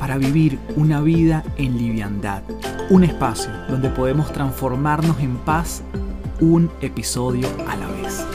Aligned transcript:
para 0.00 0.16
vivir 0.16 0.58
una 0.76 1.02
vida 1.02 1.44
en 1.58 1.76
liviandad. 1.76 2.42
Un 2.88 3.04
espacio 3.04 3.52
donde 3.68 3.90
podemos 3.90 4.32
transformarnos 4.32 5.20
en 5.20 5.36
paz 5.36 5.82
un 6.40 6.70
episodio 6.80 7.46
a 7.68 7.76
la 7.76 7.86
vez. 7.86 8.26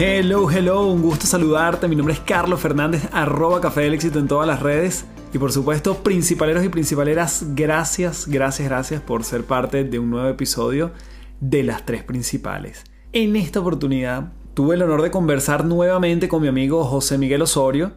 Hello, 0.00 0.50
hello, 0.50 0.86
un 0.86 1.02
gusto 1.02 1.26
saludarte. 1.26 1.86
Mi 1.86 1.96
nombre 1.96 2.14
es 2.14 2.20
Carlos 2.20 2.60
Fernández, 2.60 3.08
arroba 3.12 3.60
Café 3.60 3.82
del 3.82 3.94
Éxito 3.94 4.18
en 4.18 4.26
todas 4.26 4.46
las 4.46 4.62
redes. 4.62 5.04
Y 5.34 5.38
por 5.38 5.52
supuesto, 5.52 5.98
principaleros 6.02 6.64
y 6.64 6.70
principaleras, 6.70 7.44
gracias, 7.54 8.26
gracias, 8.26 8.66
gracias 8.66 9.02
por 9.02 9.22
ser 9.22 9.44
parte 9.44 9.84
de 9.84 9.98
un 9.98 10.08
nuevo 10.08 10.28
episodio 10.28 10.92
de 11.40 11.62
las 11.62 11.84
tres 11.84 12.02
principales. 12.04 12.84
En 13.12 13.36
esta 13.36 13.60
oportunidad 13.60 14.32
tuve 14.54 14.74
el 14.74 14.82
honor 14.82 15.02
de 15.02 15.10
conversar 15.10 15.64
nuevamente 15.64 16.28
con 16.28 16.42
mi 16.42 16.48
amigo 16.48 16.84
José 16.84 17.18
Miguel 17.18 17.42
Osorio, 17.42 17.92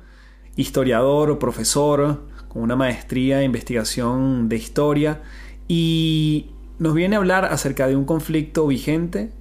historiador, 0.56 1.40
profesor, 1.40 2.28
con 2.48 2.62
una 2.62 2.76
maestría 2.76 3.40
en 3.40 3.46
investigación 3.46 4.50
de 4.50 4.58
historia, 4.58 5.22
y 5.68 6.52
nos 6.80 6.94
viene 6.94 7.16
a 7.16 7.20
hablar 7.20 7.46
acerca 7.46 7.88
de 7.88 7.96
un 7.96 8.06
conflicto 8.06 8.68
vigente, 8.68 9.32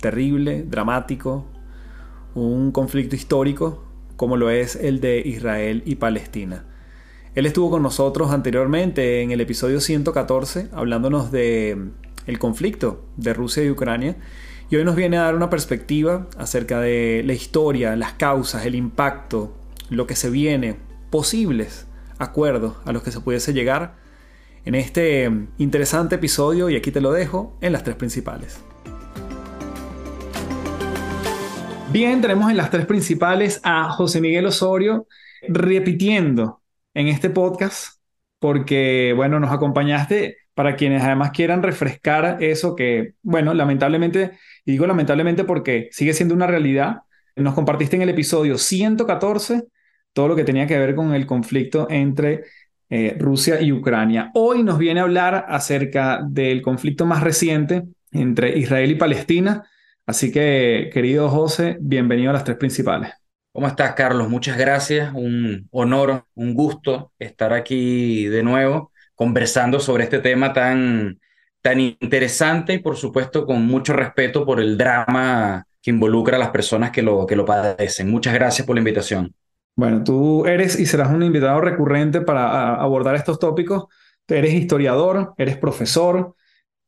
terrible, 0.00 0.62
dramático, 0.62 1.46
un 2.34 2.72
conflicto 2.72 3.16
histórico 3.16 3.84
como 4.16 4.36
lo 4.36 4.50
es 4.50 4.76
el 4.76 5.00
de 5.00 5.20
Israel 5.20 5.82
y 5.84 5.96
Palestina. 5.96 6.64
Él 7.34 7.46
estuvo 7.46 7.70
con 7.70 7.82
nosotros 7.82 8.30
anteriormente 8.30 9.22
en 9.22 9.30
el 9.30 9.40
episodio 9.40 9.80
114 9.80 10.68
hablándonos 10.72 11.32
de 11.32 11.90
el 12.26 12.38
conflicto 12.38 13.04
de 13.16 13.34
Rusia 13.34 13.62
y 13.62 13.70
Ucrania. 13.70 14.16
Y 14.70 14.76
hoy 14.76 14.84
nos 14.84 14.96
viene 14.96 15.18
a 15.18 15.22
dar 15.22 15.34
una 15.34 15.50
perspectiva 15.50 16.28
acerca 16.38 16.80
de 16.80 17.22
la 17.24 17.34
historia, 17.34 17.94
las 17.96 18.14
causas, 18.14 18.64
el 18.64 18.74
impacto, 18.74 19.54
lo 19.90 20.06
que 20.06 20.16
se 20.16 20.30
viene, 20.30 20.76
posibles 21.10 21.86
acuerdos 22.18 22.76
a 22.84 22.92
los 22.92 23.02
que 23.02 23.10
se 23.10 23.20
pudiese 23.20 23.52
llegar 23.52 23.96
en 24.64 24.74
este 24.74 25.30
interesante 25.58 26.14
episodio 26.14 26.70
y 26.70 26.76
aquí 26.76 26.90
te 26.90 27.00
lo 27.00 27.12
dejo 27.12 27.56
en 27.60 27.72
las 27.72 27.84
tres 27.84 27.96
principales. 27.96 28.60
Bien, 31.90 32.22
tenemos 32.22 32.50
en 32.50 32.56
las 32.56 32.70
tres 32.70 32.86
principales 32.86 33.60
a 33.64 33.90
José 33.90 34.20
Miguel 34.20 34.46
Osorio 34.46 35.06
repitiendo 35.48 36.62
en 36.94 37.08
este 37.08 37.28
podcast 37.28 37.98
porque, 38.38 39.12
bueno, 39.14 39.38
nos 39.40 39.52
acompañaste 39.52 40.38
para 40.54 40.76
quienes 40.76 41.02
además 41.02 41.30
quieran 41.30 41.62
refrescar 41.62 42.38
eso 42.40 42.76
que, 42.76 43.14
bueno, 43.22 43.54
lamentablemente, 43.54 44.32
y 44.64 44.72
digo 44.72 44.86
lamentablemente 44.86 45.44
porque 45.44 45.88
sigue 45.92 46.12
siendo 46.12 46.34
una 46.34 46.46
realidad, 46.46 47.02
nos 47.36 47.54
compartiste 47.54 47.96
en 47.96 48.02
el 48.02 48.10
episodio 48.10 48.58
114 48.58 49.64
todo 50.12 50.28
lo 50.28 50.36
que 50.36 50.44
tenía 50.44 50.66
que 50.66 50.78
ver 50.78 50.94
con 50.94 51.14
el 51.14 51.26
conflicto 51.26 51.86
entre 51.88 52.44
eh, 52.90 53.16
Rusia 53.18 53.60
y 53.62 53.72
Ucrania. 53.72 54.30
Hoy 54.34 54.62
nos 54.62 54.78
viene 54.78 55.00
a 55.00 55.04
hablar 55.04 55.46
acerca 55.48 56.20
del 56.28 56.60
conflicto 56.60 57.06
más 57.06 57.22
reciente 57.22 57.84
entre 58.10 58.58
Israel 58.58 58.90
y 58.90 58.96
Palestina. 58.96 59.66
Así 60.04 60.30
que, 60.30 60.90
querido 60.92 61.30
José, 61.30 61.78
bienvenido 61.80 62.30
a 62.30 62.34
las 62.34 62.44
tres 62.44 62.58
principales. 62.58 63.10
¿Cómo 63.52 63.66
estás, 63.66 63.94
Carlos? 63.94 64.28
Muchas 64.28 64.58
gracias. 64.58 65.12
Un 65.14 65.68
honor, 65.70 66.26
un 66.34 66.52
gusto 66.54 67.12
estar 67.18 67.54
aquí 67.54 68.26
de 68.26 68.42
nuevo 68.42 68.91
conversando 69.22 69.78
sobre 69.78 70.02
este 70.02 70.18
tema 70.18 70.52
tan, 70.52 71.20
tan 71.60 71.78
interesante 71.78 72.74
y 72.74 72.78
por 72.80 72.96
supuesto 72.96 73.46
con 73.46 73.64
mucho 73.64 73.92
respeto 73.92 74.44
por 74.44 74.58
el 74.58 74.76
drama 74.76 75.64
que 75.80 75.92
involucra 75.92 76.36
a 76.36 76.40
las 76.40 76.50
personas 76.50 76.90
que 76.90 77.02
lo, 77.02 77.24
que 77.24 77.36
lo 77.36 77.44
padecen. 77.44 78.10
Muchas 78.10 78.34
gracias 78.34 78.66
por 78.66 78.74
la 78.74 78.80
invitación. 78.80 79.32
Bueno, 79.76 80.02
tú 80.02 80.44
eres 80.44 80.76
y 80.76 80.86
serás 80.86 81.12
un 81.12 81.22
invitado 81.22 81.60
recurrente 81.60 82.20
para 82.20 82.74
abordar 82.74 83.14
estos 83.14 83.38
tópicos. 83.38 83.84
Eres 84.26 84.54
historiador, 84.54 85.34
eres 85.38 85.56
profesor 85.56 86.34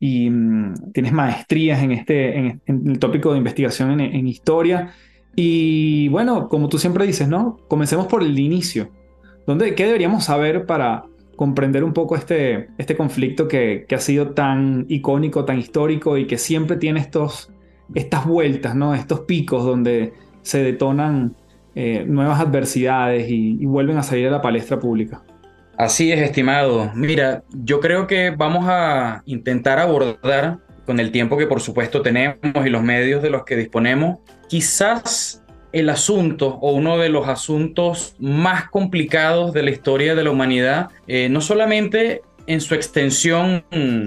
y 0.00 0.28
mm, 0.28 0.90
tienes 0.92 1.12
maestrías 1.12 1.84
en, 1.84 1.92
este, 1.92 2.36
en, 2.36 2.60
el 2.66 2.98
tópico 2.98 3.30
de 3.30 3.38
investigación 3.38 3.92
en, 3.92 4.00
en 4.00 4.26
historia. 4.26 4.92
Y 5.36 6.08
bueno, 6.08 6.48
como 6.48 6.68
tú 6.68 6.78
siempre 6.78 7.06
dices, 7.06 7.28
¿no? 7.28 7.58
Comencemos 7.68 8.08
por 8.08 8.24
el 8.24 8.36
inicio. 8.36 8.90
¿Dónde, 9.46 9.76
¿Qué 9.76 9.86
deberíamos 9.86 10.24
saber 10.24 10.66
para, 10.66 11.04
comprender 11.36 11.84
un 11.84 11.92
poco 11.92 12.16
este, 12.16 12.68
este 12.78 12.96
conflicto 12.96 13.48
que, 13.48 13.86
ha 13.90 13.98
sido 13.98 14.30
tan 14.30 14.86
icónico, 14.88 15.44
tan 15.44 15.58
histórico 15.58 16.16
y 16.18 16.26
que 16.26 16.38
siempre 16.38 16.76
tiene 16.76 17.00
estos, 17.00 17.52
estas 17.94 18.26
vueltas, 18.26 18.74
¿no? 18.74 18.94
estos 18.94 19.20
picos 19.20 19.64
donde 19.64 20.12
se 20.42 20.62
detonan 20.62 21.36
eh, 21.74 22.04
nuevas 22.06 22.40
adversidades 22.40 23.28
y 23.28 23.64
vuelven 23.66 23.98
a 23.98 24.02
salir 24.02 24.28
a 24.28 24.30
la 24.30 24.42
palestra 24.42 24.78
pública. 24.78 25.22
Así 25.76 26.12
es, 26.12 26.20
estimado. 26.20 26.90
Mira, 26.94 27.42
yo 27.50 27.80
creo 27.80 28.06
que 28.06 28.30
vamos 28.30 28.66
a 28.68 29.22
intentar 29.26 29.78
abordar 29.78 30.58
con 30.86 31.00
el 31.00 31.10
tiempo 31.10 31.36
que 31.36 31.46
por 31.46 31.60
supuesto 31.60 32.02
tenemos 32.02 32.38
y 32.64 32.68
los 32.68 32.82
medios 32.82 33.22
de 33.22 33.30
los 33.30 33.44
que 33.44 33.56
disponemos, 33.56 34.18
quizás 34.48 35.43
el 35.74 35.90
asunto 35.90 36.58
o 36.62 36.72
uno 36.72 36.98
de 36.98 37.08
los 37.08 37.26
asuntos 37.26 38.14
más 38.20 38.70
complicados 38.70 39.52
de 39.52 39.64
la 39.64 39.70
historia 39.72 40.14
de 40.14 40.22
la 40.22 40.30
humanidad, 40.30 40.90
eh, 41.08 41.28
no 41.28 41.40
solamente 41.40 42.22
en 42.46 42.60
su 42.60 42.76
extensión 42.76 43.64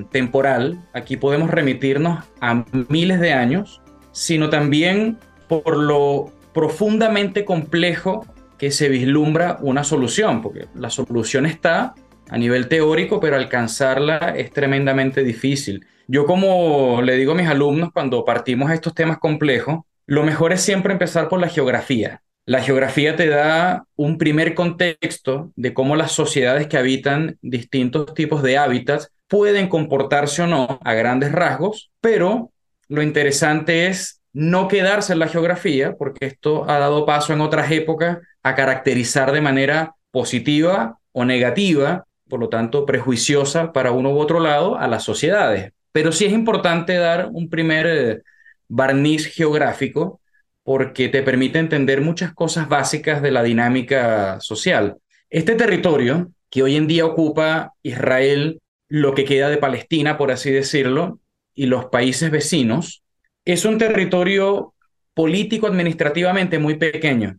temporal, 0.09 0.88
aquí 0.94 1.17
podemos 1.17 1.51
remitirnos 1.51 2.23
a 2.39 2.63
miles 2.88 3.19
de 3.19 3.33
años, 3.33 3.81
sino 4.13 4.50
también 4.50 5.17
por 5.50 5.75
lo 5.75 6.31
profundamente 6.53 7.44
complejo 7.44 8.25
que 8.57 8.72
se 8.72 8.88
vislumbra 8.88 9.57
una 9.61 9.83
solución, 9.83 10.41
porque 10.41 10.67
la 10.73 10.89
solución 10.89 11.45
está 11.45 11.95
a 12.29 12.38
nivel 12.38 12.69
teórico, 12.69 13.19
pero 13.19 13.35
alcanzarla 13.35 14.35
es 14.38 14.51
tremendamente 14.51 15.22
difícil. 15.23 15.85
Yo 16.07 16.25
como 16.25 17.01
le 17.01 17.17
digo 17.17 17.33
a 17.33 17.35
mis 17.35 17.50
alumnos 17.50 17.91
cuando 17.91 18.23
partimos 18.23 18.72
estos 18.72 18.94
temas 18.94 19.17
complejos, 19.17 19.79
lo 20.07 20.23
mejor 20.23 20.53
es 20.53 20.62
siempre 20.62 20.94
empezar 20.94 21.28
por 21.29 21.40
la 21.40 21.50
geografía. 21.50 22.23
La 22.45 22.62
geografía 22.62 23.18
te 23.18 23.28
da 23.28 23.84
un 23.97 24.18
primer 24.18 24.56
contexto 24.56 25.51
de 25.57 25.73
cómo 25.73 25.97
las 25.97 26.13
sociedades 26.13 26.68
que 26.68 26.78
habitan 26.78 27.38
distintos 27.41 28.13
tipos 28.13 28.41
de 28.41 28.57
hábitats 28.57 29.12
pueden 29.28 29.68
comportarse 29.68 30.44
o 30.44 30.47
no 30.47 30.79
a 30.81 30.94
grandes 30.94 31.34
rasgos, 31.34 31.91
pero 32.00 32.51
lo 32.88 33.01
interesante 33.01 33.88
es 33.88 34.22
no 34.31 34.69
quedarse 34.69 35.12
en 35.12 35.19
la 35.19 35.28
geografía, 35.28 35.95
porque 35.97 36.25
esto 36.25 36.69
ha 36.69 36.79
dado 36.79 37.06
paso 37.06 37.34
en 37.34 37.41
otras 37.41 37.69
épocas 37.72 38.19
a 38.44 38.56
caracterizar 38.56 39.34
de 39.34 39.41
manera 39.41 39.95
positiva 40.12 41.00
o 41.12 41.25
negativa, 41.25 42.06
por 42.29 42.39
lo 42.39 42.47
tanto 42.47 42.85
prejuiciosa 42.85 43.74
para 43.74 43.91
uno 43.91 44.12
u 44.12 44.19
otro 44.19 44.39
lado, 44.39 44.78
a 44.78 44.88
las 44.88 45.03
sociedades. 45.03 45.74
Pero 45.91 46.13
sí 46.13 46.24
es 46.24 46.31
importante 46.31 46.94
dar 46.95 47.28
un 47.29 47.50
primer 47.50 47.88
eh, 47.88 48.22
barniz 48.67 49.25
geográfico 49.27 50.21
porque 50.63 51.07
te 51.07 51.24
permite 51.24 51.59
entender 51.59 52.01
muchas 52.01 52.33
cosas 52.33 52.68
básicas 52.68 53.21
de 53.21 53.31
la 53.31 53.44
dinámica 53.44 54.39
social. 54.42 54.97
Este 55.30 55.56
territorio 55.56 56.31
que 56.50 56.63
hoy 56.63 56.75
en 56.75 56.88
día 56.88 57.06
ocupa 57.06 57.74
Israel, 57.83 58.59
lo 58.89 59.13
que 59.13 59.25
queda 59.25 59.50
de 59.50 59.57
Palestina, 59.57 60.18
por 60.18 60.31
así 60.31 60.51
decirlo, 60.51 61.19
y 61.53 61.68
los 61.68 61.86
países 61.86 62.31
vecinos, 62.31 63.03
es 63.45 63.65
un 63.65 63.77
territorio 63.77 64.74
político 65.13 65.68
administrativamente 65.68 66.59
muy 66.59 66.75
pequeño. 66.75 67.38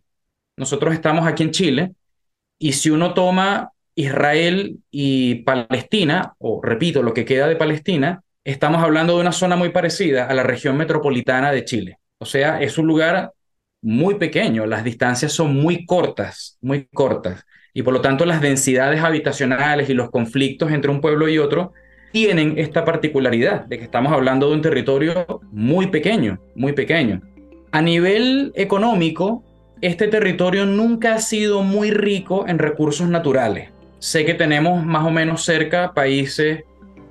Nosotros 0.56 0.94
estamos 0.94 1.26
aquí 1.26 1.43
en 1.44 1.50
Chile 1.50 1.93
y 2.58 2.73
si 2.73 2.91
uno 2.91 3.14
toma 3.14 3.73
Israel 3.94 4.79
y 4.91 5.37
Palestina, 5.43 6.35
o 6.38 6.61
repito, 6.62 7.03
lo 7.03 7.14
que 7.14 7.25
queda 7.25 7.47
de 7.47 7.56
Palestina, 7.56 8.23
estamos 8.53 8.83
hablando 8.83 9.15
de 9.15 9.21
una 9.21 9.33
zona 9.33 9.56
muy 9.56 9.69
parecida 9.69 10.25
a 10.25 10.33
la 10.33 10.43
región 10.43 10.77
metropolitana 10.77 11.53
de 11.53 11.65
Chile. 11.67 11.99
O 12.19 12.25
sea, 12.25 12.61
es 12.61 12.79
un 12.79 12.87
lugar 12.87 13.33
muy 13.83 14.15
pequeño, 14.15 14.65
las 14.65 14.85
distancias 14.85 15.33
son 15.33 15.55
muy 15.55 15.85
cortas, 15.85 16.56
muy 16.62 16.87
cortas, 16.87 17.45
y 17.75 17.83
por 17.83 17.93
lo 17.93 18.00
tanto 18.00 18.25
las 18.25 18.41
densidades 18.41 19.03
habitacionales 19.03 19.91
y 19.91 19.95
los 19.95 20.11
conflictos 20.11 20.73
entre 20.73 20.91
un 20.91 21.00
pueblo 21.00 21.29
y 21.29 21.39
otro 21.39 21.73
tienen 22.11 22.59
esta 22.59 22.87
particularidad 22.87 23.67
de 23.67 23.79
que 23.79 23.85
estamos 23.85 24.12
hablando 24.12 24.49
de 24.49 24.55
un 24.55 24.62
territorio 24.62 25.41
muy 25.53 25.89
pequeño, 25.89 26.41
muy 26.56 26.73
pequeño. 26.73 27.21
A 27.71 27.83
nivel 27.83 28.53
económico, 28.55 29.44
este 29.83 30.09
territorio 30.09 30.65
nunca 30.65 31.15
ha 31.15 31.19
sido 31.19 31.62
muy 31.62 31.91
rico 31.91 32.47
en 32.49 32.59
recursos 32.59 33.09
naturales. 33.09 33.71
Sé 33.99 34.25
que 34.25 34.35
tenemos 34.35 34.85
más 34.85 35.05
o 35.05 35.11
menos 35.11 35.44
cerca 35.44 35.93
países 35.93 36.65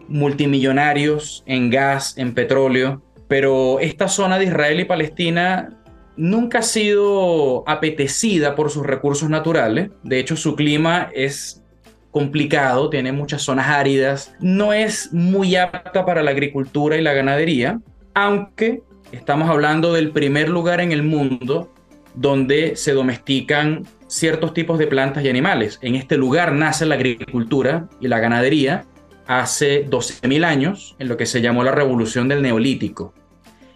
multimillonarios 0.07 1.43
en 1.45 1.69
gas, 1.69 2.17
en 2.17 2.33
petróleo, 2.33 3.01
pero 3.27 3.79
esta 3.79 4.07
zona 4.07 4.39
de 4.39 4.45
Israel 4.45 4.79
y 4.79 4.85
Palestina 4.85 5.69
nunca 6.15 6.59
ha 6.59 6.63
sido 6.63 7.63
apetecida 7.67 8.55
por 8.55 8.71
sus 8.71 8.85
recursos 8.85 9.29
naturales. 9.29 9.91
De 10.03 10.19
hecho, 10.19 10.35
su 10.35 10.55
clima 10.55 11.09
es 11.13 11.63
complicado, 12.11 12.89
tiene 12.89 13.11
muchas 13.11 13.43
zonas 13.43 13.67
áridas, 13.67 14.33
no 14.39 14.73
es 14.73 15.13
muy 15.13 15.55
apta 15.55 16.05
para 16.05 16.23
la 16.23 16.31
agricultura 16.31 16.97
y 16.97 17.01
la 17.01 17.13
ganadería, 17.13 17.79
aunque 18.15 18.81
estamos 19.11 19.49
hablando 19.49 19.93
del 19.93 20.11
primer 20.11 20.49
lugar 20.49 20.81
en 20.81 20.91
el 20.91 21.03
mundo 21.03 21.71
donde 22.15 22.75
se 22.75 22.93
domestican 22.93 23.85
ciertos 24.07 24.53
tipos 24.53 24.79
de 24.79 24.87
plantas 24.87 25.23
y 25.23 25.29
animales. 25.29 25.77
En 25.81 25.95
este 25.95 26.17
lugar 26.17 26.53
nace 26.53 26.85
la 26.85 26.95
agricultura 26.95 27.87
y 28.01 28.07
la 28.07 28.19
ganadería 28.19 28.85
hace 29.27 29.85
12.000 29.87 30.43
años, 30.45 30.95
en 30.99 31.07
lo 31.07 31.17
que 31.17 31.25
se 31.25 31.41
llamó 31.41 31.63
la 31.63 31.71
revolución 31.71 32.27
del 32.27 32.41
neolítico. 32.41 33.13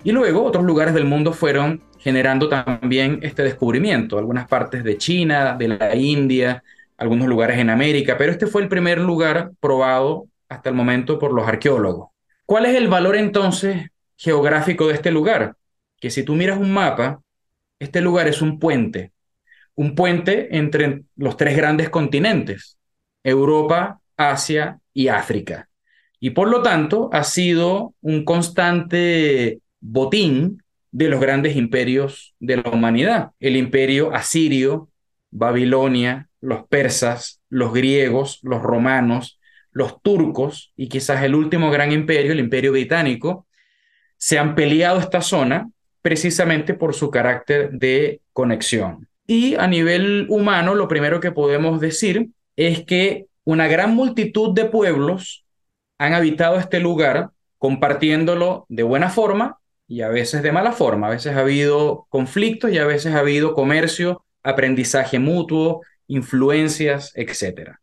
Y 0.04 0.12
luego 0.12 0.44
otros 0.44 0.66
lugares 0.66 0.94
del 0.94 1.06
mundo 1.06 1.34
fueron 1.34 1.82
generando 2.00 2.50
también 2.50 3.20
este 3.22 3.44
descubrimiento, 3.44 4.18
algunas 4.18 4.48
partes 4.48 4.84
de 4.84 4.98
China, 4.98 5.56
de 5.58 5.68
la 5.68 5.96
India, 5.96 6.64
algunos 6.98 7.28
lugares 7.28 7.60
en 7.60 7.70
América, 7.70 8.18
pero 8.18 8.32
este 8.32 8.48
fue 8.48 8.62
el 8.64 8.68
primer 8.68 9.00
lugar 9.00 9.52
probado 9.60 10.28
hasta 10.50 10.70
el 10.70 10.76
momento 10.76 11.20
por 11.20 11.34
los 11.34 11.48
arqueólogos. 11.48 12.10
¿Cuál 12.46 12.66
es 12.66 12.76
el 12.76 12.88
valor 12.88 13.16
entonces 13.16 13.90
geográfico 14.18 14.88
de 14.88 14.96
este 14.96 15.12
lugar? 15.12 15.56
Que 16.00 16.10
si 16.10 16.24
tú 16.24 16.36
miras 16.36 16.58
un 16.58 16.72
mapa, 16.74 17.22
este 17.80 18.02
lugar 18.02 18.28
es 18.28 18.42
un 18.42 18.60
puente, 18.60 19.12
un 19.76 19.96
puente 19.96 20.58
entre 20.58 21.04
los 21.16 21.38
tres 21.38 21.56
grandes 21.56 21.90
continentes, 21.90 22.78
Europa, 23.24 24.01
Asia 24.18 24.80
y 24.94 25.08
África. 25.08 25.70
Y 26.20 26.32
por 26.32 26.50
lo 26.50 26.62
tanto 26.62 27.10
ha 27.12 27.24
sido 27.24 27.96
un 28.02 28.26
constante 28.26 29.60
botín 29.80 30.62
de 30.92 31.10
los 31.10 31.20
grandes 31.20 31.56
imperios 31.56 32.36
de 32.40 32.58
la 32.58 32.70
humanidad. 32.70 33.32
El 33.40 33.56
imperio 33.56 34.14
asirio, 34.14 34.90
Babilonia, 35.32 36.30
los 36.42 36.68
persas, 36.68 37.42
los 37.50 37.74
griegos, 37.74 38.40
los 38.44 38.62
romanos, 38.62 39.40
los 39.72 40.02
turcos 40.02 40.74
y 40.76 40.90
quizás 40.90 41.24
el 41.24 41.34
último 41.34 41.72
gran 41.72 41.92
imperio, 41.92 42.34
el 42.34 42.40
imperio 42.40 42.74
británico, 42.74 43.48
se 44.18 44.38
han 44.38 44.54
peleado 44.54 45.00
esta 45.00 45.22
zona 45.22 45.70
precisamente 46.02 46.74
por 46.74 46.94
su 46.94 47.10
carácter 47.10 47.72
de 47.72 48.22
conexión. 48.34 49.08
Y 49.26 49.56
a 49.56 49.68
nivel 49.68 50.28
humano, 50.30 50.76
lo 50.76 50.88
primero 50.88 51.20
que 51.20 51.32
podemos 51.32 51.80
decir 51.80 52.30
es 52.56 52.84
que 52.84 53.28
una 53.44 53.68
gran 53.68 53.96
multitud 53.96 54.54
de 54.54 54.66
pueblos 54.66 55.46
han 55.98 56.14
habitado 56.14 56.58
este 56.58 56.80
lugar 56.80 57.32
compartiéndolo 57.58 58.66
de 58.70 58.84
buena 58.84 59.10
forma 59.10 59.60
y 59.88 60.02
a 60.02 60.10
veces 60.10 60.42
de 60.42 60.52
mala 60.52 60.72
forma. 60.72 61.08
A 61.08 61.12
veces 61.12 61.36
ha 61.36 61.42
habido 61.42 62.08
conflictos 62.10 62.72
y 62.72 62.78
a 62.78 62.86
veces 62.86 63.14
ha 63.14 63.20
habido 63.20 63.54
comercio, 63.54 64.24
aprendizaje 64.42 65.20
mutuo, 65.20 65.82
influencias, 66.08 67.12
etc. 67.16 67.78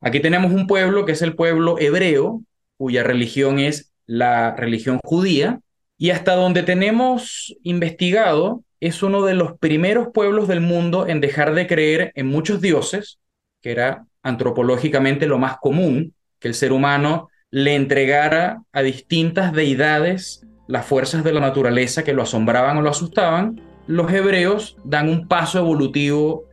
Aquí 0.00 0.20
tenemos 0.20 0.52
un 0.52 0.66
pueblo 0.66 1.04
que 1.04 1.12
es 1.12 1.22
el 1.22 1.34
pueblo 1.34 1.78
hebreo, 1.78 2.42
cuya 2.76 3.02
religión 3.02 3.58
es 3.58 3.92
la 4.06 4.54
religión 4.56 4.98
judía, 5.04 5.60
y 5.98 6.10
hasta 6.10 6.34
donde 6.34 6.62
tenemos 6.62 7.54
investigado, 7.62 8.64
es 8.80 9.02
uno 9.02 9.24
de 9.24 9.34
los 9.34 9.56
primeros 9.58 10.08
pueblos 10.12 10.48
del 10.48 10.60
mundo 10.60 11.06
en 11.06 11.20
dejar 11.20 11.54
de 11.54 11.68
creer 11.68 12.10
en 12.16 12.26
muchos 12.26 12.60
dioses, 12.60 13.20
que 13.60 13.70
era 13.70 14.06
antropológicamente 14.22 15.26
lo 15.26 15.38
más 15.38 15.56
común, 15.58 16.14
que 16.38 16.48
el 16.48 16.54
ser 16.54 16.72
humano 16.72 17.28
le 17.50 17.74
entregara 17.74 18.62
a 18.72 18.82
distintas 18.82 19.52
deidades 19.52 20.46
las 20.66 20.86
fuerzas 20.86 21.22
de 21.22 21.32
la 21.32 21.40
naturaleza 21.40 22.04
que 22.04 22.14
lo 22.14 22.22
asombraban 22.22 22.78
o 22.78 22.82
lo 22.82 22.90
asustaban, 22.90 23.60
los 23.86 24.10
hebreos 24.12 24.76
dan 24.84 25.08
un 25.08 25.28
paso 25.28 25.58
evolutivo 25.58 26.44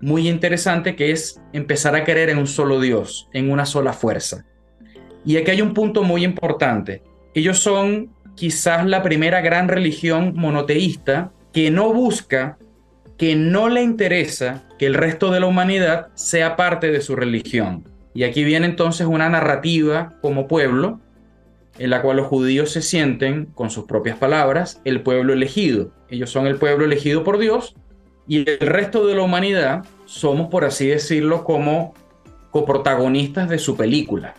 muy 0.00 0.28
interesante 0.28 0.96
que 0.96 1.12
es 1.12 1.40
empezar 1.52 1.94
a 1.94 2.04
creer 2.04 2.30
en 2.30 2.38
un 2.38 2.46
solo 2.46 2.80
Dios, 2.80 3.28
en 3.32 3.50
una 3.50 3.66
sola 3.66 3.92
fuerza. 3.92 4.46
Y 5.24 5.36
aquí 5.36 5.50
hay 5.50 5.60
un 5.60 5.74
punto 5.74 6.02
muy 6.02 6.24
importante. 6.24 7.02
Ellos 7.34 7.58
son 7.58 8.10
quizás 8.34 8.86
la 8.86 9.02
primera 9.02 9.40
gran 9.42 9.68
religión 9.68 10.32
monoteísta 10.34 11.32
que 11.52 11.70
no 11.70 11.92
busca, 11.92 12.58
que 13.20 13.36
no 13.36 13.68
le 13.68 13.82
interesa 13.82 14.62
que 14.78 14.86
el 14.86 14.94
resto 14.94 15.30
de 15.30 15.40
la 15.40 15.46
humanidad 15.46 16.08
sea 16.14 16.56
parte 16.56 16.90
de 16.90 17.02
su 17.02 17.16
religión. 17.16 17.86
Y 18.14 18.22
aquí 18.22 18.44
viene 18.44 18.64
entonces 18.64 19.06
una 19.06 19.28
narrativa 19.28 20.14
como 20.22 20.48
pueblo 20.48 21.00
en 21.78 21.90
la 21.90 22.00
cual 22.00 22.16
los 22.16 22.28
judíos 22.28 22.70
se 22.72 22.80
sienten, 22.80 23.44
con 23.44 23.68
sus 23.68 23.84
propias 23.84 24.16
palabras, 24.16 24.80
el 24.86 25.02
pueblo 25.02 25.34
elegido. 25.34 25.90
Ellos 26.08 26.30
son 26.30 26.46
el 26.46 26.56
pueblo 26.56 26.86
elegido 26.86 27.22
por 27.22 27.36
Dios 27.36 27.74
y 28.26 28.48
el 28.48 28.58
resto 28.60 29.06
de 29.06 29.14
la 29.14 29.20
humanidad 29.20 29.84
somos, 30.06 30.48
por 30.48 30.64
así 30.64 30.86
decirlo, 30.86 31.44
como 31.44 31.92
coprotagonistas 32.52 33.50
de 33.50 33.58
su 33.58 33.76
película, 33.76 34.32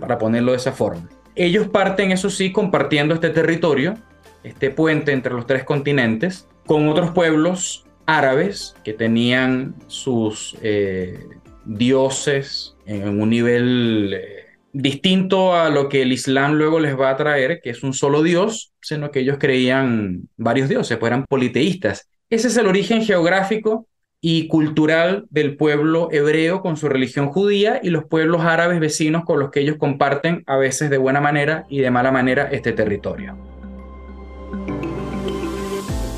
para 0.00 0.16
ponerlo 0.16 0.52
de 0.52 0.56
esa 0.56 0.72
forma. 0.72 1.06
Ellos 1.34 1.68
parten, 1.68 2.12
eso 2.12 2.30
sí, 2.30 2.50
compartiendo 2.50 3.12
este 3.12 3.28
territorio, 3.28 3.96
este 4.42 4.70
puente 4.70 5.12
entre 5.12 5.34
los 5.34 5.46
tres 5.46 5.64
continentes, 5.64 6.48
con 6.64 6.88
otros 6.88 7.10
pueblos 7.10 7.84
árabes 8.18 8.74
que 8.84 8.92
tenían 8.92 9.74
sus 9.86 10.56
eh, 10.62 11.26
dioses 11.64 12.76
en 12.86 13.20
un 13.20 13.30
nivel... 13.30 14.14
Eh, 14.14 14.36
distinto 14.72 15.54
a 15.54 15.68
lo 15.68 15.88
que 15.88 16.02
el 16.02 16.12
Islam 16.12 16.54
luego 16.54 16.78
les 16.78 16.98
va 16.98 17.10
a 17.10 17.16
traer, 17.16 17.60
que 17.60 17.70
es 17.70 17.82
un 17.82 17.92
solo 17.92 18.22
Dios, 18.22 18.72
sino 18.80 19.10
que 19.10 19.20
ellos 19.20 19.36
creían 19.38 20.28
varios 20.36 20.68
dioses, 20.68 20.96
pues 20.96 21.10
eran 21.10 21.24
politeístas. 21.24 22.08
Ese 22.28 22.48
es 22.48 22.56
el 22.56 22.66
origen 22.66 23.02
geográfico 23.02 23.88
y 24.20 24.48
cultural 24.48 25.26
del 25.30 25.56
pueblo 25.56 26.08
hebreo 26.12 26.60
con 26.60 26.76
su 26.76 26.88
religión 26.88 27.28
judía 27.28 27.80
y 27.82 27.90
los 27.90 28.04
pueblos 28.04 28.42
árabes 28.42 28.78
vecinos 28.78 29.24
con 29.24 29.40
los 29.40 29.50
que 29.50 29.60
ellos 29.60 29.76
comparten 29.78 30.44
a 30.46 30.56
veces 30.56 30.90
de 30.90 30.98
buena 30.98 31.20
manera 31.20 31.64
y 31.68 31.80
de 31.80 31.90
mala 31.90 32.12
manera 32.12 32.48
este 32.52 32.72
territorio. 32.72 33.36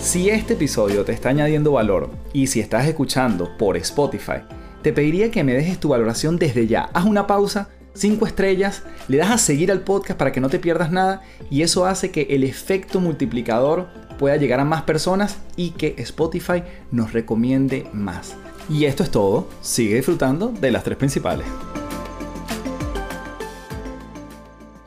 Si 0.02 0.30
este 0.30 0.54
episodio 0.54 1.04
te 1.04 1.12
está 1.12 1.28
añadiendo 1.28 1.70
valor 1.70 2.10
y 2.32 2.48
si 2.48 2.58
estás 2.58 2.88
escuchando 2.88 3.56
por 3.56 3.76
Spotify, 3.76 4.42
te 4.82 4.92
pediría 4.92 5.30
que 5.30 5.44
me 5.44 5.54
dejes 5.54 5.78
tu 5.78 5.90
valoración 5.90 6.38
desde 6.38 6.66
ya. 6.66 6.90
Haz 6.92 7.04
una 7.04 7.28
pausa 7.28 7.68
5 7.94 8.26
estrellas, 8.26 8.82
le 9.06 9.18
das 9.18 9.30
a 9.30 9.38
seguir 9.38 9.70
al 9.70 9.82
podcast 9.82 10.18
para 10.18 10.32
que 10.32 10.40
no 10.40 10.48
te 10.48 10.58
pierdas 10.58 10.90
nada 10.90 11.22
y 11.50 11.62
eso 11.62 11.86
hace 11.86 12.10
que 12.10 12.22
el 12.30 12.42
efecto 12.42 12.98
multiplicador 12.98 13.86
pueda 14.18 14.36
llegar 14.36 14.58
a 14.58 14.64
más 14.64 14.82
personas 14.82 15.38
y 15.54 15.70
que 15.70 15.94
Spotify 15.98 16.64
nos 16.90 17.12
recomiende 17.12 17.86
más. 17.92 18.36
Y 18.68 18.86
esto 18.86 19.04
es 19.04 19.10
todo, 19.12 19.48
sigue 19.60 19.94
disfrutando 19.94 20.48
de 20.48 20.72
las 20.72 20.82
tres 20.82 20.98
principales. 20.98 21.46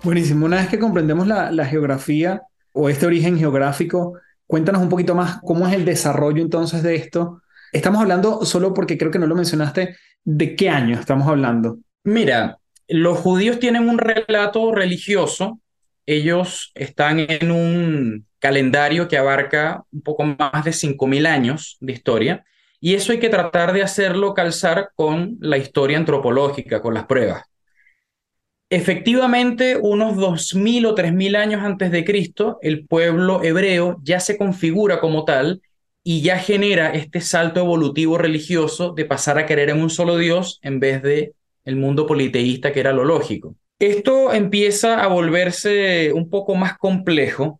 Buenísimo, 0.03 0.45
una 0.45 0.57
vez 0.57 0.67
que 0.67 0.77
comprendemos 0.77 1.25
la, 1.25 1.51
la 1.51 1.65
geografía 1.65 2.41
o 2.73 2.89
este 2.89 3.05
origen 3.05 3.39
geográfico, 3.39 4.15
cuéntanos 4.47 4.81
un 4.81 4.89
poquito 4.89 5.15
más 5.15 5.39
cómo 5.41 5.67
es 5.67 5.73
el 5.73 5.85
desarrollo 5.85 6.41
entonces 6.41 6.83
de 6.83 6.95
esto. 6.95 7.41
Estamos 7.71 8.01
hablando, 8.01 8.45
solo 8.45 8.73
porque 8.73 8.97
creo 8.97 9.11
que 9.11 9.19
no 9.19 9.27
lo 9.27 9.35
mencionaste, 9.35 9.97
¿de 10.23 10.55
qué 10.55 10.69
año 10.69 10.99
estamos 10.99 11.27
hablando? 11.27 11.79
Mira, 12.03 12.57
los 12.87 13.17
judíos 13.17 13.59
tienen 13.59 13.89
un 13.89 13.97
relato 13.97 14.71
religioso. 14.71 15.59
Ellos 16.05 16.71
están 16.75 17.19
en 17.19 17.51
un 17.51 18.27
calendario 18.39 19.07
que 19.07 19.17
abarca 19.17 19.83
un 19.91 20.01
poco 20.01 20.23
más 20.23 20.63
de 20.63 20.71
5.000 20.71 21.25
años 21.25 21.77
de 21.79 21.93
historia. 21.93 22.45
Y 22.79 22.93
eso 22.93 23.11
hay 23.11 23.19
que 23.19 23.29
tratar 23.29 23.73
de 23.73 23.81
hacerlo 23.81 24.33
calzar 24.33 24.91
con 24.95 25.37
la 25.39 25.57
historia 25.57 25.97
antropológica, 25.97 26.81
con 26.81 26.93
las 26.93 27.05
pruebas. 27.05 27.43
Efectivamente, 28.69 29.77
unos 29.79 30.15
2.000 30.15 30.87
o 30.87 30.95
3.000 30.95 31.35
años 31.35 31.61
antes 31.63 31.91
de 31.91 32.03
Cristo, 32.03 32.57
el 32.61 32.87
pueblo 32.87 33.43
hebreo 33.43 33.97
ya 34.01 34.19
se 34.19 34.37
configura 34.37 34.99
como 34.99 35.23
tal 35.23 35.61
y 36.03 36.21
ya 36.21 36.37
genera 36.37 36.93
este 36.93 37.21
salto 37.21 37.59
evolutivo 37.59 38.17
religioso 38.17 38.93
de 38.93 39.05
pasar 39.05 39.37
a 39.37 39.45
creer 39.45 39.69
en 39.69 39.81
un 39.81 39.89
solo 39.89 40.17
Dios 40.17 40.59
en 40.61 40.79
vez 40.79 41.01
de 41.03 41.33
el 41.63 41.75
mundo 41.75 42.07
politeísta 42.07 42.71
que 42.71 42.79
era 42.79 42.93
lo 42.93 43.05
lógico. 43.05 43.55
Esto 43.79 44.33
empieza 44.33 45.03
a 45.03 45.07
volverse 45.07 46.13
un 46.13 46.29
poco 46.29 46.55
más 46.55 46.77
complejo 46.77 47.59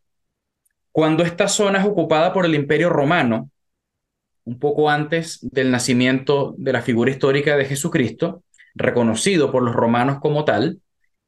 cuando 0.92 1.24
esta 1.24 1.48
zona 1.48 1.80
es 1.80 1.86
ocupada 1.86 2.32
por 2.34 2.46
el 2.46 2.56
Imperio 2.56 2.90
Romano, 2.90 3.50
un 4.46 4.60
poco 4.60 4.90
antes 4.90 5.40
del 5.42 5.72
nacimiento 5.72 6.56
de 6.58 6.72
la 6.72 6.82
figura 6.82 7.12
histórica 7.12 7.58
de 7.58 7.66
Jesucristo, 7.66 8.44
reconocido 8.76 9.52
por 9.52 9.64
los 9.64 9.76
romanos 9.76 10.20
como 10.22 10.46
tal, 10.46 10.80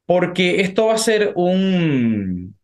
porque 0.08 0.62
esto 0.62 0.88
va 0.88 0.96
a 0.96 0.98
ser 0.98 1.34
un, 1.36 2.56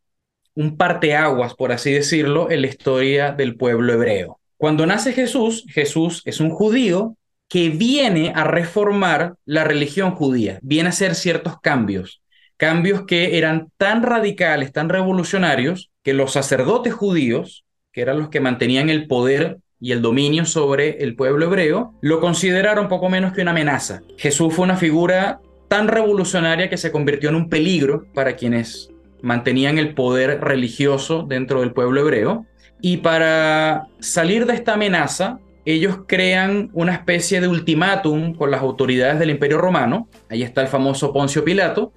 un 0.56 0.78
parteaguas, 0.78 1.54
por 1.54 1.72
así 1.72 1.92
decirlo, 1.92 2.50
en 2.50 2.62
la 2.62 2.68
historia 2.68 3.32
del 3.34 3.56
pueblo 3.56 3.94
hebreo. 3.94 4.40
Cuando 4.58 4.86
nace 4.86 5.12
Jesús, 5.14 5.66
Jesús 5.70 6.22
es 6.26 6.40
un 6.40 6.50
judío 6.50 7.18
que 7.50 7.70
viene 7.70 8.32
a 8.34 8.46
reformar 8.46 9.36
la 9.46 9.66
religión 9.66 10.12
judía, 10.12 10.58
viene 10.64 10.88
a 10.88 10.92
hacer 10.92 11.16
ciertos 11.16 11.60
cambios, 11.60 12.22
cambios 12.56 13.06
que 13.06 13.38
eran 13.38 13.68
tan 13.78 14.04
radicales, 14.04 14.72
tan 14.72 14.88
revolucionarios, 14.88 15.92
que 16.02 16.14
los 16.14 16.32
sacerdotes 16.32 16.94
judíos, 16.94 17.66
que 17.92 18.02
eran 18.02 18.20
los 18.20 18.30
que 18.30 18.40
mantenían 18.40 18.90
el 18.90 19.06
poder 19.08 19.58
y 19.82 19.92
el 19.92 20.02
dominio 20.02 20.46
sobre 20.46 21.04
el 21.04 21.18
pueblo 21.18 21.46
hebreo, 21.46 21.94
lo 22.02 22.22
consideraron 22.22 22.88
poco 22.88 23.10
menos 23.10 23.34
que 23.34 23.42
una 23.42 23.52
amenaza. 23.52 24.02
Jesús 24.18 24.54
fue 24.54 24.64
una 24.64 24.78
figura 24.78 25.42
tan 25.74 25.88
revolucionaria 25.88 26.70
que 26.70 26.78
se 26.78 26.92
convirtió 26.92 27.30
en 27.30 27.36
un 27.36 27.50
peligro 27.50 28.06
para 28.14 28.36
quienes 28.36 28.92
mantenían 29.24 29.80
el 29.80 29.96
poder 29.96 30.40
religioso 30.40 31.24
dentro 31.28 31.62
del 31.62 31.74
pueblo 31.74 32.02
hebreo. 32.02 32.46
Y 32.80 32.98
para 32.98 33.88
salir 34.00 34.46
de 34.46 34.54
esta 34.54 34.76
amenaza, 34.76 35.40
ellos 35.66 36.02
crean 36.06 36.70
una 36.74 36.94
especie 36.94 37.42
de 37.42 37.48
ultimátum 37.48 38.36
con 38.36 38.52
las 38.52 38.62
autoridades 38.62 39.18
del 39.18 39.32
Imperio 39.32 39.58
Romano. 39.58 40.08
Ahí 40.30 40.44
está 40.44 40.62
el 40.62 40.68
famoso 40.68 41.12
Poncio 41.12 41.44
Pilato, 41.44 41.92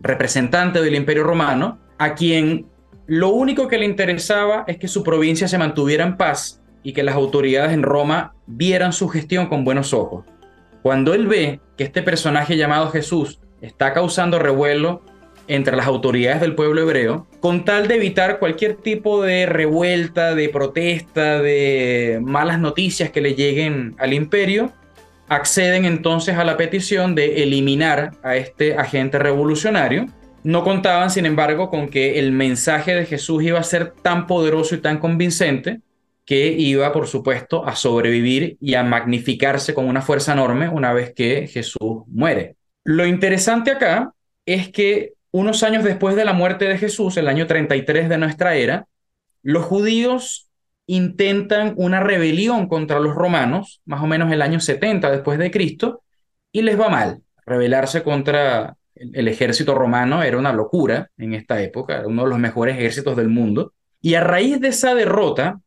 representante 0.00 0.80
del 0.80 0.94
Imperio 0.94 1.24
Romano, 1.24 1.80
a 1.98 2.14
quien 2.14 2.66
lo 3.08 3.30
único 3.30 3.66
que 3.66 3.78
le 3.78 3.86
interesaba 3.86 4.62
es 4.68 4.78
que 4.78 4.86
su 4.86 5.02
provincia 5.02 5.48
se 5.48 5.58
mantuviera 5.58 6.04
en 6.04 6.16
paz 6.16 6.62
y 6.84 6.92
que 6.92 7.02
las 7.02 7.16
autoridades 7.16 7.72
en 7.72 7.82
Roma 7.82 8.36
vieran 8.46 8.92
su 8.92 9.08
gestión 9.08 9.48
con 9.48 9.64
buenos 9.64 9.92
ojos. 9.92 10.26
Cuando 10.86 11.14
él 11.14 11.26
ve 11.26 11.58
que 11.76 11.82
este 11.82 12.00
personaje 12.00 12.56
llamado 12.56 12.92
Jesús 12.92 13.40
está 13.60 13.92
causando 13.92 14.38
revuelo 14.38 15.02
entre 15.48 15.74
las 15.74 15.88
autoridades 15.88 16.40
del 16.40 16.54
pueblo 16.54 16.80
hebreo, 16.80 17.26
con 17.40 17.64
tal 17.64 17.88
de 17.88 17.96
evitar 17.96 18.38
cualquier 18.38 18.76
tipo 18.76 19.20
de 19.20 19.46
revuelta, 19.46 20.36
de 20.36 20.48
protesta, 20.48 21.42
de 21.42 22.20
malas 22.22 22.60
noticias 22.60 23.10
que 23.10 23.20
le 23.20 23.34
lleguen 23.34 23.96
al 23.98 24.12
imperio, 24.12 24.74
acceden 25.26 25.86
entonces 25.86 26.36
a 26.36 26.44
la 26.44 26.56
petición 26.56 27.16
de 27.16 27.42
eliminar 27.42 28.12
a 28.22 28.36
este 28.36 28.76
agente 28.76 29.18
revolucionario. 29.18 30.06
No 30.44 30.62
contaban, 30.62 31.10
sin 31.10 31.26
embargo, 31.26 31.68
con 31.68 31.88
que 31.88 32.20
el 32.20 32.30
mensaje 32.30 32.94
de 32.94 33.06
Jesús 33.06 33.42
iba 33.42 33.58
a 33.58 33.64
ser 33.64 33.90
tan 33.90 34.28
poderoso 34.28 34.76
y 34.76 34.78
tan 34.78 35.00
convincente 35.00 35.80
que 36.26 36.48
iba, 36.48 36.92
por 36.92 37.06
supuesto, 37.06 37.64
a 37.64 37.76
sobrevivir 37.76 38.58
y 38.60 38.74
a 38.74 38.82
magnificarse 38.82 39.72
con 39.72 39.86
una 39.86 40.02
fuerza 40.02 40.32
enorme 40.32 40.68
una 40.68 40.92
vez 40.92 41.14
que 41.14 41.46
Jesús 41.46 42.02
muere. 42.08 42.56
Lo 42.82 43.06
interesante 43.06 43.70
acá 43.70 44.12
es 44.44 44.68
que 44.70 45.14
unos 45.30 45.62
años 45.62 45.84
después 45.84 46.16
de 46.16 46.24
la 46.24 46.32
muerte 46.32 46.66
de 46.66 46.78
Jesús, 46.78 47.16
el 47.16 47.28
año 47.28 47.46
33 47.46 48.08
de 48.08 48.18
nuestra 48.18 48.56
era, 48.56 48.86
los 49.42 49.64
judíos 49.64 50.48
intentan 50.86 51.74
una 51.76 52.00
rebelión 52.00 52.68
contra 52.68 52.98
los 52.98 53.14
romanos, 53.14 53.80
más 53.84 54.02
o 54.02 54.06
menos 54.06 54.32
el 54.32 54.42
año 54.42 54.58
70 54.58 55.10
después 55.10 55.38
de 55.38 55.52
Cristo, 55.52 56.02
y 56.50 56.62
les 56.62 56.78
va 56.78 56.88
mal. 56.88 57.22
Rebelarse 57.44 58.02
contra 58.02 58.76
el 58.96 59.28
ejército 59.28 59.74
romano 59.74 60.22
era 60.22 60.38
una 60.38 60.52
locura 60.52 61.10
en 61.16 61.34
esta 61.34 61.62
época, 61.62 62.02
uno 62.04 62.24
de 62.24 62.30
los 62.30 62.38
mejores 62.38 62.76
ejércitos 62.76 63.16
del 63.16 63.28
mundo. 63.28 63.74
Y 64.00 64.14
a 64.14 64.20
raíz 64.22 64.60
de 64.60 64.68
esa 64.68 64.94
derrota, 64.94 65.60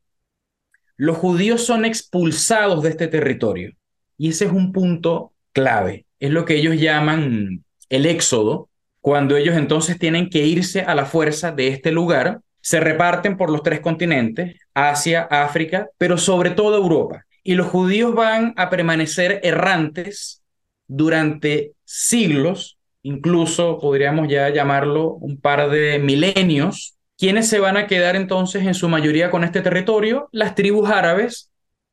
los 1.00 1.16
judíos 1.16 1.66
son 1.66 1.86
expulsados 1.86 2.84
de 2.84 2.90
este 2.90 3.08
territorio. 3.08 3.72
Y 4.18 4.32
ese 4.32 4.44
es 4.44 4.52
un 4.52 4.74
punto 4.74 5.32
clave. 5.54 6.06
Es 6.20 6.30
lo 6.30 6.44
que 6.44 6.58
ellos 6.58 6.78
llaman 6.78 7.64
el 7.88 8.06
éxodo, 8.06 8.70
cuando 9.00 9.38
ellos 9.38 9.56
entonces 9.56 9.98
tienen 9.98 10.30
que 10.30 10.46
irse 10.46 10.82
a 10.82 10.96
la 10.96 11.06
fuerza 11.06 11.54
de 11.54 11.70
este 11.70 11.94
lugar, 11.94 12.42
se 12.60 12.82
reparten 12.82 13.38
por 13.38 13.50
los 13.50 13.64
tres 13.64 13.80
continentes, 13.80 14.60
Asia, 14.74 15.22
África, 15.32 15.88
pero 15.98 16.18
sobre 16.18 16.50
todo 16.50 16.76
Europa. 16.76 17.26
Y 17.44 17.56
los 17.56 17.68
judíos 17.68 18.14
van 18.14 18.54
a 18.58 18.70
permanecer 18.70 19.40
errantes 19.42 20.44
durante 20.86 21.76
siglos, 21.86 22.78
incluso 23.04 23.80
podríamos 23.80 24.28
ya 24.28 24.50
llamarlo 24.50 25.14
un 25.14 25.40
par 25.40 25.70
de 25.70 25.98
milenios. 25.98 26.98
¿Quiénes 27.20 27.50
se 27.50 27.60
van 27.60 27.76
a 27.76 27.86
quedar 27.86 28.16
entonces 28.16 28.66
en 28.66 28.74
su 28.74 28.88
mayoría 28.88 29.30
con 29.30 29.44
este 29.44 29.60
territorio? 29.60 30.30
Las 30.32 30.56
tribus 30.56 30.90
árabes, 30.90 31.52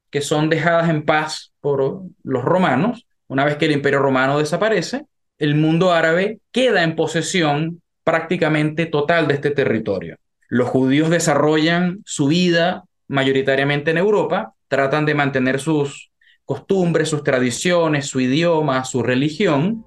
que 0.08 0.20
son 0.20 0.48
dejadas 0.48 0.88
en 0.88 1.04
paz 1.04 1.52
por 1.60 2.02
los 2.22 2.44
romanos, 2.44 3.08
una 3.26 3.44
vez 3.44 3.56
que 3.56 3.64
el 3.64 3.72
imperio 3.72 3.98
romano 3.98 4.38
desaparece, 4.38 5.06
el 5.38 5.56
mundo 5.56 5.92
árabe 5.92 6.38
queda 6.52 6.84
en 6.84 6.94
posesión 6.94 7.82
prácticamente 8.04 8.86
total 8.86 9.26
de 9.26 9.34
este 9.34 9.50
territorio. 9.50 10.16
Los 10.48 10.68
judíos 10.68 11.10
desarrollan 11.10 12.02
su 12.04 12.28
vida 12.28 12.84
mayoritariamente 13.08 13.90
en 13.90 13.98
Europa, 13.98 14.54
tratan 14.68 15.06
de 15.06 15.14
mantener 15.14 15.58
sus 15.58 16.12
costumbres, 16.44 17.08
sus 17.08 17.24
tradiciones, 17.24 18.06
su 18.06 18.20
idioma, 18.20 18.84
su 18.84 19.02
religión, 19.02 19.84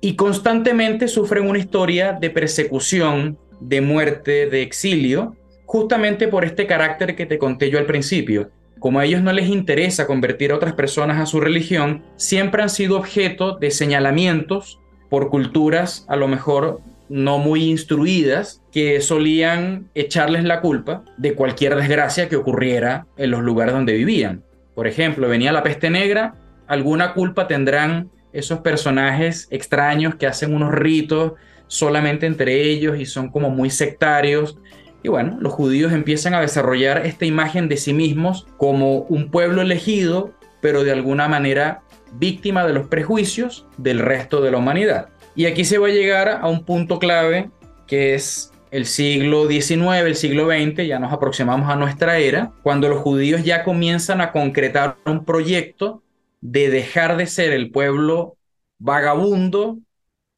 y 0.00 0.16
constantemente 0.16 1.06
sufren 1.06 1.48
una 1.48 1.60
historia 1.60 2.18
de 2.20 2.30
persecución, 2.30 3.38
de 3.60 3.80
muerte, 3.80 4.46
de 4.46 4.62
exilio, 4.62 5.36
justamente 5.66 6.28
por 6.28 6.44
este 6.44 6.66
carácter 6.66 7.14
que 7.14 7.26
te 7.26 7.38
conté 7.38 7.70
yo 7.70 7.78
al 7.78 7.86
principio. 7.86 8.50
Como 8.78 8.98
a 8.98 9.04
ellos 9.04 9.22
no 9.22 9.32
les 9.32 9.48
interesa 9.48 10.06
convertir 10.06 10.52
a 10.52 10.56
otras 10.56 10.72
personas 10.72 11.20
a 11.20 11.26
su 11.26 11.40
religión, 11.40 12.02
siempre 12.16 12.62
han 12.62 12.70
sido 12.70 12.96
objeto 12.96 13.56
de 13.58 13.70
señalamientos 13.70 14.80
por 15.10 15.28
culturas 15.28 16.06
a 16.08 16.16
lo 16.16 16.28
mejor 16.28 16.80
no 17.10 17.38
muy 17.38 17.64
instruidas 17.64 18.62
que 18.72 19.00
solían 19.00 19.90
echarles 19.94 20.44
la 20.44 20.60
culpa 20.60 21.04
de 21.18 21.34
cualquier 21.34 21.74
desgracia 21.74 22.28
que 22.28 22.36
ocurriera 22.36 23.06
en 23.16 23.32
los 23.32 23.42
lugares 23.42 23.74
donde 23.74 23.94
vivían. 23.94 24.44
Por 24.74 24.86
ejemplo, 24.86 25.28
venía 25.28 25.52
la 25.52 25.64
peste 25.64 25.90
negra, 25.90 26.34
alguna 26.68 27.12
culpa 27.12 27.48
tendrán 27.48 28.10
esos 28.32 28.60
personajes 28.60 29.48
extraños 29.50 30.14
que 30.14 30.28
hacen 30.28 30.54
unos 30.54 30.72
ritos 30.72 31.32
solamente 31.70 32.26
entre 32.26 32.62
ellos 32.68 32.98
y 32.98 33.06
son 33.06 33.30
como 33.30 33.48
muy 33.48 33.70
sectarios. 33.70 34.58
Y 35.04 35.08
bueno, 35.08 35.38
los 35.40 35.52
judíos 35.52 35.92
empiezan 35.92 36.34
a 36.34 36.40
desarrollar 36.40 37.06
esta 37.06 37.26
imagen 37.26 37.68
de 37.68 37.76
sí 37.76 37.94
mismos 37.94 38.46
como 38.56 39.02
un 39.02 39.30
pueblo 39.30 39.62
elegido, 39.62 40.32
pero 40.60 40.82
de 40.82 40.90
alguna 40.90 41.28
manera 41.28 41.82
víctima 42.14 42.66
de 42.66 42.72
los 42.72 42.88
prejuicios 42.88 43.66
del 43.78 44.00
resto 44.00 44.42
de 44.42 44.50
la 44.50 44.58
humanidad. 44.58 45.10
Y 45.36 45.46
aquí 45.46 45.64
se 45.64 45.78
va 45.78 45.86
a 45.86 45.92
llegar 45.92 46.28
a 46.28 46.48
un 46.48 46.64
punto 46.64 46.98
clave 46.98 47.50
que 47.86 48.14
es 48.14 48.52
el 48.72 48.84
siglo 48.84 49.48
XIX, 49.48 50.06
el 50.06 50.16
siglo 50.16 50.46
XX, 50.48 50.86
ya 50.86 50.98
nos 50.98 51.12
aproximamos 51.12 51.70
a 51.70 51.76
nuestra 51.76 52.18
era, 52.18 52.52
cuando 52.62 52.88
los 52.88 53.00
judíos 53.00 53.44
ya 53.44 53.64
comienzan 53.64 54.20
a 54.20 54.32
concretar 54.32 54.96
un 55.06 55.24
proyecto 55.24 56.02
de 56.40 56.68
dejar 56.68 57.16
de 57.16 57.26
ser 57.26 57.52
el 57.52 57.70
pueblo 57.70 58.36
vagabundo 58.78 59.78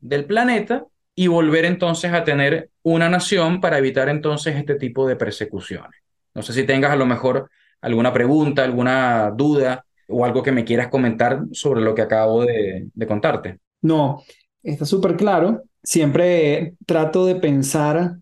del 0.01 0.25
planeta 0.25 0.87
y 1.23 1.29
volver 1.29 1.65
entonces 1.65 2.13
a 2.13 2.25
tener 2.25 2.71
una 2.83 3.09
nación 3.09 3.61
para 3.61 3.79
evitar 3.79 4.09
entonces 4.09 4.57
este 4.57 4.75
tipo 4.75 5.07
de 5.07 5.15
persecuciones. 5.15 6.03
No 6.35 6.43
sé 6.43 6.53
si 6.53 6.65
tengas 6.65 6.91
a 6.91 6.97
lo 6.97 7.07
mejor 7.07 7.49
alguna 7.81 8.13
pregunta, 8.13 8.65
alguna 8.65 9.31
duda 9.31 9.85
o 10.09 10.25
algo 10.25 10.43
que 10.43 10.51
me 10.51 10.65
quieras 10.65 10.89
comentar 10.89 11.45
sobre 11.53 11.81
lo 11.81 11.95
que 11.95 12.03
acabo 12.03 12.45
de, 12.45 12.89
contarte. 13.07 13.61
No, 13.83 14.25
está 14.65 14.85
súper 14.85 15.17
claro. 15.17 15.63
Siempre 15.81 16.75
trato 16.87 17.25
de 17.25 17.37
pensar, 17.37 18.17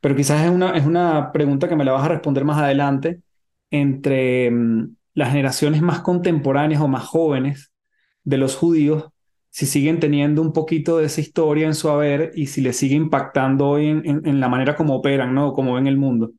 pero 0.00 0.16
quizás 0.16 0.42
es 0.42 0.50
una, 0.50 0.78
es 0.78 0.86
una 0.86 1.32
pregunta 1.32 1.68
que 1.68 1.76
me 1.76 1.84
la 1.84 1.92
vas 1.92 2.06
a 2.06 2.08
responder 2.08 2.46
más 2.46 2.56
adelante, 2.56 3.20
entre 3.70 4.50
mm, 4.50 4.96
las 5.12 5.28
generaciones 5.28 5.82
más 5.82 6.00
contemporáneas 6.00 6.80
o 6.80 6.88
más 6.88 7.04
jóvenes 7.04 7.70
de 8.24 8.38
los 8.38 8.56
judíos, 8.56 9.10
si 9.56 9.64
siguen 9.64 10.00
teniendo 10.00 10.42
un 10.42 10.52
poquito 10.52 10.98
de 10.98 11.06
esa 11.06 11.22
historia 11.22 11.66
en 11.66 11.74
su 11.74 11.88
haber 11.88 12.30
y 12.34 12.48
si 12.48 12.60
les 12.60 12.76
sigue 12.76 12.94
impactando 12.94 13.66
hoy 13.68 13.86
en, 13.86 14.04
en, 14.04 14.38
la 14.38 14.50
manera 14.50 14.76
como 14.76 14.94
operan, 14.94 15.34
¿no? 15.34 15.54
Como 15.54 15.72
ven 15.72 15.86
el 15.86 15.96
mundo. 15.96 16.32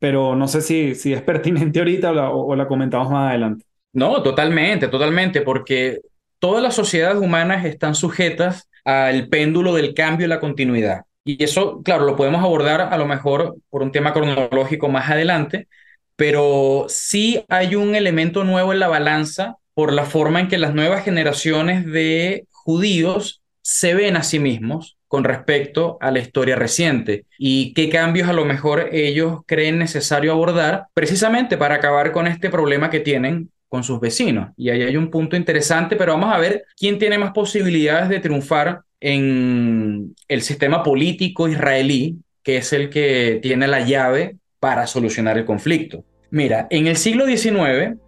Pero 0.00 0.34
no 0.34 0.48
sé 0.48 0.60
si, 0.60 0.96
si 0.96 1.12
es 1.12 1.22
pertinente 1.22 1.78
ahorita 1.78 2.32
o 2.32 2.56
la 2.56 2.66
comentamos 2.66 3.12
más 3.12 3.30
adelante. 3.30 3.64
No, 3.92 4.20
totalmente, 4.24 4.88
totalmente, 4.88 5.42
porque 5.42 6.00
todas 6.40 6.64
las 6.64 6.74
sociedades 6.74 7.22
humanas 7.22 7.64
están 7.64 7.94
sujetas 7.94 8.68
al 8.84 9.28
péndulo 9.28 9.72
del 9.72 9.94
cambio 9.94 10.26
y 10.26 10.30
la 10.30 10.40
continuidad. 10.40 11.02
Y 11.24 11.44
eso, 11.44 11.80
claro, 11.84 12.04
lo 12.04 12.16
podemos 12.16 12.42
abordar 12.42 12.80
a 12.80 12.98
lo 12.98 13.06
mejor 13.06 13.54
por 13.70 13.84
un 13.84 13.92
tema 13.92 14.12
cronológico 14.12 14.88
más 14.88 15.08
adelante, 15.08 15.68
pero 16.16 16.86
sí 16.88 17.44
hay 17.48 17.76
un 17.76 17.94
elemento 17.94 18.42
nuevo 18.42 18.72
en 18.72 18.80
la 18.80 18.88
balanza 18.88 19.58
por 19.74 19.92
la 19.92 20.06
forma 20.06 20.40
en 20.40 20.48
que 20.48 20.58
las 20.58 20.74
nuevas 20.74 21.04
generaciones 21.04 21.86
de 21.86 22.48
judíos 22.64 23.42
se 23.60 23.94
ven 23.94 24.16
a 24.16 24.22
sí 24.22 24.38
mismos 24.38 24.96
con 25.06 25.24
respecto 25.24 25.96
a 26.00 26.10
la 26.10 26.18
historia 26.18 26.56
reciente 26.56 27.26
y 27.38 27.72
qué 27.74 27.88
cambios 27.88 28.28
a 28.28 28.32
lo 28.32 28.44
mejor 28.44 28.88
ellos 28.92 29.40
creen 29.46 29.78
necesario 29.78 30.32
abordar 30.32 30.86
precisamente 30.92 31.56
para 31.56 31.76
acabar 31.76 32.10
con 32.10 32.26
este 32.26 32.50
problema 32.50 32.90
que 32.90 33.00
tienen 33.00 33.50
con 33.68 33.84
sus 33.84 34.00
vecinos. 34.00 34.50
Y 34.56 34.70
ahí 34.70 34.82
hay 34.82 34.96
un 34.96 35.10
punto 35.10 35.36
interesante, 35.36 35.96
pero 35.96 36.12
vamos 36.12 36.32
a 36.32 36.38
ver 36.38 36.64
quién 36.76 36.98
tiene 36.98 37.18
más 37.18 37.32
posibilidades 37.32 38.08
de 38.08 38.20
triunfar 38.20 38.82
en 39.00 40.14
el 40.28 40.42
sistema 40.42 40.82
político 40.82 41.48
israelí, 41.48 42.18
que 42.42 42.58
es 42.58 42.72
el 42.72 42.88
que 42.88 43.40
tiene 43.42 43.66
la 43.66 43.80
llave 43.80 44.36
para 44.58 44.86
solucionar 44.86 45.36
el 45.38 45.44
conflicto. 45.44 46.04
Mira, 46.30 46.66
en 46.70 46.86
el 46.86 46.96
siglo 46.96 47.26
XIX, 47.26 47.98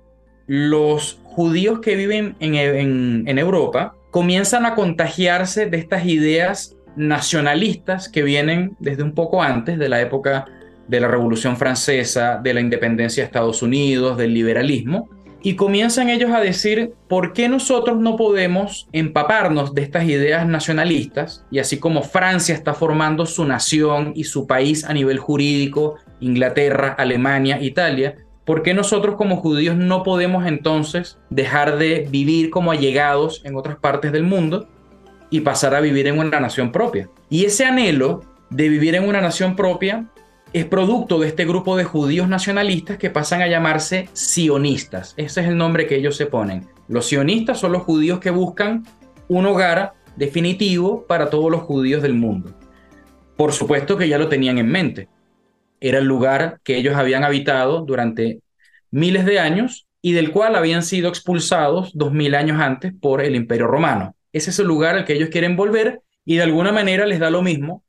los 0.47 1.21
judíos 1.25 1.81
que 1.81 1.97
viven 1.97 2.37
en, 2.41 3.29
en 3.29 3.39
Europa 3.39 3.96
comienzan 4.17 4.65
a 4.65 4.75
contagiarse 4.75 5.67
de 5.67 5.77
estas 5.77 6.07
ideas 6.07 6.75
nacionalistas 6.97 8.09
que 8.09 8.23
vienen 8.23 8.75
desde 8.81 9.03
un 9.03 9.13
poco 9.13 9.43
antes 9.43 9.79
de 9.79 9.91
la 9.91 10.01
época 10.01 10.47
de 10.89 11.01
la 11.01 11.09
Revolución 11.09 11.59
Francesa, 11.59 12.41
de 12.43 12.55
la 12.55 12.63
independencia 12.63 13.23
de 13.23 13.27
Estados 13.27 13.61
Unidos, 13.61 14.17
del 14.17 14.33
liberalismo, 14.33 15.11
y 15.43 15.55
comienzan 15.55 16.09
ellos 16.09 16.31
a 16.31 16.41
decir, 16.41 16.95
¿por 17.11 17.35
qué 17.35 17.51
nosotros 17.51 17.99
no 17.99 18.17
podemos 18.17 18.89
empaparnos 18.93 19.75
de 19.75 19.83
estas 19.83 20.05
ideas 20.05 20.47
nacionalistas? 20.47 21.45
Y 21.51 21.59
así 21.59 21.79
como 21.79 22.01
Francia 22.01 22.55
está 22.55 22.73
formando 22.73 23.27
su 23.27 23.45
nación 23.45 24.13
y 24.17 24.25
su 24.25 24.47
país 24.47 24.87
a 24.87 24.95
nivel 24.95 25.19
jurídico, 25.19 25.97
Inglaterra, 26.21 26.95
Alemania, 26.97 27.61
Italia, 27.61 28.15
¿por 28.47 28.63
qué 28.63 28.73
nosotros 28.73 29.17
como 29.17 29.37
judíos 29.37 29.77
no 29.77 30.03
podemos 30.03 30.47
entonces 30.47 31.19
dejar 31.29 31.77
de 31.77 32.09
vivir 32.11 32.49
como 32.49 32.71
allegados 32.71 33.43
en 33.45 33.57
otras 33.57 33.77
partes 33.77 34.13
del 34.13 34.23
mundo 34.23 34.69
y 35.29 35.41
pasar 35.41 35.75
a 35.75 35.81
vivir 35.81 36.07
en 36.07 36.19
una 36.19 36.41
nación 36.41 36.73
propia? 36.73 37.11
Y 37.29 37.45
ese 37.45 37.67
anhelo 37.67 38.23
de 38.49 38.69
vivir 38.71 38.95
en 38.95 39.07
una 39.07 39.21
nación 39.21 39.57
propia 39.57 40.07
es 40.53 40.65
producto 40.65 41.19
de 41.19 41.27
este 41.29 41.45
grupo 41.45 41.77
de 41.77 41.85
judíos 41.85 42.29
nacionalistas 42.29 42.97
que 42.97 43.11
pasan 43.11 43.43
a 43.43 43.49
llamarse 43.49 44.09
sionistas. 44.13 45.13
Ese 45.17 45.41
es 45.41 45.49
el 45.49 45.59
nombre 45.59 45.87
que 45.87 45.97
ellos 45.97 46.17
se 46.17 46.27
ponen. 46.27 46.67
Los 46.89 47.07
sionistas 47.07 47.59
son 47.59 47.73
los 47.73 47.83
judíos 47.83 48.21
que 48.21 48.31
buscan 48.31 48.85
un 49.29 49.45
hogar 49.45 49.95
definitivo 50.15 51.05
para 51.07 51.31
todos 51.31 51.51
los 51.51 51.63
judíos 51.63 52.01
del 52.01 52.15
mundo. 52.15 52.55
Por 53.37 53.53
supuesto 53.53 53.99
que 53.99 54.09
ya 54.09 54.19
lo 54.19 54.29
tenían 54.29 54.59
en 54.59 54.69
mente. 54.69 55.09
Era 55.81 55.99
el 55.99 56.07
lugar 56.07 56.61
que 56.65 56.77
ellos 56.77 56.97
habían 56.97 57.25
habitado 57.25 57.83
durante 57.83 58.41
miles 58.91 59.25
de 59.25 59.39
años 59.39 59.87
y 60.03 60.13
del 60.13 60.31
cual 60.31 60.55
habían 60.57 60.83
sido 60.83 61.09
expulsados 61.09 61.91
dos 61.95 62.13
mil 62.13 62.35
años 62.35 62.61
antes 62.61 62.93
por 63.01 63.21
el 63.21 63.35
Imperio 63.35 63.67
Romano. 63.67 64.15
Ese 64.33 64.51
es 64.51 64.59
el 64.59 64.67
lugar 64.67 64.97
al 64.97 65.05
que 65.05 65.15
ellos 65.15 65.31
quieren 65.31 65.57
volver 65.57 66.03
y 66.25 66.37
de 66.37 66.43
alguna 66.43 66.73
manera 66.73 67.07
les 67.07 67.19
da 67.19 67.31
lo 67.31 67.43
mismo 67.43 67.85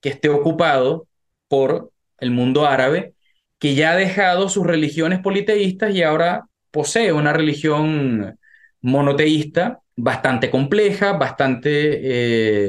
que 0.00 0.10
esté 0.10 0.28
ocupado 0.28 1.06
por 1.48 1.90
el 2.18 2.30
mundo 2.30 2.66
árabe, 2.66 3.14
que 3.58 3.74
ya 3.74 3.92
ha 3.92 3.96
dejado 3.96 4.48
sus 4.48 4.66
religiones 4.66 5.20
politeístas 5.20 5.94
y 5.94 6.02
ahora 6.02 6.46
posee 6.70 7.12
una 7.12 7.32
religión 7.32 8.38
monoteísta 8.80 9.80
bastante 9.96 10.50
compleja, 10.50 11.12
bastante 11.12 11.70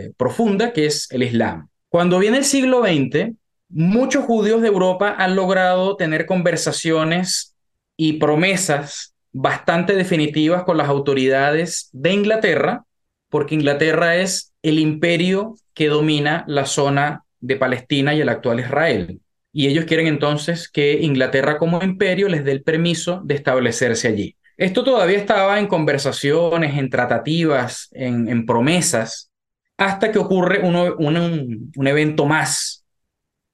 eh, 0.06 0.12
profunda, 0.18 0.74
que 0.74 0.86
es 0.86 1.10
el 1.12 1.24
Islam. 1.24 1.70
Cuando 1.88 2.20
viene 2.20 2.38
el 2.38 2.46
siglo 2.46 2.82
XX, 2.82 3.34
muchos 3.72 4.26
judíos 4.26 4.62
de 4.62 4.68
Europa 4.68 5.16
han 5.18 5.36
logrado 5.36 5.96
tener 5.96 6.26
conversaciones 6.26 7.56
y 7.98 8.14
promesas 8.14 9.16
bastante 9.32 9.94
definitivas 9.96 10.64
con 10.64 10.78
las 10.78 10.90
autoridades 10.90 11.90
de 11.94 12.14
Inglaterra, 12.14 12.86
porque 13.30 13.56
Inglaterra 13.56 14.18
es 14.18 14.54
el 14.62 14.80
imperio 14.80 15.56
que 15.74 15.88
domina 15.88 16.44
la 16.48 16.66
zona 16.66 17.24
de 17.40 17.56
Palestina 17.56 18.14
y 18.14 18.22
el 18.22 18.30
actual 18.30 18.60
Israel. 18.60 19.22
Y 19.54 19.68
ellos 19.68 19.86
quieren 19.86 20.08
entonces 20.08 20.70
que 20.70 21.02
Inglaterra 21.02 21.58
como 21.58 21.82
imperio 21.82 22.30
les 22.30 22.44
dé 22.44 22.52
el 22.52 22.64
permiso 22.64 23.22
de 23.24 23.36
establecerse 23.36 24.08
allí. 24.08 24.36
Esto 24.58 24.84
todavía 24.84 25.18
estaba 25.18 25.60
en 25.60 25.68
conversaciones, 25.68 26.78
en 26.78 26.90
tratativas, 26.90 27.90
en, 27.94 28.46
promesas, 28.46 29.32
hasta 29.78 30.12
que 30.12 30.20
ocurre 30.20 30.62
un, 30.62 31.88
evento 31.88 32.26
más 32.26 32.81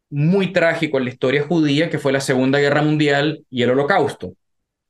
muy 0.10 0.54
trágico 0.54 0.98
en 0.98 1.06
la 1.06 1.12
historia 1.12 1.44
judía, 1.44 1.90
que 1.90 2.00
fue 2.00 2.12
la 2.12 2.22
Segunda 2.22 2.60
Guerra 2.60 2.82
Mundial 2.82 3.46
y 3.50 3.64
el 3.64 3.72
Holocausto. 3.72 4.34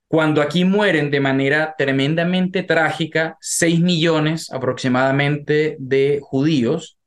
Cuando 0.08 0.42
aquí 0.42 0.64
mueren 0.64 1.12
de 1.12 1.20
manera 1.20 1.76
tremendamente 1.78 2.64
trágica 2.64 3.38
6 3.42 3.82
millones 3.82 4.52
aproximadamente 4.52 5.76
de 5.80 6.20
judíos, 6.22 6.98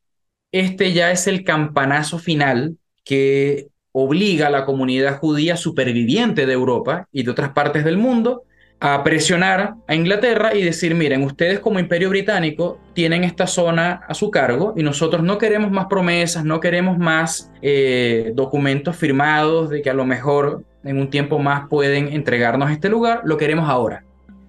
este 0.53 0.93
ya 0.93 1.11
es 1.11 1.27
el 1.27 1.45
campanazo 1.45 2.19
final 2.19 2.77
que 3.05 3.69
obliga 3.93 4.49
a 4.49 4.51
la 4.51 4.67
comunidad 4.67 5.19
judía 5.19 5.57
superviviente 5.57 6.47
de 6.47 6.53
Europa 6.53 7.09
y 7.11 7.23
de 7.23 7.31
otras 7.31 7.53
partes 7.53 7.85
del 7.85 7.97
mundo 7.97 8.45
a 8.81 9.05
presionar 9.05 9.75
a 9.87 9.95
Inglaterra 9.95 10.55
y 10.55 10.63
decir, 10.63 10.95
miren, 10.95 11.23
ustedes 11.23 11.61
como 11.61 11.79
imperio 11.79 12.09
británico 12.09 12.81
tienen 12.95 13.25
esta 13.25 13.47
zona 13.47 14.01
a 14.09 14.15
su 14.15 14.31
cargo 14.31 14.73
y 14.75 14.83
nosotros 14.83 15.23
no 15.23 15.37
queremos 15.37 15.71
más 15.71 15.87
promesas, 15.87 16.45
no 16.45 16.61
queremos 16.61 16.97
más 16.97 17.53
eh, 17.61 18.33
documentos 18.35 18.97
firmados 18.97 19.69
de 19.69 19.83
que 19.83 19.91
a 19.91 19.95
lo 19.95 20.07
mejor 20.07 20.65
en 20.83 20.99
un 20.99 21.11
tiempo 21.11 21.39
más 21.39 21.69
pueden 21.69 22.09
entregarnos 22.09 22.71
este 22.71 22.89
lugar, 22.89 23.21
lo 23.25 23.37
queremos 23.37 23.69
ahora. 23.69 24.03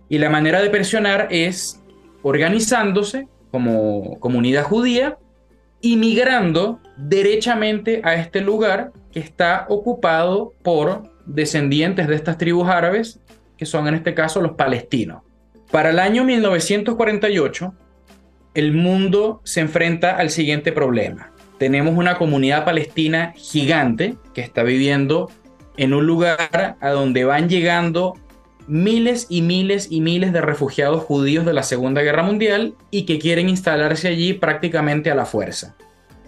Y 0.07 0.17
la 0.17 0.29
manera 0.29 0.61
de 0.61 0.69
presionar 0.69 1.27
es 1.29 1.81
organizándose 2.21 3.27
como 3.51 4.17
comunidad 4.19 4.63
judía 4.63 5.17
inmigrando 5.81 6.79
derechamente 6.95 8.01
a 8.03 8.15
este 8.15 8.39
lugar 8.39 8.91
que 9.11 9.19
está 9.19 9.65
ocupado 9.67 10.53
por 10.63 11.03
descendientes 11.25 12.07
de 12.07 12.15
estas 12.15 12.37
tribus 12.37 12.67
árabes, 12.69 13.19
que 13.61 13.67
son 13.67 13.87
en 13.87 13.93
este 13.93 14.15
caso 14.15 14.41
los 14.41 14.53
palestinos. 14.53 15.21
Para 15.69 15.91
el 15.91 15.99
año 15.99 16.23
1948, 16.23 17.75
el 18.55 18.73
mundo 18.73 19.39
se 19.43 19.59
enfrenta 19.59 20.17
al 20.17 20.31
siguiente 20.31 20.71
problema. 20.71 21.31
Tenemos 21.59 21.95
una 21.95 22.17
comunidad 22.17 22.65
palestina 22.65 23.33
gigante 23.35 24.15
que 24.33 24.41
está 24.41 24.63
viviendo 24.63 25.29
en 25.77 25.93
un 25.93 26.07
lugar 26.07 26.75
a 26.81 26.89
donde 26.89 27.23
van 27.23 27.49
llegando 27.49 28.15
miles 28.65 29.27
y 29.29 29.43
miles 29.43 29.89
y 29.91 30.01
miles 30.01 30.33
de 30.33 30.41
refugiados 30.41 31.03
judíos 31.03 31.45
de 31.45 31.53
la 31.53 31.61
Segunda 31.61 32.01
Guerra 32.01 32.23
Mundial 32.23 32.73
y 32.89 33.03
que 33.03 33.19
quieren 33.19 33.47
instalarse 33.47 34.07
allí 34.07 34.33
prácticamente 34.33 35.11
a 35.11 35.15
la 35.15 35.27
fuerza. 35.27 35.75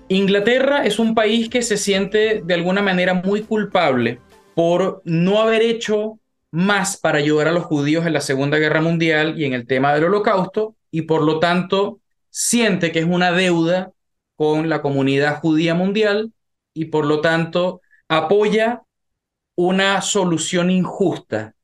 Inglaterra 0.07 0.85
es 0.85 0.99
un 0.99 1.15
país 1.15 1.49
que 1.49 1.63
se 1.63 1.77
siente 1.77 2.43
de 2.45 2.53
alguna 2.53 2.83
manera 2.83 3.15
muy 3.15 3.41
culpable 3.41 4.19
por 4.53 5.01
no 5.03 5.41
haber 5.41 5.63
hecho 5.63 6.19
más 6.53 6.97
para 6.97 7.17
ayudar 7.17 7.47
a 7.47 7.51
los 7.51 7.63
judíos 7.63 8.05
en 8.05 8.13
la 8.13 8.21
Segunda 8.21 8.59
Guerra 8.59 8.79
Mundial 8.79 9.39
y 9.41 9.45
en 9.45 9.53
el 9.53 9.65
tema 9.65 9.91
del 9.91 10.03
holocausto 10.03 10.75
y 10.91 11.01
por 11.01 11.23
lo 11.23 11.39
tanto 11.39 11.99
siente 12.29 12.91
que 12.91 12.99
es 12.99 13.05
una 13.05 13.31
deuda 13.31 13.91
con 14.35 14.69
la 14.69 14.83
comunidad 14.83 15.39
judía 15.39 15.73
mundial 15.73 16.31
y 16.75 16.85
por 16.85 17.07
lo 17.07 17.21
tanto 17.21 17.81
apoya 18.07 18.83
una 19.55 19.99
solución 20.03 20.69
injusta 20.69 21.55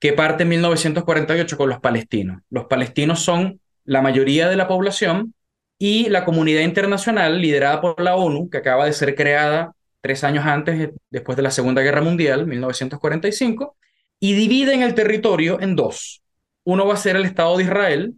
que 0.00 0.12
parte 0.12 0.42
en 0.42 0.48
1948 0.48 1.56
con 1.56 1.68
los 1.68 1.78
palestinos. 1.78 2.42
Los 2.50 2.64
palestinos 2.64 3.20
son 3.20 3.60
la 3.84 4.02
mayoría 4.02 4.48
de 4.48 4.56
la 4.56 4.66
población 4.66 5.32
y 5.78 6.08
la 6.08 6.24
comunidad 6.24 6.62
internacional 6.62 7.40
liderada 7.40 7.80
por 7.80 8.00
la 8.00 8.16
ONU, 8.16 8.50
que 8.50 8.58
acaba 8.58 8.84
de 8.84 8.94
ser 8.94 9.14
creada 9.14 9.76
tres 10.00 10.24
años 10.24 10.44
antes, 10.44 10.90
después 11.08 11.36
de 11.36 11.42
la 11.42 11.52
Segunda 11.52 11.82
Guerra 11.82 12.02
Mundial, 12.02 12.48
1945, 12.48 13.76
y 14.22 14.34
dividen 14.34 14.82
el 14.82 14.94
territorio 14.94 15.60
en 15.60 15.74
dos. 15.74 16.22
Uno 16.62 16.86
va 16.86 16.94
a 16.94 16.96
ser 16.96 17.16
el 17.16 17.24
Estado 17.24 17.56
de 17.56 17.64
Israel, 17.64 18.14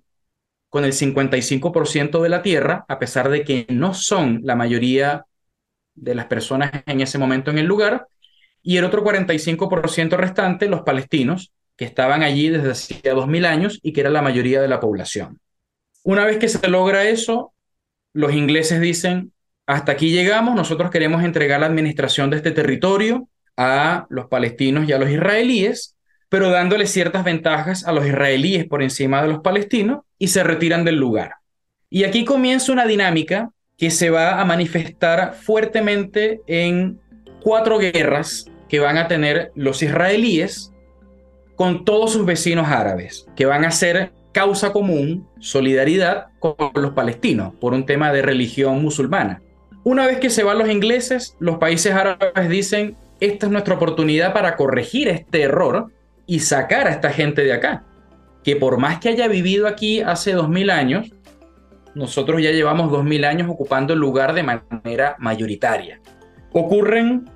con 0.68 0.84
el 0.84 0.92
55% 0.92 2.20
de 2.20 2.28
la 2.28 2.42
tierra, 2.42 2.84
a 2.88 2.98
pesar 2.98 3.30
de 3.30 3.42
que 3.42 3.64
no 3.70 3.94
son 3.94 4.40
la 4.44 4.54
mayoría 4.54 5.24
de 5.94 6.14
las 6.14 6.26
personas 6.26 6.72
en 6.84 7.00
ese 7.00 7.16
momento 7.16 7.50
en 7.50 7.56
el 7.56 7.64
lugar, 7.64 8.06
y 8.62 8.76
el 8.76 8.84
otro 8.84 9.02
45% 9.02 10.18
restante, 10.18 10.68
los 10.68 10.82
palestinos, 10.82 11.52
que 11.74 11.86
estaban 11.86 12.22
allí 12.22 12.50
desde 12.50 12.72
hacía 12.72 13.14
2000 13.14 13.46
años 13.46 13.80
y 13.82 13.94
que 13.94 14.02
era 14.02 14.10
la 14.10 14.20
mayoría 14.20 14.60
de 14.60 14.68
la 14.68 14.80
población. 14.80 15.40
Una 16.02 16.26
vez 16.26 16.36
que 16.36 16.50
se 16.50 16.68
logra 16.68 17.08
eso, 17.08 17.54
los 18.12 18.34
ingleses 18.34 18.78
dicen, 18.78 19.32
hasta 19.64 19.92
aquí 19.92 20.10
llegamos, 20.10 20.54
nosotros 20.54 20.90
queremos 20.90 21.24
entregar 21.24 21.60
la 21.60 21.66
administración 21.66 22.28
de 22.28 22.36
este 22.36 22.50
territorio 22.50 23.26
a 23.56 24.06
los 24.10 24.26
palestinos 24.26 24.88
y 24.88 24.92
a 24.92 24.98
los 24.98 25.10
israelíes, 25.10 25.96
pero 26.28 26.50
dándole 26.50 26.86
ciertas 26.86 27.24
ventajas 27.24 27.86
a 27.86 27.92
los 27.92 28.06
israelíes 28.06 28.66
por 28.66 28.82
encima 28.82 29.22
de 29.22 29.28
los 29.28 29.40
palestinos 29.40 30.00
y 30.18 30.28
se 30.28 30.42
retiran 30.42 30.84
del 30.84 30.96
lugar. 30.96 31.34
Y 31.90 32.04
aquí 32.04 32.24
comienza 32.24 32.72
una 32.72 32.86
dinámica 32.86 33.50
que 33.76 33.90
se 33.90 34.10
va 34.10 34.40
a 34.40 34.44
manifestar 34.44 35.34
fuertemente 35.34 36.40
en 36.46 36.98
cuatro 37.42 37.78
guerras 37.78 38.50
que 38.68 38.80
van 38.80 38.96
a 38.96 39.08
tener 39.08 39.52
los 39.54 39.82
israelíes 39.82 40.72
con 41.56 41.84
todos 41.84 42.12
sus 42.12 42.26
vecinos 42.26 42.66
árabes, 42.68 43.28
que 43.36 43.46
van 43.46 43.64
a 43.64 43.70
ser 43.70 44.12
causa 44.32 44.72
común, 44.72 45.28
solidaridad 45.38 46.26
con 46.40 46.56
los 46.74 46.92
palestinos 46.92 47.54
por 47.60 47.72
un 47.72 47.86
tema 47.86 48.12
de 48.12 48.22
religión 48.22 48.82
musulmana. 48.82 49.40
Una 49.84 50.06
vez 50.06 50.18
que 50.18 50.30
se 50.30 50.42
van 50.42 50.58
los 50.58 50.68
ingleses, 50.68 51.36
los 51.38 51.58
países 51.58 51.94
árabes 51.94 52.48
dicen, 52.48 52.96
esta 53.26 53.46
es 53.46 53.52
nuestra 53.52 53.74
oportunidad 53.74 54.32
para 54.32 54.56
corregir 54.56 55.08
este 55.08 55.42
error 55.42 55.90
y 56.26 56.40
sacar 56.40 56.86
a 56.86 56.90
esta 56.90 57.10
gente 57.10 57.42
de 57.42 57.52
acá, 57.52 57.84
que 58.42 58.56
por 58.56 58.78
más 58.78 58.98
que 58.98 59.10
haya 59.10 59.28
vivido 59.28 59.66
aquí 59.66 60.00
hace 60.00 60.32
dos 60.32 60.48
mil 60.48 60.70
años, 60.70 61.12
nosotros 61.94 62.42
ya 62.42 62.50
llevamos 62.50 62.90
2000 62.90 63.24
años 63.24 63.48
ocupando 63.48 63.94
el 63.94 64.00
lugar 64.00 64.34
de 64.34 64.42
manera 64.42 65.16
mayoritaria. 65.18 66.00
Ocurren 66.52 67.30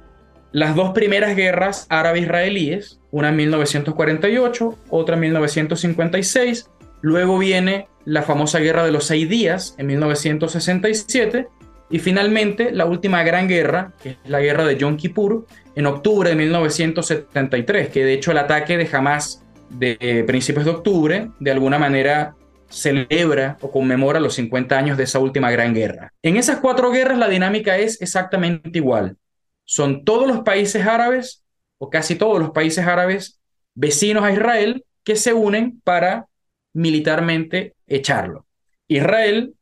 las 0.53 0.75
dos 0.75 0.91
primeras 0.91 1.37
guerras 1.37 1.87
árabe-israelíes, 1.91 3.01
una 3.11 3.29
en 3.29 3.37
1948, 3.37 4.79
otra 4.91 5.15
en 5.15 5.21
1956, 5.21 6.71
luego 7.03 7.39
viene 7.39 7.89
la 8.05 8.23
famosa 8.23 8.59
guerra 8.59 8.85
de 8.85 8.93
los 8.93 9.05
seis 9.05 9.29
días 9.29 9.75
en 9.79 9.87
1967 9.87 11.49
y 11.91 11.99
finalmente 11.99 12.71
la 12.73 12.87
última 12.87 13.23
gran 13.23 13.49
guerra, 13.49 13.93
que 14.03 14.11
es 14.11 14.17
la 14.27 14.41
guerra 14.41 14.65
de 14.65 14.77
Yom 14.77 14.97
Kippur, 14.97 15.47
en 15.75 15.87
octubre 15.87 16.31
de 16.31 16.37
1973, 16.37 17.89
que 17.89 18.05
de 18.05 18.15
hecho 18.15 18.33
el 18.33 18.39
ataque 18.39 18.77
de 18.77 18.89
Hamas 18.93 19.45
de 19.71 20.25
principios 20.27 20.65
de 20.65 20.71
octubre 20.71 21.31
de 21.39 21.51
alguna 21.51 21.79
manera 21.79 22.35
celebra 22.69 23.57
o 23.61 23.71
conmemora 23.71 24.21
los 24.21 24.35
50 24.35 24.77
años 24.77 24.97
de 24.97 25.05
esa 25.05 25.19
última 25.19 25.51
gran 25.51 25.75
guerra. 25.75 26.13
En 26.23 26.37
esas 26.37 26.61
cuatro 26.61 26.91
guerras 26.91 27.19
la 27.19 27.29
dinámica 27.29 27.79
es 27.79 28.01
exactamente 28.03 28.79
igual. 28.79 29.17
Son 29.65 30.05
todos 30.05 30.27
los 30.27 30.41
países 30.41 30.87
árabes, 30.87 31.45
o 31.79 31.91
casi 31.91 32.17
todos 32.17 32.39
los 32.39 32.51
países 32.51 32.87
árabes, 32.87 33.41
vecinos 33.75 34.25
a 34.25 34.33
Israel, 34.33 34.85
que 35.05 35.17
se 35.17 35.33
unen 35.33 35.81
para 35.85 36.27
militarmente 36.73 37.75
echarlo. 37.87 38.47
Israel, 38.89 39.55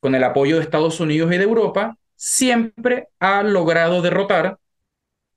con 0.00 0.14
el 0.14 0.24
apoyo 0.24 0.56
de 0.56 0.62
Estados 0.62 1.00
Unidos 1.00 1.32
y 1.32 1.38
de 1.38 1.44
Europa, 1.44 1.96
siempre 2.14 3.08
ha 3.20 3.42
logrado 3.42 4.02
derrotar 4.02 4.58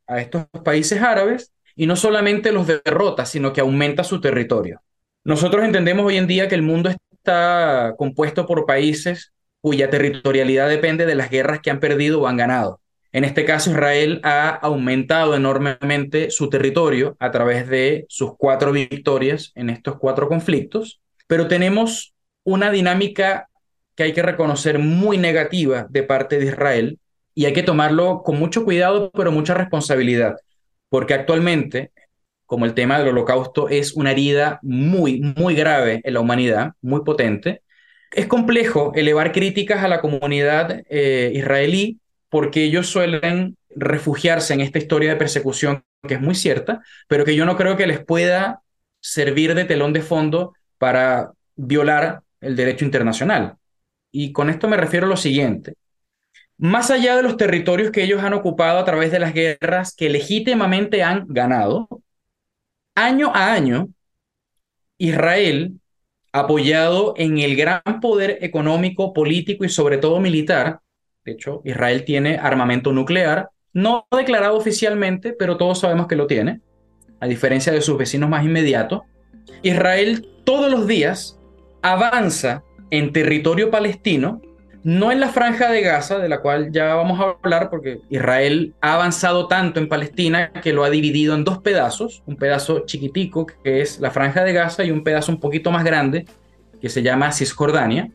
a 0.08 0.20
estos 0.20 0.46
países 0.64 1.02
árabes 1.02 1.52
y 1.76 1.88
no 1.88 1.96
solamente 1.96 2.52
los 2.52 2.68
derrota, 2.68 3.26
sino 3.26 3.54
que 3.54 3.62
aumenta 3.62 4.04
su 4.04 4.20
territorio. 4.20 4.82
Nosotros 5.24 5.64
entendemos 5.64 6.06
hoy 6.06 6.18
en 6.18 6.28
día 6.28 6.48
que 6.48 6.56
el 6.56 6.64
mundo 6.64 6.90
está 6.90 7.94
compuesto 7.98 8.46
por 8.46 8.66
países 8.66 9.32
cuya 9.62 9.90
territorialidad 9.90 10.68
depende 10.70 11.06
de 11.06 11.16
las 11.16 11.30
guerras 11.30 11.60
que 11.62 11.70
han 11.70 11.80
perdido 11.80 12.22
o 12.22 12.28
han 12.28 12.38
ganado. 12.38 12.82
En 13.14 13.26
este 13.26 13.46
caso, 13.46 13.72
Israel 13.72 14.22
ha 14.24 14.50
aumentado 14.50 15.36
enormemente 15.36 16.32
su 16.32 16.50
territorio 16.50 17.16
a 17.20 17.30
través 17.30 17.68
de 17.68 18.06
sus 18.10 18.32
cuatro 18.38 18.72
victorias 18.72 19.52
en 19.56 19.70
estos 19.70 19.98
cuatro 19.98 20.28
conflictos, 20.28 21.02
pero 21.28 21.48
tenemos 21.48 22.14
una 22.44 22.72
dinámica 22.72 23.50
que 23.96 24.04
hay 24.04 24.14
que 24.14 24.22
reconocer 24.22 24.80
muy 24.80 25.18
negativa 25.18 25.88
de 25.90 26.04
parte 26.04 26.40
de 26.40 26.48
Israel 26.48 27.00
y 27.34 27.46
hay 27.46 27.54
que 27.54 27.64
tomarlo 27.64 28.24
con 28.24 28.38
mucho 28.38 28.64
cuidado, 28.64 29.12
pero 29.12 29.32
mucha 29.32 29.54
responsabilidad, 29.54 30.36
porque 30.90 31.14
actualmente 31.14 31.92
como 32.52 32.66
el 32.66 32.74
tema 32.74 33.00
del 33.00 33.08
holocausto 33.08 33.70
es 33.70 33.94
una 33.94 34.12
herida 34.12 34.60
muy, 34.62 35.22
muy 35.38 35.56
grave 35.56 36.02
en 36.04 36.16
la 36.16 36.20
humanidad, 36.20 36.74
muy 36.82 37.02
potente. 37.06 37.62
Es 38.12 38.26
complejo 38.26 38.92
elevar 38.94 39.32
críticas 39.32 39.86
a 39.86 39.88
la 39.88 40.02
comunidad 40.02 40.82
eh, 40.90 41.32
israelí 41.34 42.02
porque 42.28 42.66
ellos 42.66 42.88
suelen 42.88 43.56
refugiarse 43.70 44.54
en 44.54 44.60
esta 44.60 44.80
historia 44.80 45.12
de 45.12 45.16
persecución 45.16 45.86
que 46.06 46.16
es 46.16 46.20
muy 46.20 46.36
cierta, 46.36 46.82
pero 47.08 47.24
que 47.24 47.38
yo 47.38 47.46
no 47.46 47.56
creo 47.56 47.78
que 47.78 47.88
les 47.88 48.04
pueda 48.04 48.60
servir 49.00 49.56
de 49.56 49.64
telón 49.64 49.94
de 49.94 50.02
fondo 50.02 50.54
para 50.78 51.32
violar 51.56 52.22
el 52.42 52.58
derecho 52.58 52.84
internacional. 52.84 53.56
Y 54.12 54.32
con 54.32 54.50
esto 54.50 54.68
me 54.68 54.78
refiero 54.78 55.06
a 55.06 55.10
lo 55.10 55.18
siguiente. 55.18 55.76
Más 56.58 56.92
allá 56.92 57.16
de 57.16 57.24
los 57.24 57.38
territorios 57.38 57.92
que 57.92 58.04
ellos 58.04 58.24
han 58.24 58.34
ocupado 58.34 58.78
a 58.78 58.86
través 58.86 59.12
de 59.12 59.20
las 59.20 59.34
guerras 59.34 59.96
que 59.96 60.10
legítimamente 60.10 61.02
han 61.02 61.26
ganado, 61.28 61.88
año 62.96 63.32
a 63.34 63.54
año, 63.54 63.90
Israel, 64.98 65.80
apoyado 66.32 67.16
en 67.18 67.40
el 67.40 67.56
gran 67.56 68.00
poder 68.02 68.38
económico, 68.42 69.14
político 69.14 69.66
y 69.66 69.70
sobre 69.70 69.98
todo 69.98 70.20
militar, 70.20 70.82
de 71.24 71.34
hecho, 71.34 71.62
Israel 71.66 72.04
tiene 72.04 72.38
armamento 72.38 72.92
nuclear, 72.92 73.50
no 73.74 74.08
declarado 74.16 74.58
oficialmente, 74.58 75.34
pero 75.34 75.58
todos 75.58 75.80
sabemos 75.80 76.08
que 76.08 76.16
lo 76.16 76.28
tiene, 76.28 76.62
a 77.20 77.28
diferencia 77.28 77.72
de 77.72 77.82
sus 77.82 77.98
vecinos 77.98 78.30
más 78.30 78.44
inmediatos. 78.44 79.02
Israel 79.62 80.28
todos 80.44 80.72
los 80.72 80.88
días 80.88 81.40
avanza 81.82 82.64
en 82.92 83.12
territorio 83.14 83.72
palestino 83.72 84.42
no 84.84 85.12
en 85.12 85.20
la 85.20 85.30
franja 85.30 85.70
de 85.70 85.82
Gaza, 85.82 86.18
de 86.18 86.28
la 86.28 86.42
cual 86.42 86.72
ya 86.72 86.96
vamos 86.96 87.20
a 87.20 87.38
hablar, 87.44 87.70
porque 87.70 88.00
Israel 88.10 88.74
ha 88.82 88.96
avanzado 88.96 89.48
tanto 89.48 89.80
en 89.80 89.88
Palestina 89.88 90.52
que 90.52 90.74
lo 90.74 90.84
ha 90.84 90.90
dividido 90.90 91.36
en 91.36 91.44
dos 91.44 91.60
pedazos, 91.60 92.24
un 92.26 92.36
pedazo 92.36 92.86
chiquitico 92.86 93.46
que 93.46 93.82
es 93.82 94.00
la 94.00 94.10
franja 94.10 94.44
de 94.44 94.54
Gaza 94.54 94.84
y 94.84 94.92
un 94.92 95.04
pedazo 95.04 95.32
un 95.32 95.40
poquito 95.40 95.72
más 95.72 95.84
grande 95.84 96.26
que 96.82 96.90
se 96.90 97.04
llama 97.04 97.32
Cisjordania. 97.32 98.10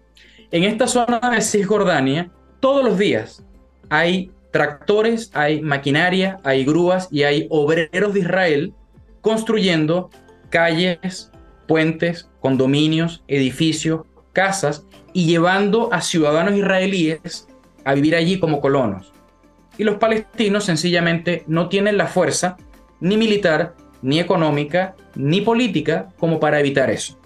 En 0.51 0.65
esta 0.65 0.89
zona 0.89 1.21
de 1.31 1.41
Cisjordania, 1.41 2.31
todos 2.59 2.85
los 2.85 2.99
días 2.99 3.45
hay 3.89 4.33
tractores, 4.51 5.31
hay 5.35 5.61
maquinaria, 5.61 6.39
hay 6.43 6.65
grúas 6.65 7.09
y 7.13 7.23
hay 7.23 7.47
obreros 7.49 8.15
de 8.15 8.21
Israel 8.21 8.73
construyendo 9.21 10.11
calles, 10.51 11.31
puentes, 11.69 12.29
condominios, 12.41 13.23
edificios, 13.29 14.03
casas 14.37 14.85
y 15.15 15.25
llevando 15.25 15.89
a 15.95 16.03
ciudadanos 16.03 16.55
israelíes 16.55 17.49
a 17.87 17.95
vivir 17.95 18.15
allí 18.15 18.39
como 18.39 18.61
colonos. 18.61 19.11
Y 19.79 19.85
los 19.85 19.97
palestinos 19.97 20.65
sencillamente 20.65 21.43
no 21.47 21.71
tienen 21.71 21.97
la 21.97 22.07
fuerza, 22.07 22.59
ni 23.01 23.17
militar, 23.17 23.75
ni 24.03 24.21
económica, 24.21 24.95
ni 25.15 25.41
política, 25.41 26.11
como 26.19 26.39
para 26.39 26.61
evitar 26.61 26.91
eso. 26.91 27.19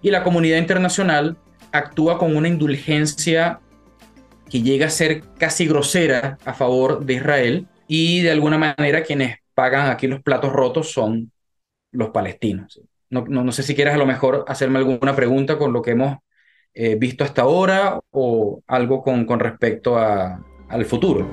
Y 0.00 0.10
la 0.10 0.22
comunidad 0.22 0.56
internacional 0.56 1.36
actúa 1.70 2.16
con 2.16 2.34
una 2.34 2.48
indulgencia 2.48 3.60
que 4.48 4.62
llega 4.62 4.86
a 4.86 4.90
ser 4.90 5.22
casi 5.38 5.66
grosera 5.66 6.38
a 6.46 6.54
favor 6.54 7.04
de 7.04 7.14
Israel 7.14 7.66
y 7.86 8.22
de 8.22 8.30
alguna 8.30 8.56
manera 8.56 9.02
quienes 9.02 9.36
pagan 9.52 9.90
aquí 9.90 10.06
los 10.06 10.22
platos 10.22 10.50
rotos 10.50 10.92
son 10.92 11.30
los 11.92 12.08
palestinos. 12.08 12.80
No, 13.10 13.26
no, 13.28 13.44
no 13.44 13.52
sé 13.52 13.62
si 13.62 13.74
quieres 13.74 13.92
a 13.92 13.98
lo 13.98 14.06
mejor 14.06 14.46
hacerme 14.48 14.78
alguna 14.78 15.14
pregunta 15.14 15.58
con 15.58 15.74
lo 15.74 15.82
que 15.82 15.90
hemos 15.90 16.23
eh, 16.74 16.96
visto 16.96 17.24
hasta 17.24 17.42
ahora 17.42 18.00
o 18.10 18.60
algo 18.66 19.02
con, 19.02 19.24
con 19.24 19.40
respecto 19.40 19.96
a, 19.96 20.44
al 20.68 20.84
futuro. 20.84 21.30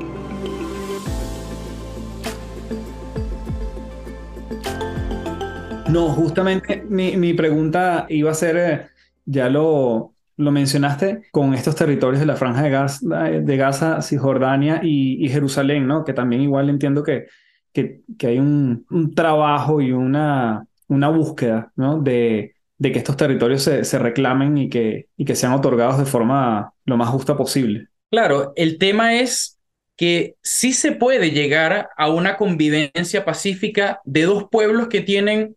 No, 5.90 6.08
justamente 6.10 6.86
mi, 6.88 7.18
mi 7.18 7.34
pregunta 7.34 8.06
iba 8.08 8.32
a 8.32 8.34
ser, 8.34 8.58
eh, 8.58 8.88
ya 9.26 9.50
lo, 9.50 10.14
lo 10.38 10.52
mencionaste, 10.52 11.24
con 11.32 11.54
estos 11.54 11.76
territorios 11.76 12.20
de 12.22 12.26
la 12.26 12.38
Franja 12.38 12.64
de 12.64 12.70
Gaza, 12.70 13.24
de 13.24 13.58
Gaza 13.58 14.02
Cisjordania 14.02 14.80
y, 14.84 15.24
y, 15.26 15.30
Jerusalén, 15.30 15.88
¿no? 15.88 16.06
Que 16.06 16.14
también 16.14 16.44
igual 16.44 16.70
entiendo 16.70 17.04
que, 17.04 17.28
que, 17.74 18.02
que 18.18 18.28
hay 18.28 18.40
un, 18.40 18.86
un, 18.90 19.14
trabajo 19.14 19.82
y 19.82 19.92
una, 19.92 20.66
una 20.88 21.10
búsqueda, 21.10 21.72
¿no? 21.76 22.00
De, 22.00 22.56
de 22.82 22.92
que 22.92 22.98
estos 22.98 23.16
territorios 23.16 23.62
se, 23.62 24.00
reclamen 24.00 24.58
y 24.58 24.68
que, 24.68 25.06
y 25.16 25.24
que 25.24 25.36
sean 25.36 25.54
otorgados 25.54 26.00
de 26.00 26.06
forma 26.06 26.74
lo 26.84 26.98
más 26.98 27.10
justa 27.10 27.38
posible. 27.38 27.90
Claro, 28.10 28.54
el 28.56 28.80
tema 28.80 29.20
es 29.20 29.60
que 29.96 30.34
sí 30.42 30.74
se 30.74 30.92
puede 30.92 31.30
llegar 31.30 31.90
a 31.96 32.10
una 32.10 32.38
convivencia 32.38 33.24
pacífica 33.24 34.02
de 34.04 34.24
dos 34.24 34.46
pueblos 34.50 34.88
que 34.88 35.02
tienen 35.02 35.56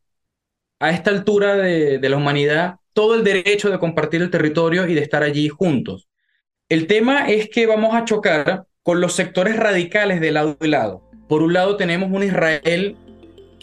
a 0.80 0.90
esta 0.90 1.12
altura 1.12 1.56
de, 1.56 1.98
de 1.98 2.08
la 2.10 2.18
humanidad 2.18 2.74
todo 2.92 3.14
el 3.14 3.24
derecho 3.24 3.70
de 3.70 3.78
compartir 3.78 4.20
el 4.20 4.30
territorio 4.30 4.87
y 4.87 4.92
de 4.92 5.00
estar 5.00 5.22
allí 5.22 5.48
juntos. 5.48 6.08
El 6.68 6.87
tema 6.87 7.30
es 7.30 7.48
que 7.48 7.64
vamos 7.64 7.94
a 7.94 8.04
chocar 8.04 8.66
con 8.82 9.00
los 9.00 9.14
sectores 9.14 9.56
radicales 9.56 10.20
de 10.20 10.30
lado 10.30 10.58
y 10.60 10.66
lado. 10.68 11.08
Por 11.26 11.42
un 11.42 11.54
lado 11.54 11.78
tenemos 11.78 12.10
un 12.12 12.22
Israel 12.22 12.98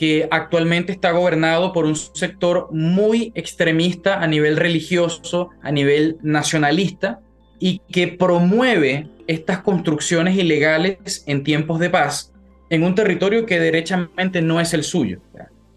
que 0.02 0.28
actualmente 0.32 0.92
está 0.92 1.12
gobernado 1.12 1.74
por 1.74 1.86
un 1.86 1.96
sector 1.96 2.70
muy 2.72 3.32
extremista 3.36 4.20
a 4.20 4.26
nivel 4.26 4.58
religioso, 4.58 5.52
a 5.62 5.72
nivel 5.72 6.18
nacionalista, 6.24 7.20
y 7.60 7.84
que 7.92 8.08
promueve 8.08 9.08
estas 9.28 9.60
construcciones 9.60 10.36
ilegales 10.36 11.24
en 11.28 11.44
tiempos 11.44 11.80
de 11.80 11.92
paz 11.92 12.34
en 12.72 12.82
un 12.82 12.96
territorio 12.96 13.46
que 13.46 13.60
derechamente 13.60 14.42
no 14.42 14.60
es 14.60 14.74
el 14.74 14.84
suyo. 14.84 15.22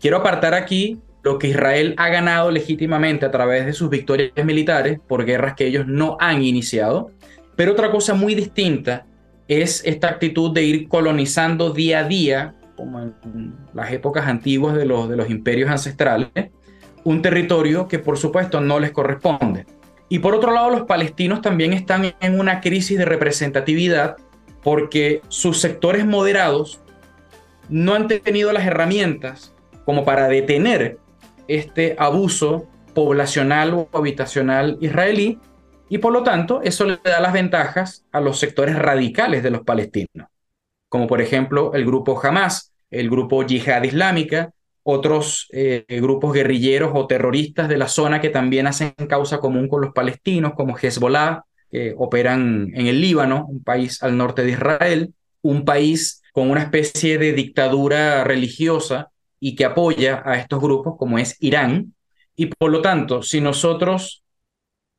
Quiero 0.00 0.16
apartar 0.16 0.54
aquí 0.54 1.02
lo 1.22 1.38
que 1.38 1.48
Israel 1.48 1.94
ha 1.98 2.08
ganado 2.08 2.50
legítimamente 2.50 3.26
a 3.26 3.30
través 3.30 3.66
de 3.66 3.74
sus 3.74 3.90
victorias 3.90 4.32
militares 4.42 5.00
por 5.06 5.26
guerras 5.26 5.52
que 5.54 5.66
ellos 5.66 5.86
no 5.86 6.16
han 6.18 6.42
iniciado, 6.42 7.10
pero 7.56 7.72
otra 7.72 7.90
cosa 7.90 8.14
muy 8.14 8.34
distinta 8.34 9.04
es 9.48 9.82
esta 9.84 10.08
actitud 10.08 10.54
de 10.54 10.62
ir 10.62 10.88
colonizando 10.88 11.74
día 11.74 11.98
a 11.98 12.04
día 12.04 12.54
como 12.76 13.00
en 13.00 13.54
las 13.72 13.92
épocas 13.92 14.26
antiguas 14.26 14.74
de 14.74 14.84
los, 14.84 15.08
de 15.08 15.16
los 15.16 15.30
imperios 15.30 15.70
ancestrales, 15.70 16.30
un 17.04 17.22
territorio 17.22 17.86
que 17.86 17.98
por 17.98 18.18
supuesto 18.18 18.60
no 18.60 18.80
les 18.80 18.92
corresponde. 18.92 19.66
Y 20.08 20.18
por 20.18 20.34
otro 20.34 20.52
lado, 20.52 20.70
los 20.70 20.82
palestinos 20.82 21.40
también 21.40 21.72
están 21.72 22.14
en 22.20 22.38
una 22.38 22.60
crisis 22.60 22.98
de 22.98 23.04
representatividad 23.04 24.16
porque 24.62 25.20
sus 25.28 25.60
sectores 25.60 26.06
moderados 26.06 26.80
no 27.68 27.94
han 27.94 28.08
tenido 28.08 28.52
las 28.52 28.66
herramientas 28.66 29.54
como 29.84 30.04
para 30.04 30.28
detener 30.28 30.98
este 31.48 31.94
abuso 31.98 32.66
poblacional 32.94 33.74
o 33.74 33.88
habitacional 33.92 34.78
israelí 34.80 35.38
Y 35.88 35.98
por 35.98 36.12
lo 36.12 36.22
tanto, 36.22 36.62
eso 36.62 36.86
le 36.86 36.98
da 37.04 37.20
las 37.20 37.32
ventajas 37.32 38.06
a 38.10 38.20
los 38.20 38.38
sectores 38.38 38.76
radicales 38.76 39.42
de 39.42 39.50
los 39.50 39.62
palestinos, 39.62 40.28
como 40.94 41.08
por 41.08 41.20
ejemplo 41.20 41.74
el 41.74 41.84
grupo 41.84 42.20
Hamas, 42.22 42.72
el 42.88 43.10
grupo 43.10 43.42
Yihad 43.42 43.82
Islámica, 43.82 44.52
otros 44.84 45.48
eh, 45.50 45.84
grupos 45.88 46.32
guerrilleros 46.32 46.92
o 46.94 47.08
terroristas 47.08 47.68
de 47.68 47.76
la 47.76 47.88
zona 47.88 48.20
que 48.20 48.30
también 48.30 48.68
hacen 48.68 48.92
causa 49.08 49.40
común 49.40 49.66
con 49.66 49.80
los 49.80 49.92
palestinos, 49.92 50.52
como 50.54 50.78
Hezbollah, 50.78 51.42
que 51.68 51.96
operan 51.98 52.70
en 52.76 52.86
el 52.86 53.00
Líbano, 53.00 53.44
un 53.48 53.64
país 53.64 54.04
al 54.04 54.16
norte 54.16 54.44
de 54.44 54.52
Israel, 54.52 55.12
un 55.42 55.64
país 55.64 56.22
con 56.32 56.48
una 56.48 56.62
especie 56.62 57.18
de 57.18 57.32
dictadura 57.32 58.22
religiosa 58.22 59.08
y 59.40 59.56
que 59.56 59.64
apoya 59.64 60.22
a 60.24 60.36
estos 60.36 60.60
grupos, 60.60 60.94
como 60.96 61.18
es 61.18 61.36
Irán. 61.40 61.92
Y 62.36 62.46
por 62.46 62.70
lo 62.70 62.82
tanto, 62.82 63.20
si 63.22 63.40
nosotros 63.40 64.22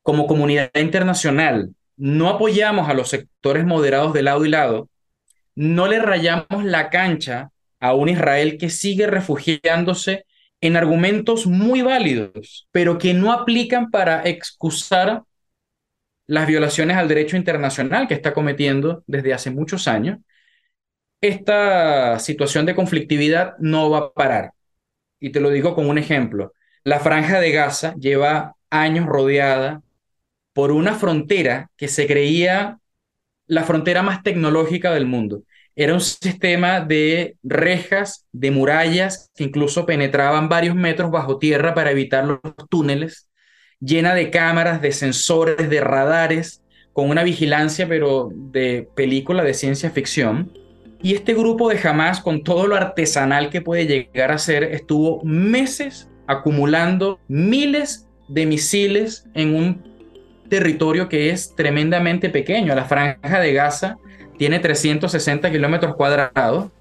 como 0.01 0.27
comunidad 0.27 0.71
internacional 0.75 1.69
no 1.95 2.27
apoyamos 2.27 2.89
a 2.89 2.93
los 2.93 3.07
sectores 3.07 3.65
moderados 3.65 4.11
de 4.11 4.23
lado 4.23 4.43
y 4.43 4.49
lado, 4.49 4.89
no 5.55 5.87
le 5.87 5.99
rayamos 5.99 6.63
la 6.63 6.89
cancha 6.89 7.51
a 7.79 7.93
un 7.93 8.09
Israel 8.09 8.57
que 8.57 8.69
sigue 8.69 9.07
refugiándose 9.07 10.25
en 10.61 10.75
argumentos 10.77 11.47
muy 11.47 11.81
válidos, 11.81 12.67
pero 12.71 12.97
que 12.97 13.13
no 13.13 13.31
aplican 13.31 13.91
para 13.91 14.23
excusar 14.23 15.23
las 16.27 16.47
violaciones 16.47 16.97
al 16.97 17.07
derecho 17.07 17.37
internacional 17.37 18.07
que 18.07 18.15
está 18.15 18.33
cometiendo 18.33 19.03
desde 19.07 19.33
hace 19.33 19.51
muchos 19.51 19.87
años, 19.87 20.19
esta 21.21 22.19
situación 22.19 22.65
de 22.65 22.75
conflictividad 22.75 23.55
no 23.59 23.89
va 23.89 23.97
a 23.99 24.13
parar. 24.13 24.51
Y 25.19 25.31
te 25.31 25.39
lo 25.39 25.49
digo 25.49 25.75
con 25.75 25.87
un 25.89 25.97
ejemplo. 25.97 26.53
La 26.83 26.99
franja 26.99 27.39
de 27.39 27.51
Gaza 27.51 27.95
lleva 27.95 28.55
años 28.69 29.05
rodeada 29.05 29.81
por 30.53 30.71
una 30.71 30.93
frontera 30.95 31.69
que 31.77 31.87
se 31.87 32.07
creía 32.07 32.79
la 33.47 33.63
frontera 33.63 34.01
más 34.01 34.23
tecnológica 34.23 34.93
del 34.93 35.05
mundo. 35.05 35.43
Era 35.75 35.93
un 35.93 36.01
sistema 36.01 36.79
de 36.79 37.35
rejas, 37.43 38.25
de 38.31 38.51
murallas, 38.51 39.29
que 39.35 39.43
incluso 39.43 39.85
penetraban 39.85 40.47
varios 40.47 40.75
metros 40.75 41.11
bajo 41.11 41.37
tierra 41.37 41.73
para 41.73 41.91
evitar 41.91 42.25
los 42.25 42.39
túneles, 42.69 43.29
llena 43.79 44.15
de 44.15 44.29
cámaras, 44.29 44.81
de 44.81 44.91
sensores, 44.93 45.69
de 45.69 45.81
radares, 45.81 46.61
con 46.93 47.09
una 47.09 47.23
vigilancia, 47.23 47.89
pero 47.89 48.29
de 48.33 48.87
película 48.95 49.43
de 49.43 49.53
ciencia 49.53 49.89
ficción. 49.89 50.53
Y 51.01 51.13
este 51.13 51.33
grupo 51.33 51.67
de 51.67 51.77
Hamas, 51.85 52.21
con 52.21 52.41
todo 52.41 52.67
lo 52.67 52.75
artesanal 52.75 53.49
que 53.49 53.61
puede 53.61 53.85
llegar 53.85 54.31
a 54.31 54.37
ser, 54.37 54.63
estuvo 54.63 55.21
meses 55.23 56.09
acumulando 56.25 57.19
miles 57.27 58.07
de 58.29 58.45
misiles 58.45 59.25
en 59.33 59.55
un 59.55 59.94
territorio 60.49 61.09
que 61.09 61.29
es 61.29 61.55
tremendamente 61.55 62.29
pequeño. 62.29 62.75
La 62.75 62.85
franja 62.85 63.39
de 63.39 63.53
Gaza 63.53 63.97
tiene 64.37 64.59
360 64.59 65.51
kilómetros 65.51 65.95
cuadrados, 65.95 66.71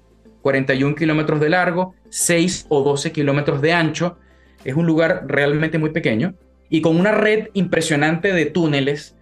41 0.41 0.95
kilómetros 0.95 1.39
de 1.39 1.49
largo, 1.49 1.95
6 2.09 2.67
o 2.69 2.83
12 2.83 3.11
kilómetros 3.11 3.61
de 3.61 3.73
ancho. 3.73 4.17
Es 4.63 4.75
un 4.75 4.85
lugar 4.85 5.25
realmente 5.27 5.77
muy 5.77 5.91
pequeño 5.91 6.35
y 6.69 6.81
con 6.81 6.97
una 6.97 7.11
red 7.11 7.49
impresionante 7.53 8.33
de 8.33 8.45
túneles, 8.45 9.15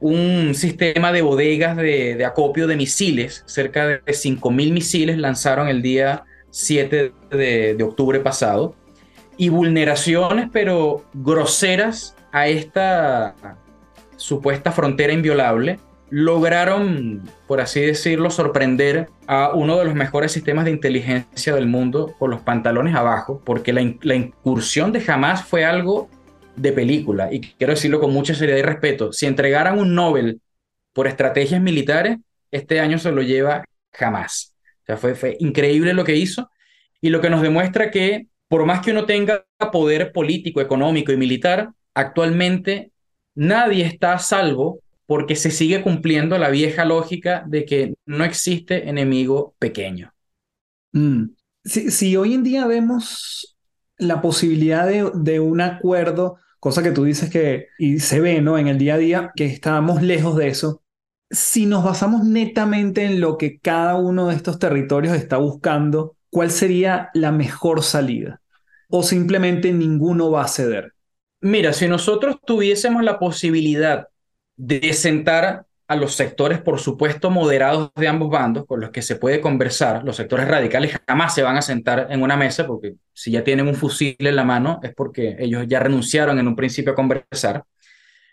un 0.00 0.54
sistema 0.54 1.12
de 1.12 1.22
bodegas 1.22 1.76
de, 1.76 2.24
acopio 2.24 2.66
de 2.66 2.76
misiles, 2.76 3.44
cerca 3.46 3.86
de 3.86 4.00
5.000 4.00 4.72
misiles 4.72 5.18
lanzaron 5.18 5.68
el 5.68 5.80
día 5.80 6.24
7 6.50 7.12
de, 7.30 7.74
de 7.74 7.84
octubre 7.84 8.18
pasado, 8.18 8.74
y 9.36 9.48
vulneraciones, 9.48 10.48
pero 10.52 11.04
groseras, 11.14 12.16
a 12.32 12.48
esta 12.48 13.34
supuesta 14.22 14.70
frontera 14.70 15.12
inviolable, 15.12 15.80
lograron, 16.08 17.22
por 17.48 17.60
así 17.60 17.80
decirlo, 17.80 18.30
sorprender 18.30 19.08
a 19.26 19.52
uno 19.54 19.78
de 19.78 19.84
los 19.84 19.94
mejores 19.94 20.30
sistemas 20.30 20.64
de 20.64 20.70
inteligencia 20.70 21.54
del 21.54 21.66
mundo 21.66 22.14
con 22.18 22.30
los 22.30 22.40
pantalones 22.42 22.94
abajo, 22.94 23.42
porque 23.44 23.72
la, 23.72 24.14
incursión 24.14 24.92
de 24.92 25.02
Hamas 25.06 25.44
fue 25.44 25.64
algo 25.64 26.08
de 26.54 26.72
película, 26.72 27.32
y 27.32 27.40
quiero 27.40 27.72
decirlo 27.72 27.98
con 27.98 28.12
mucha 28.12 28.34
seriedad 28.34 28.58
y 28.58 28.62
respeto, 28.62 29.12
si 29.12 29.26
entregaran 29.26 29.78
un 29.78 29.94
Nobel 29.94 30.40
por 30.92 31.08
estrategias 31.08 31.60
militares, 31.60 32.18
este 32.50 32.78
año 32.78 32.98
se 32.98 33.10
lo 33.10 33.22
lleva 33.22 33.64
Hamas. 33.98 34.54
O 34.82 34.86
sea, 34.86 34.96
fue, 34.96 35.14
fue 35.14 35.36
increíble 35.40 35.94
lo 35.94 36.04
que 36.04 36.16
hizo 36.16 36.50
y 37.00 37.08
lo 37.08 37.20
que 37.20 37.30
nos 37.30 37.42
demuestra 37.42 37.90
que 37.90 38.26
por 38.48 38.66
más 38.66 38.80
que 38.80 38.90
uno 38.90 39.06
tenga 39.06 39.46
poder 39.72 40.12
político, 40.12 40.60
económico 40.60 41.10
y 41.10 41.16
militar, 41.16 41.70
actualmente 41.94 42.91
nadie 43.34 43.84
está 43.84 44.14
a 44.14 44.18
salvo 44.18 44.80
porque 45.06 45.36
se 45.36 45.50
sigue 45.50 45.82
cumpliendo 45.82 46.38
la 46.38 46.48
vieja 46.48 46.84
lógica 46.84 47.44
de 47.46 47.64
que 47.64 47.94
no 48.06 48.24
existe 48.24 48.88
enemigo 48.88 49.54
pequeño. 49.58 50.12
Mm. 50.92 51.30
Si, 51.64 52.16
hoy 52.16 52.34
en 52.34 52.42
día 52.42 52.66
vemos 52.66 53.56
la 53.98 54.20
posibilidad 54.20 54.88
de, 54.88 55.40
un 55.40 55.60
acuerdo, 55.60 56.38
cosa 56.58 56.82
que 56.82 56.92
tú 56.92 57.04
dices 57.04 57.30
que 57.30 57.68
y 57.78 58.00
se 58.00 58.20
ve 58.20 58.40
¿no? 58.40 58.58
en 58.58 58.68
el 58.68 58.78
día 58.78 58.94
a 58.94 58.98
día, 58.98 59.32
que 59.36 59.46
estamos 59.46 60.02
lejos 60.02 60.36
de 60.36 60.48
eso, 60.48 60.82
si 61.30 61.66
nos 61.66 61.84
basamos 61.84 62.24
netamente 62.24 63.04
en 63.04 63.20
lo 63.20 63.38
que 63.38 63.58
cada 63.58 63.96
uno 63.96 64.28
de 64.28 64.34
estos 64.34 64.58
territorios 64.58 65.14
está 65.14 65.36
buscando, 65.36 66.16
¿cuál 66.30 66.50
sería 66.50 67.10
la 67.14 67.32
mejor 67.32 67.82
salida? 67.82 68.40
¿O 68.88 69.02
simplemente 69.02 69.72
ninguno 69.72 70.30
va 70.30 70.44
a 70.44 70.48
ceder? 70.48 70.92
Mira, 71.42 71.72
si 71.72 71.88
nosotros 71.88 72.36
tuviésemos 72.46 73.02
la 73.02 73.18
posibilidad 73.18 74.06
de 74.56 74.92
sentar 74.92 75.66
a 75.88 75.96
los 75.96 76.14
sectores, 76.14 76.60
por 76.60 76.78
supuesto, 76.78 77.30
moderados 77.30 77.90
de 77.96 78.06
ambos 78.06 78.30
bandos, 78.30 78.64
con 78.64 78.80
los 78.80 78.90
que 78.90 79.02
se 79.02 79.16
puede 79.16 79.40
conversar, 79.40 80.04
los 80.04 80.14
sectores 80.16 80.46
radicales 80.46 80.96
jamás 81.06 81.34
se 81.34 81.42
van 81.42 81.56
a 81.56 81.62
sentar 81.62 82.06
en 82.10 82.22
una 82.22 82.36
mesa, 82.36 82.64
porque 82.64 82.94
si 83.12 83.32
ya 83.32 83.42
tienen 83.42 83.66
un 83.66 83.74
fusil 83.74 84.14
en 84.20 84.36
la 84.36 84.44
mano 84.44 84.78
es 84.84 84.94
porque 84.94 85.36
ellos 85.40 85.66
ya 85.66 85.80
renunciaron 85.80 86.38
en 86.38 86.46
un 86.46 86.54
principio 86.54 86.92
a 86.92 86.94
conversar. 86.96 87.64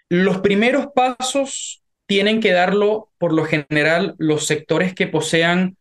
Los 0.07 0.37
primeros 0.41 0.89
pasos 0.93 1.81
tienen 2.05 2.39
que 2.39 2.51
darlo, 2.51 3.09
por 3.17 3.33
lo 3.33 3.43
general, 3.43 4.13
los 4.19 4.45
sectores 4.45 4.93
que 4.93 5.07
posean 5.07 5.77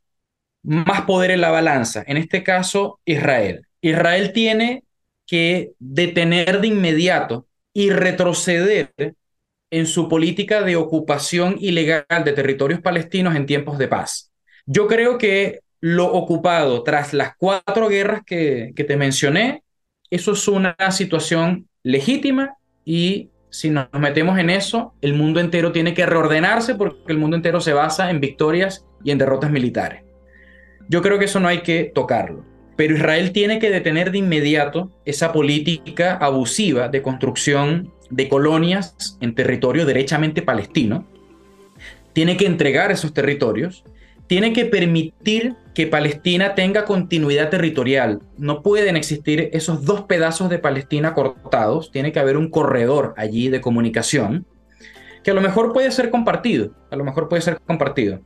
más 0.62 1.02
poder 1.02 1.30
en 1.30 1.42
la 1.42 1.50
balanza, 1.50 2.02
en 2.06 2.16
este 2.16 2.42
caso, 2.42 3.00
Israel. 3.04 3.66
Israel 3.82 4.32
tiene 4.32 4.84
que 5.28 5.72
detener 5.78 6.60
de 6.60 6.66
inmediato 6.66 7.46
y 7.72 7.90
retroceder 7.90 8.92
en 9.70 9.86
su 9.86 10.08
política 10.08 10.62
de 10.62 10.76
ocupación 10.76 11.56
ilegal 11.60 12.24
de 12.24 12.32
territorios 12.32 12.80
palestinos 12.80 13.36
en 13.36 13.46
tiempos 13.46 13.78
de 13.78 13.86
paz. 13.86 14.32
Yo 14.66 14.88
creo 14.88 15.18
que 15.18 15.60
lo 15.80 16.06
ocupado 16.12 16.82
tras 16.82 17.12
las 17.12 17.36
cuatro 17.36 17.88
guerras 17.88 18.22
que, 18.24 18.72
que 18.74 18.84
te 18.84 18.96
mencioné, 18.96 19.62
eso 20.10 20.32
es 20.32 20.48
una 20.48 20.74
situación 20.90 21.68
legítima 21.82 22.56
y 22.84 23.30
si 23.50 23.70
nos 23.70 23.88
metemos 23.92 24.38
en 24.38 24.50
eso, 24.50 24.94
el 25.02 25.14
mundo 25.14 25.40
entero 25.40 25.70
tiene 25.72 25.94
que 25.94 26.06
reordenarse 26.06 26.74
porque 26.74 27.12
el 27.12 27.18
mundo 27.18 27.36
entero 27.36 27.60
se 27.60 27.74
basa 27.74 28.10
en 28.10 28.20
victorias 28.20 28.86
y 29.04 29.10
en 29.10 29.18
derrotas 29.18 29.50
militares. 29.50 30.02
Yo 30.88 31.02
creo 31.02 31.18
que 31.18 31.26
eso 31.26 31.38
no 31.38 31.48
hay 31.48 31.60
que 31.60 31.92
tocarlo. 31.94 32.47
Pero 32.78 32.94
Israel 32.94 33.32
tiene 33.32 33.58
que 33.58 33.70
detener 33.70 34.12
de 34.12 34.18
inmediato 34.18 34.92
esa 35.04 35.32
política 35.32 36.14
abusiva 36.14 36.86
de 36.88 37.02
construcción 37.02 37.92
de 38.08 38.28
colonias 38.28 39.18
en 39.20 39.34
territorio 39.34 39.84
derechamente 39.84 40.42
palestino. 40.42 41.04
Tiene 42.12 42.36
que 42.36 42.46
entregar 42.46 42.92
esos 42.92 43.12
territorios. 43.12 43.82
Tiene 44.28 44.52
que 44.52 44.64
permitir 44.64 45.56
que 45.74 45.88
Palestina 45.88 46.54
tenga 46.54 46.84
continuidad 46.84 47.50
territorial. 47.50 48.20
No 48.36 48.62
pueden 48.62 48.96
existir 48.96 49.50
esos 49.52 49.84
dos 49.84 50.02
pedazos 50.02 50.48
de 50.48 50.60
Palestina 50.60 51.14
cortados. 51.14 51.90
Tiene 51.90 52.12
que 52.12 52.20
haber 52.20 52.36
un 52.36 52.48
corredor 52.48 53.12
allí 53.16 53.48
de 53.48 53.60
comunicación 53.60 54.46
que 55.24 55.32
a 55.32 55.34
lo 55.34 55.40
mejor 55.40 55.72
puede 55.72 55.90
ser 55.90 56.10
compartido. 56.10 56.70
A 56.92 56.96
lo 56.96 57.02
mejor 57.02 57.28
puede 57.28 57.42
ser 57.42 57.58
compartido. 57.66 58.20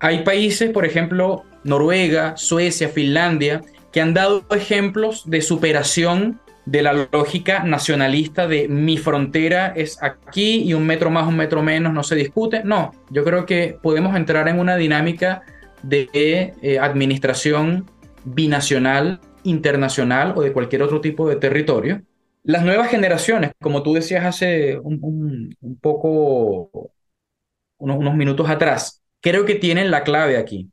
Hay 0.00 0.24
países, 0.24 0.70
por 0.70 0.84
ejemplo, 0.84 1.44
Noruega, 1.62 2.36
Suecia, 2.36 2.88
Finlandia, 2.88 3.60
que 3.92 4.00
han 4.00 4.14
dado 4.14 4.44
ejemplos 4.50 5.28
de 5.28 5.42
superación 5.42 6.40
de 6.64 6.82
la 6.82 7.08
lógica 7.10 7.64
nacionalista 7.64 8.46
de 8.46 8.68
mi 8.68 8.96
frontera 8.96 9.72
es 9.74 10.02
aquí 10.02 10.62
y 10.62 10.74
un 10.74 10.86
metro 10.86 11.10
más, 11.10 11.26
un 11.26 11.36
metro 11.36 11.62
menos 11.62 11.92
no 11.92 12.02
se 12.02 12.14
discute. 12.14 12.62
No, 12.64 12.92
yo 13.10 13.24
creo 13.24 13.44
que 13.44 13.76
podemos 13.82 14.16
entrar 14.16 14.48
en 14.48 14.58
una 14.58 14.76
dinámica 14.76 15.42
de 15.82 16.08
eh, 16.62 16.78
administración 16.78 17.90
binacional, 18.24 19.20
internacional 19.42 20.34
o 20.36 20.42
de 20.42 20.52
cualquier 20.52 20.82
otro 20.82 21.00
tipo 21.00 21.28
de 21.28 21.36
territorio. 21.36 22.02
Las 22.42 22.64
nuevas 22.64 22.88
generaciones, 22.88 23.52
como 23.60 23.82
tú 23.82 23.94
decías 23.94 24.24
hace 24.24 24.78
un, 24.78 25.56
poco, 25.80 26.92
unos 27.78 28.14
minutos 28.14 28.48
atrás, 28.48 28.99
creo 29.20 29.44
que 29.44 29.54
tienen 29.54 29.90
la 29.90 30.04
clave 30.04 30.36
aquí. 30.36 30.70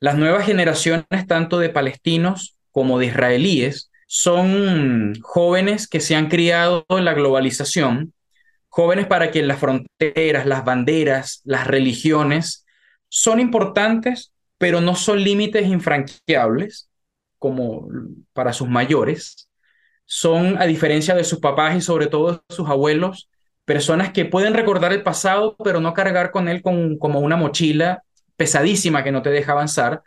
Las 0.00 0.16
nuevas 0.16 0.46
generaciones, 0.46 1.26
tanto 1.26 1.58
de 1.58 1.70
palestinos 1.70 2.56
como 2.70 2.98
de 2.98 3.06
israelíes, 3.06 3.90
son 4.06 5.14
jóvenes 5.22 5.88
que 5.88 6.00
se 6.00 6.16
han 6.16 6.28
criado 6.28 6.84
en 6.88 7.04
la 7.04 7.14
globalización, 7.14 8.12
jóvenes 8.68 9.06
para 9.06 9.30
quien 9.30 9.48
las 9.48 9.58
fronteras, 9.58 10.46
las 10.46 10.64
banderas, 10.64 11.40
las 11.44 11.66
religiones 11.66 12.66
son 13.08 13.40
importantes, 13.40 14.32
pero 14.58 14.80
no 14.80 14.96
son 14.96 15.22
límites 15.22 15.66
infranqueables 15.66 16.90
como 17.38 17.88
para 18.32 18.52
sus 18.52 18.68
mayores. 18.68 19.50
Son, 20.04 20.60
a 20.60 20.66
diferencia 20.66 21.14
de 21.14 21.24
sus 21.24 21.38
papás 21.38 21.76
y 21.76 21.80
sobre 21.80 22.06
todo 22.06 22.32
de 22.32 22.54
sus 22.54 22.68
abuelos, 22.68 23.28
personas 23.72 24.12
que 24.12 24.26
pueden 24.26 24.52
recordar 24.52 24.92
el 24.92 25.02
pasado, 25.02 25.56
pero 25.64 25.80
no 25.80 25.94
cargar 25.94 26.30
con 26.30 26.46
él 26.46 26.60
como 26.60 27.20
una 27.20 27.36
mochila 27.36 28.02
pesadísima 28.36 29.02
que 29.02 29.12
no 29.12 29.22
te 29.22 29.30
deja 29.30 29.52
avanzar. 29.52 30.02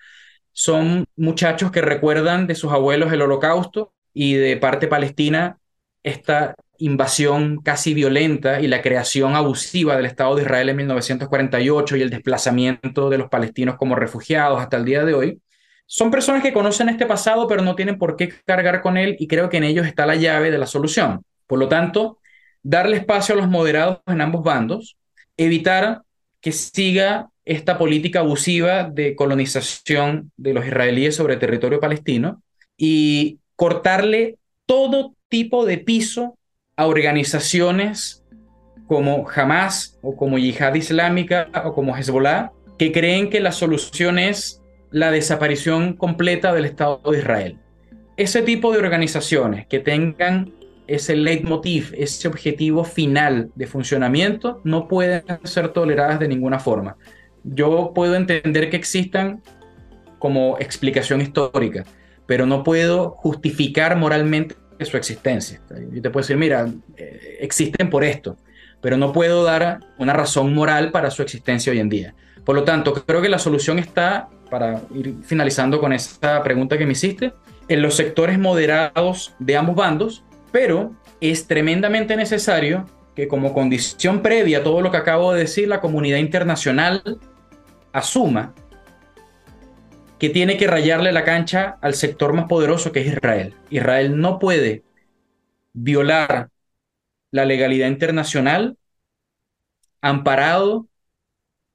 Son 0.52 1.06
muchachos 1.16 1.72
que 1.72 1.82
recuerdan 1.82 2.46
de 2.46 2.54
sus 2.54 2.72
abuelos 2.72 3.12
el 3.12 3.24
holocausto 3.24 3.92
y 4.14 4.36
de 4.36 4.56
parte 4.58 4.88
palestina 4.88 5.58
esta 6.04 6.54
invasión 6.78 7.58
casi 7.64 7.96
violenta 7.96 8.62
y 8.62 8.68
la 8.68 8.84
creación 8.84 9.34
abusiva 9.36 9.96
del 9.96 10.06
Estado 10.06 10.36
de 10.36 10.44
Israel 10.44 10.70
en 10.70 10.76
1948 10.76 11.98
y 11.98 12.02
el 12.04 12.12
desplazamiento 12.12 13.10
de 13.10 13.18
los 13.18 13.30
palestinos 13.30 13.78
como 13.78 13.96
refugiados 13.96 14.62
hasta 14.62 14.78
el 14.78 14.86
día 14.86 15.04
de 15.06 15.16
hoy. 15.16 15.42
Son 15.88 16.12
personas 16.12 16.44
que 16.44 16.54
conocen 16.54 16.90
este 16.90 17.08
pasado 17.08 17.48
pero 17.48 17.64
no 17.64 17.74
tienen 17.74 17.98
por 17.98 18.16
qué 18.16 18.32
cargar 18.46 18.84
con 18.84 18.96
él 18.98 19.16
y 19.18 19.26
creo 19.26 19.50
que 19.50 19.58
en 19.58 19.64
ellos 19.64 19.88
está 19.88 20.06
la 20.06 20.18
llave 20.18 20.52
de 20.52 20.60
la 20.60 20.68
solución. 20.68 21.24
Por 21.48 21.58
lo 21.58 21.68
tanto, 21.68 22.20
darle 22.66 22.98
espacio 22.98 23.36
a 23.36 23.38
los 23.38 23.48
moderados 23.48 24.00
en 24.08 24.22
ambos 24.22 24.44
bandos, 24.44 24.98
evitar 25.38 26.02
que 26.42 26.52
siga 26.52 27.30
esta 27.46 27.78
política 27.78 28.20
abusiva 28.22 28.86
de 28.86 29.16
colonización 29.16 30.32
de 30.36 30.54
los 30.54 30.66
israelíes 30.66 31.16
sobre 31.16 31.38
territorio 31.38 31.80
palestino 31.80 32.42
y 32.76 33.38
cortarle 33.56 34.38
todo 34.66 35.14
tipo 35.30 35.66
de 35.68 35.78
piso 35.78 36.40
a 36.76 36.88
organizaciones 36.88 38.24
como 38.88 39.30
Hamas 39.30 40.00
o 40.02 40.16
como 40.16 40.40
Yihad 40.40 40.74
Islámica 40.74 41.50
o 41.66 41.74
como 41.74 41.96
Hezbollah 41.96 42.52
que 42.80 42.92
creen 42.92 43.30
que 43.30 43.42
la 43.42 43.52
solución 43.52 44.18
es 44.18 44.60
la 44.90 45.12
desaparición 45.12 45.94
completa 45.94 46.52
del 46.52 46.66
Estado 46.66 47.00
de 47.12 47.20
Israel. 47.20 47.60
Ese 48.18 48.42
tipo 48.42 48.72
de 48.72 48.80
organizaciones 48.80 49.68
que 49.68 49.80
tengan 49.80 50.55
ese 50.88 51.16
leitmotiv, 51.16 51.94
ese 51.98 52.28
objetivo 52.28 52.84
final 52.84 53.50
de 53.56 53.68
funcionamiento, 53.68 54.62
no 54.64 54.88
pueden 54.88 55.24
ser 55.44 55.70
toleradas 55.70 56.20
de 56.20 56.28
ninguna 56.28 56.60
forma. 56.60 56.98
Yo 57.44 57.92
puedo 57.94 58.16
entender 58.16 58.70
que 58.70 58.78
existan 58.78 59.42
como 60.20 60.58
explicación 60.60 61.22
histórica, 61.22 61.86
pero 62.26 62.46
no 62.46 62.64
puedo 62.64 63.12
justificar 63.12 63.96
moralmente 63.96 64.56
su 64.80 64.98
existencia. 64.98 65.62
Yo 65.92 66.02
te 66.02 66.10
puedo 66.10 66.24
decir, 66.24 66.38
mira, 66.38 66.68
eh, 66.98 67.38
existen 67.40 67.90
por 67.90 68.04
esto, 68.04 68.38
pero 68.82 68.98
no 68.98 69.14
puedo 69.14 69.44
dar 69.44 69.80
una 69.98 70.14
razón 70.14 70.54
moral 70.54 70.92
para 70.92 71.12
su 71.12 71.22
existencia 71.22 71.72
hoy 71.72 71.80
en 71.80 71.90
día. 71.90 72.16
Por 72.44 72.56
lo 72.56 72.64
tanto, 72.64 72.94
creo 72.94 73.22
que 73.22 73.30
la 73.30 73.40
solución 73.40 73.80
está, 73.80 74.30
para 74.50 74.82
ir 74.94 75.16
finalizando 75.24 75.80
con 75.80 75.94
esa 75.94 76.44
pregunta 76.44 76.78
que 76.78 76.86
me 76.86 76.92
hiciste, 76.92 77.34
en 77.68 77.82
los 77.82 77.96
sectores 77.96 78.38
moderados 78.38 79.34
de 79.40 79.58
ambos 79.58 79.76
bandos, 79.76 80.25
pero 80.56 80.96
es 81.20 81.48
tremendamente 81.48 82.16
necesario 82.16 82.86
que 83.14 83.28
como 83.28 83.54
condición 83.54 84.22
previa 84.22 84.60
a 84.60 84.64
todo 84.64 84.80
lo 84.80 84.90
que 84.90 84.96
acabo 84.96 85.34
de 85.34 85.42
decir, 85.42 85.68
la 85.68 85.82
comunidad 85.82 86.18
internacional 86.18 87.20
asuma 87.92 88.56
que 90.18 90.30
tiene 90.30 90.56
que 90.56 90.68
rayarle 90.68 91.12
la 91.12 91.26
cancha 91.26 91.78
al 91.82 91.94
sector 91.94 92.32
más 92.32 92.46
poderoso 92.46 92.94
que 92.94 93.02
es 93.02 93.08
Israel. 93.08 93.54
Israel 93.70 94.18
no 94.18 94.40
puede 94.40 94.86
violar 95.74 96.48
la 97.32 97.44
legalidad 97.44 97.90
internacional 97.90 98.78
amparado 100.00 100.88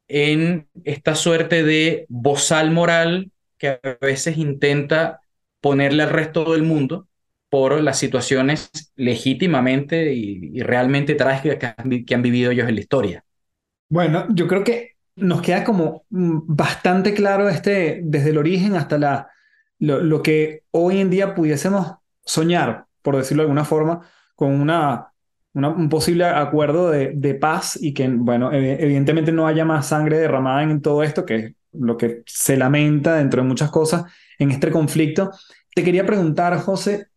en 0.08 0.68
esta 0.84 1.16
suerte 1.16 1.64
de 1.64 2.06
bozal 2.08 2.70
moral 2.70 3.30
que 3.58 3.68
a 3.68 3.80
veces 4.00 4.38
intenta 4.38 5.20
ponerle 5.60 6.02
al 6.02 6.08
resto 6.08 6.52
del 6.52 6.62
mundo 6.62 7.09
por 7.50 7.80
las 7.82 7.98
situaciones 7.98 8.70
legítimamente 8.96 10.14
y, 10.14 10.60
realmente 10.60 11.14
trágicas 11.14 11.74
que 12.06 12.14
han 12.14 12.22
vivido 12.22 12.52
ellos 12.52 12.68
en 12.68 12.74
la 12.76 12.80
historia. 12.80 13.24
Bueno, 13.90 14.26
yo 14.30 14.46
creo 14.46 14.62
que 14.62 14.94
nos 15.16 15.42
queda 15.42 15.64
como 15.64 16.04
mm, 16.10 16.38
bastante 16.46 17.12
claro 17.14 17.48
este, 17.48 18.00
desde 18.02 18.30
el 18.30 18.38
origen 18.38 18.76
hasta 18.76 18.98
la, 18.98 19.28
lo, 19.78 20.22
que 20.22 20.62
hoy 20.70 21.00
en 21.00 21.10
día 21.10 21.34
pudiésemos 21.34 21.94
soñar, 22.24 22.86
por 23.02 23.16
decirlo 23.16 23.42
de 23.42 23.46
alguna 23.46 23.64
forma, 23.64 24.00
con 24.34 24.60
una, 24.60 25.12
un 25.54 25.88
posible 25.88 26.24
acuerdo 26.24 26.90
de, 26.90 27.12
de, 27.14 27.34
paz 27.34 27.78
y 27.80 27.92
que, 27.92 28.08
bueno, 28.08 28.52
evidentemente 28.52 29.32
no 29.32 29.46
haya 29.46 29.64
más 29.64 29.88
sangre 29.88 30.18
derramada 30.18 30.62
en 30.62 30.80
todo 30.80 31.02
esto, 31.02 31.26
que 31.26 31.36
es 31.36 31.52
lo 31.72 31.96
que 31.96 32.22
se 32.26 32.56
lamenta 32.56 33.16
dentro 33.16 33.42
de 33.42 33.48
muchas 33.48 33.70
cosas 33.70 34.04
en 34.38 34.50
este 34.50 34.70
conflicto. 34.70 35.30
Te 35.74 35.84
quería 35.84 36.06
preguntar, 36.06 36.56
José, 36.58 37.08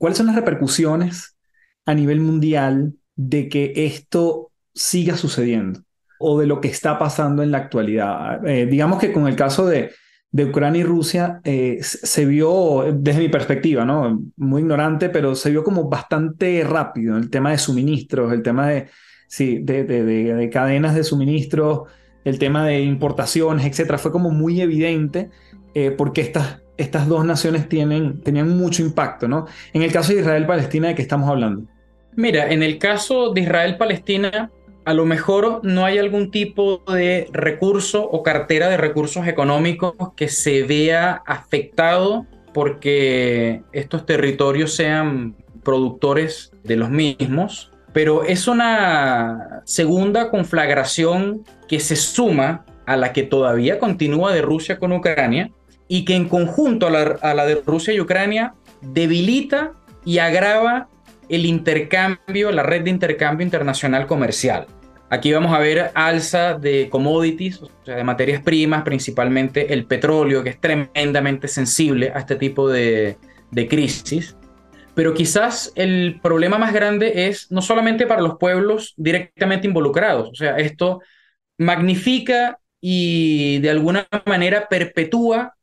¿cuáles 0.00 0.16
son 0.16 0.26
las 0.26 0.36
repercusiones 0.36 1.36
a 1.84 1.94
nivel 1.94 2.20
mundial 2.20 2.94
de 3.16 3.50
que 3.50 3.72
esto 3.76 4.50
siga 4.74 5.16
sucediendo? 5.16 5.82
o 6.22 6.38
de 6.38 6.46
lo 6.46 6.60
que 6.60 6.68
está 6.68 6.98
pasando 6.98 7.42
en 7.42 7.50
la 7.50 7.56
actualidad. 7.56 8.46
Eh, 8.46 8.66
digamos 8.66 8.98
que 8.98 9.10
con 9.10 9.26
el 9.26 9.36
caso 9.36 9.66
de, 9.66 9.92
Ucrania 10.32 10.82
y 10.82 10.84
Rusia 10.84 11.40
eh, 11.44 11.78
se 11.80 12.26
vio, 12.26 12.84
desde 12.92 13.20
mi 13.20 13.30
perspectiva, 13.30 13.86
¿no? 13.86 14.22
muy 14.36 14.60
ignorante, 14.60 15.08
pero 15.08 15.34
se 15.34 15.50
vio 15.50 15.64
como 15.64 15.88
bastante 15.88 16.62
rápido 16.62 17.16
el 17.16 17.30
tema 17.30 17.52
de 17.52 17.58
suministros, 17.58 18.34
el 18.34 18.42
tema 18.42 18.68
de, 18.68 18.88
sí, 19.28 19.60
de 19.60 20.50
cadenas 20.52 20.94
de 20.94 21.04
suministros, 21.04 21.88
el 22.24 22.38
tema 22.38 22.66
de 22.66 22.80
importaciones, 22.82 23.64
etcétera. 23.66 23.98
Fue 23.98 24.12
como 24.12 24.30
muy 24.30 24.60
evidente 24.60 25.30
eh, 25.74 25.90
porque 25.90 26.20
estas, 26.20 26.62
estas 26.80 27.06
dos 27.08 27.24
naciones 27.24 27.68
tienen, 27.68 28.20
tenían 28.22 28.56
mucho 28.56 28.82
impacto. 28.82 29.28
¿no? 29.28 29.46
En 29.72 29.82
el 29.82 29.92
caso 29.92 30.12
de 30.12 30.20
Israel-Palestina, 30.20 30.88
¿de 30.88 30.94
qué 30.94 31.02
estamos 31.02 31.28
hablando? 31.28 31.62
Mira, 32.16 32.50
en 32.50 32.62
el 32.62 32.78
caso 32.78 33.32
de 33.32 33.42
Israel-Palestina, 33.42 34.50
a 34.84 34.94
lo 34.94 35.04
mejor 35.06 35.60
no 35.62 35.84
hay 35.84 35.98
algún 35.98 36.30
tipo 36.30 36.82
de 36.88 37.28
recurso 37.32 38.02
o 38.02 38.22
cartera 38.22 38.68
de 38.68 38.76
recursos 38.76 39.26
económicos 39.26 39.94
que 40.16 40.28
se 40.28 40.62
vea 40.64 41.22
afectado 41.26 42.26
porque 42.52 43.62
estos 43.72 44.06
territorios 44.06 44.74
sean 44.74 45.36
productores 45.62 46.50
de 46.64 46.76
los 46.76 46.90
mismos, 46.90 47.70
pero 47.92 48.24
es 48.24 48.48
una 48.48 49.62
segunda 49.64 50.30
conflagración 50.30 51.44
que 51.68 51.78
se 51.78 51.94
suma 51.94 52.64
a 52.86 52.96
la 52.96 53.12
que 53.12 53.22
todavía 53.22 53.78
continúa 53.78 54.32
de 54.32 54.42
Rusia 54.42 54.78
con 54.78 54.92
Ucrania 54.92 55.50
y 55.92 56.04
que 56.04 56.14
en 56.14 56.28
conjunto 56.28 56.86
a 56.86 56.90
la, 56.90 57.02
a 57.20 57.34
la 57.34 57.44
de 57.46 57.60
Rusia 57.66 57.92
y 57.92 58.00
Ucrania 58.00 58.54
debilita 58.80 59.72
y 60.04 60.18
agrava 60.18 60.88
el 61.28 61.44
intercambio, 61.44 62.52
la 62.52 62.62
red 62.62 62.82
de 62.82 62.90
intercambio 62.90 63.44
internacional 63.44 64.06
comercial. 64.06 64.66
Aquí 65.10 65.32
vamos 65.32 65.52
a 65.52 65.58
ver 65.58 65.90
alza 65.94 66.54
de 66.54 66.88
commodities, 66.88 67.60
o 67.62 67.70
sea, 67.84 67.96
de 67.96 68.04
materias 68.04 68.40
primas, 68.40 68.84
principalmente 68.84 69.72
el 69.74 69.84
petróleo, 69.84 70.44
que 70.44 70.50
es 70.50 70.60
tremendamente 70.60 71.48
sensible 71.48 72.12
a 72.14 72.20
este 72.20 72.36
tipo 72.36 72.68
de, 72.68 73.16
de 73.50 73.66
crisis. 73.66 74.36
Pero 74.94 75.12
quizás 75.12 75.72
el 75.74 76.20
problema 76.22 76.56
más 76.56 76.72
grande 76.72 77.26
es 77.26 77.50
no 77.50 77.62
solamente 77.62 78.06
para 78.06 78.22
los 78.22 78.38
pueblos 78.38 78.94
directamente 78.96 79.66
involucrados, 79.66 80.28
o 80.30 80.34
sea, 80.36 80.56
esto 80.58 81.00
magnifica 81.58 82.60
y 82.80 83.58
de 83.58 83.70
alguna 83.70 84.06
manera 84.24 84.68
perpetúa 84.68 85.56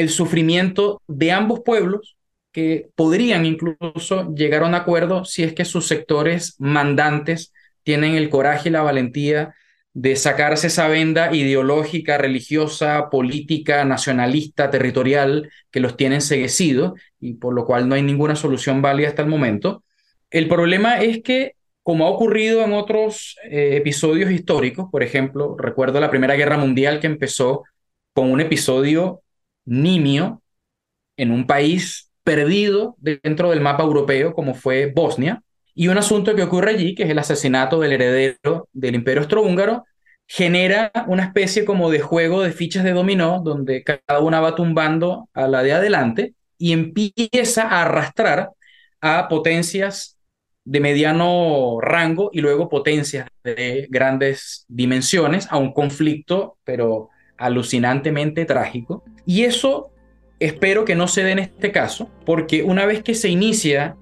el 0.00 0.08
sufrimiento 0.08 1.02
de 1.06 1.32
ambos 1.32 1.60
pueblos 1.60 2.16
que 2.52 2.88
podrían 2.94 3.46
incluso 3.46 4.34
llegar 4.34 4.62
a 4.62 4.66
un 4.66 4.74
acuerdo 4.74 5.24
si 5.24 5.44
es 5.44 5.52
que 5.52 5.64
sus 5.64 5.86
sectores 5.86 6.56
mandantes 6.58 7.52
tienen 7.82 8.14
el 8.14 8.28
coraje 8.28 8.68
y 8.68 8.72
la 8.72 8.82
valentía 8.82 9.54
de 9.92 10.16
sacarse 10.16 10.68
esa 10.68 10.88
venda 10.88 11.34
ideológica, 11.34 12.16
religiosa, 12.16 13.10
política, 13.10 13.84
nacionalista, 13.84 14.70
territorial 14.70 15.50
que 15.70 15.80
los 15.80 15.96
tienen 15.96 16.20
seguecidos 16.20 16.92
y 17.18 17.34
por 17.34 17.54
lo 17.54 17.66
cual 17.66 17.88
no 17.88 17.94
hay 17.94 18.02
ninguna 18.02 18.36
solución 18.36 18.82
válida 18.82 19.08
hasta 19.08 19.22
el 19.22 19.28
momento. 19.28 19.82
El 20.30 20.48
problema 20.48 21.00
es 21.00 21.22
que, 21.22 21.56
como 21.82 22.06
ha 22.06 22.10
ocurrido 22.10 22.64
en 22.64 22.72
otros 22.72 23.36
eh, 23.44 23.76
episodios 23.76 24.30
históricos, 24.30 24.86
por 24.90 25.02
ejemplo, 25.02 25.56
recuerdo 25.58 26.00
la 26.00 26.10
Primera 26.10 26.36
Guerra 26.36 26.56
Mundial 26.56 27.00
que 27.00 27.08
empezó 27.08 27.64
con 28.12 28.30
un 28.30 28.40
episodio 28.40 29.22
nimio 29.70 30.42
en 31.16 31.30
un 31.30 31.46
país 31.46 32.10
perdido 32.24 32.96
dentro 32.98 33.50
del 33.50 33.60
mapa 33.60 33.84
europeo 33.84 34.34
como 34.34 34.54
fue 34.54 34.92
Bosnia. 34.94 35.42
Y 35.74 35.88
un 35.88 35.96
asunto 35.96 36.34
que 36.34 36.42
ocurre 36.42 36.72
allí, 36.72 36.94
que 36.94 37.04
es 37.04 37.10
el 37.10 37.18
asesinato 37.18 37.80
del 37.80 37.92
heredero 37.92 38.68
del 38.72 38.96
imperio 38.96 39.20
austrohúngaro, 39.22 39.84
genera 40.26 40.92
una 41.06 41.24
especie 41.24 41.64
como 41.64 41.90
de 41.90 42.00
juego 42.00 42.42
de 42.42 42.52
fichas 42.52 42.84
de 42.84 42.92
dominó, 42.92 43.40
donde 43.42 43.82
cada 43.84 44.20
una 44.20 44.40
va 44.40 44.54
tumbando 44.54 45.28
a 45.32 45.46
la 45.48 45.62
de 45.62 45.72
adelante 45.72 46.34
y 46.58 46.72
empieza 46.72 47.62
a 47.68 47.82
arrastrar 47.82 48.50
a 49.00 49.28
potencias 49.28 50.18
de 50.64 50.80
mediano 50.80 51.78
rango 51.80 52.30
y 52.32 52.40
luego 52.40 52.68
potencias 52.68 53.28
de 53.42 53.86
grandes 53.90 54.66
dimensiones 54.68 55.46
a 55.50 55.56
un 55.56 55.72
conflicto, 55.72 56.58
pero 56.64 57.08
alucinantemente 57.40 58.44
trágico. 58.44 59.02
Y 59.26 59.42
eso 59.42 59.90
espero 60.38 60.84
que 60.84 60.94
no 60.94 61.08
se 61.08 61.24
dé 61.24 61.32
en 61.32 61.38
este 61.40 61.72
caso, 61.72 62.10
porque 62.24 62.62
una 62.62 62.86
vez 62.86 63.02
que 63.02 63.14
se 63.14 63.28
inicia 63.28 63.96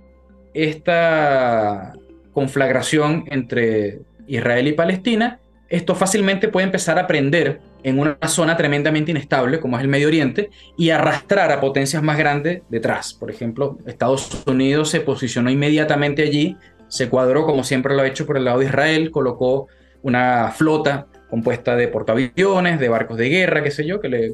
esta 0.55 1.95
conflagración 2.33 3.25
entre 3.29 4.01
Israel 4.27 4.69
y 4.69 4.73
Palestina, 4.73 5.41
esto 5.69 5.95
fácilmente 5.95 6.49
puede 6.49 6.67
empezar 6.67 6.99
a 6.99 7.07
prender 7.07 7.61
en 7.83 7.99
una 7.99 8.17
zona 8.27 8.57
tremendamente 8.57 9.11
inestable 9.11 9.61
como 9.61 9.77
es 9.77 9.83
el 9.83 9.89
Medio 9.89 10.09
Oriente 10.09 10.51
y 10.77 10.91
arrastrar 10.91 11.53
a 11.53 11.61
potencias 11.61 12.03
más 12.03 12.19
grandes 12.19 12.63
detrás. 12.69 13.13
Por 13.15 13.31
ejemplo, 13.31 13.79
Estados 13.87 14.45
Unidos 14.47 14.91
se 14.91 15.01
posicionó 15.01 15.51
inmediatamente 15.51 16.23
allí, 16.23 16.57
se 16.89 17.09
cuadró 17.09 17.45
como 17.45 17.65
siempre 17.65 17.95
lo 17.95 18.03
ha 18.03 18.07
hecho 18.07 18.27
por 18.27 18.37
el 18.37 18.45
lado 18.45 18.61
de 18.61 18.67
Israel, 18.67 19.11
colocó 19.11 19.69
una 20.03 20.53
flota 20.57 21.07
compuesta 21.31 21.77
de 21.77 21.89
portaaviones, 21.89 22.81
de 22.81 22.89
barcos 22.89 23.17
de 23.17 23.29
guerra, 23.29 23.63
qué 23.63 23.71
sé 23.71 23.87
yo, 23.87 24.01
que 24.01 24.09
le 24.09 24.33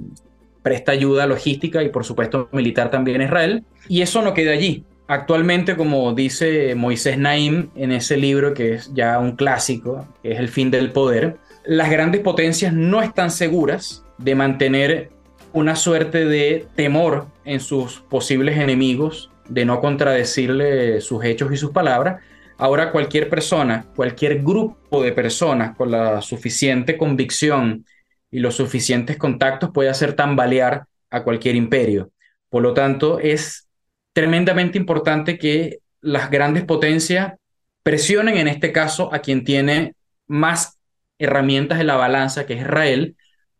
presta 0.62 0.92
ayuda 0.92 1.26
logística 1.26 1.82
y 1.82 1.90
por 1.90 2.04
supuesto 2.04 2.48
militar 2.52 2.90
también 2.90 3.20
a 3.20 3.24
Israel. 3.24 3.64
Y 3.88 4.02
eso 4.02 4.22
no 4.22 4.34
queda 4.34 4.52
allí. 4.52 4.84
Actualmente, 5.06 5.76
como 5.76 6.14
dice 6.14 6.74
Moisés 6.74 7.18
Naim 7.18 7.68
en 7.76 7.92
ese 7.92 8.16
libro 8.16 8.54
que 8.54 8.74
es 8.74 8.90
ya 8.94 9.18
un 9.18 9.36
clásico, 9.36 10.08
que 10.22 10.32
es 10.32 10.38
El 10.38 10.48
fin 10.48 10.70
del 10.70 10.92
poder, 10.92 11.36
las 11.66 11.90
grandes 11.90 12.22
potencias 12.22 12.72
no 12.72 13.02
están 13.02 13.30
seguras 13.30 14.04
de 14.16 14.34
mantener 14.34 15.10
una 15.52 15.76
suerte 15.76 16.24
de 16.24 16.66
temor 16.74 17.26
en 17.44 17.60
sus 17.60 18.00
posibles 18.00 18.56
enemigos, 18.58 19.30
de 19.48 19.64
no 19.64 19.80
contradecirle 19.80 21.00
sus 21.00 21.24
hechos 21.24 21.52
y 21.52 21.56
sus 21.56 21.70
palabras. 21.70 22.22
Ahora 22.56 22.92
cualquier 22.92 23.28
persona, 23.28 23.86
cualquier 23.96 24.42
grupo 24.42 25.02
de 25.02 25.12
personas 25.12 25.76
con 25.76 25.90
la 25.90 26.22
suficiente 26.22 26.96
convicción 26.96 27.84
y 28.30 28.38
los 28.38 28.54
suficientes 28.56 29.16
contactos 29.16 29.70
puede 29.72 29.90
hacer 29.90 30.14
tambalear 30.14 30.84
a 31.10 31.22
cualquier 31.24 31.56
imperio. 31.56 32.10
Por 32.48 32.62
lo 32.62 32.74
tanto, 32.74 33.18
es 33.18 33.68
tremendamente 34.12 34.78
importante 34.78 35.38
que 35.38 35.80
las 36.00 36.30
grandes 36.30 36.64
potencias 36.64 37.34
presionen 37.82 38.36
en 38.36 38.48
este 38.48 38.72
caso 38.72 39.12
a 39.12 39.18
quien 39.18 39.44
tiene 39.44 39.94
más 40.26 40.78
herramientas 41.18 41.80
en 41.80 41.86
la 41.88 41.96
balanza, 41.96 42.46
que 42.46 42.54
es 42.54 42.60
Israel, 42.60 43.16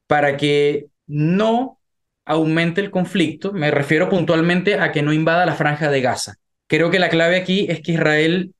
para 0.06 0.36
que 0.36 0.86
no 1.06 1.80
aumente 2.24 2.80
el 2.80 2.90
conflicto. 2.90 3.52
Me 3.52 3.70
refiero 3.70 4.08
puntualmente 4.08 4.78
a 4.78 4.92
que 4.92 5.02
no 5.02 5.12
invada 5.12 5.46
la 5.46 5.54
franja 5.54 5.90
de 5.90 6.00
Gaza. 6.00 6.36
Creo 6.66 6.90
que 6.90 6.98
la 6.98 7.08
clave 7.08 7.36
aquí 7.36 7.66
es 7.68 7.80
que 7.80 7.92
Israel 7.92 8.54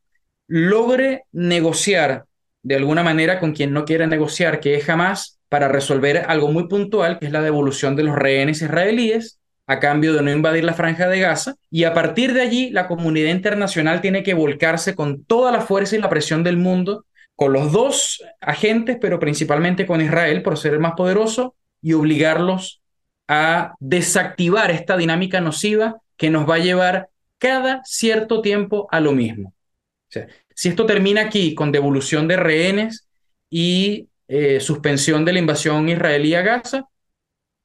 logre 0.46 1.24
negociar 1.32 2.24
de 2.62 2.76
alguna 2.76 3.02
manera 3.02 3.38
con 3.40 3.52
quien 3.52 3.72
no 3.72 3.84
quiere 3.84 4.06
negociar, 4.06 4.60
que 4.60 4.74
es 4.74 4.84
jamás, 4.84 5.38
para 5.48 5.68
resolver 5.68 6.24
algo 6.26 6.50
muy 6.50 6.66
puntual, 6.66 7.18
que 7.18 7.26
es 7.26 7.32
la 7.32 7.42
devolución 7.42 7.94
de 7.94 8.02
los 8.02 8.16
rehenes 8.16 8.62
israelíes 8.62 9.38
a 9.66 9.80
cambio 9.80 10.12
de 10.12 10.22
no 10.22 10.30
invadir 10.30 10.64
la 10.64 10.74
franja 10.74 11.08
de 11.08 11.20
Gaza. 11.20 11.54
Y 11.70 11.84
a 11.84 11.94
partir 11.94 12.32
de 12.32 12.42
allí, 12.42 12.70
la 12.70 12.86
comunidad 12.86 13.30
internacional 13.30 14.00
tiene 14.00 14.22
que 14.22 14.34
volcarse 14.34 14.94
con 14.94 15.24
toda 15.24 15.52
la 15.52 15.60
fuerza 15.60 15.96
y 15.96 16.00
la 16.00 16.08
presión 16.08 16.42
del 16.42 16.56
mundo 16.56 17.04
con 17.36 17.52
los 17.52 17.72
dos 17.72 18.22
agentes, 18.40 18.98
pero 19.00 19.18
principalmente 19.18 19.86
con 19.86 20.00
Israel 20.00 20.42
por 20.42 20.58
ser 20.58 20.74
el 20.74 20.80
más 20.80 20.94
poderoso 20.94 21.54
y 21.82 21.92
obligarlos 21.92 22.80
a 23.28 23.74
desactivar 23.80 24.70
esta 24.70 24.96
dinámica 24.96 25.40
nociva 25.40 25.96
que 26.16 26.30
nos 26.30 26.48
va 26.48 26.56
a 26.56 26.58
llevar 26.58 27.08
cada 27.38 27.82
cierto 27.84 28.40
tiempo 28.40 28.86
a 28.90 29.00
lo 29.00 29.12
mismo. 29.12 29.52
Si 30.54 30.68
esto 30.68 30.86
termina 30.86 31.22
aquí 31.22 31.54
con 31.54 31.72
devolución 31.72 32.28
de 32.28 32.36
rehenes 32.36 33.08
y 33.50 34.08
eh, 34.28 34.60
suspensión 34.60 35.24
de 35.24 35.32
la 35.32 35.38
invasión 35.38 35.88
israelí 35.88 36.34
a 36.34 36.42
Gaza, 36.42 36.88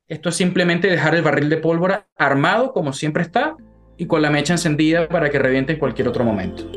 esto 0.07 0.29
es 0.29 0.35
simplemente 0.35 0.87
dejar 0.87 1.15
el 1.15 1.21
barril 1.21 1.49
de 1.49 1.57
pólvora 1.57 2.07
armado 2.17 2.73
como 2.73 2.93
siempre 2.93 3.23
está 3.23 3.55
y 3.97 4.07
con 4.07 4.21
la 4.21 4.31
mecha 4.31 4.53
encendida 4.53 5.07
para 5.07 5.29
que 5.29 5.39
reviente 5.39 5.73
en 5.73 5.79
cualquier 5.79 6.07
otro 6.07 6.23
momento. 6.23 6.69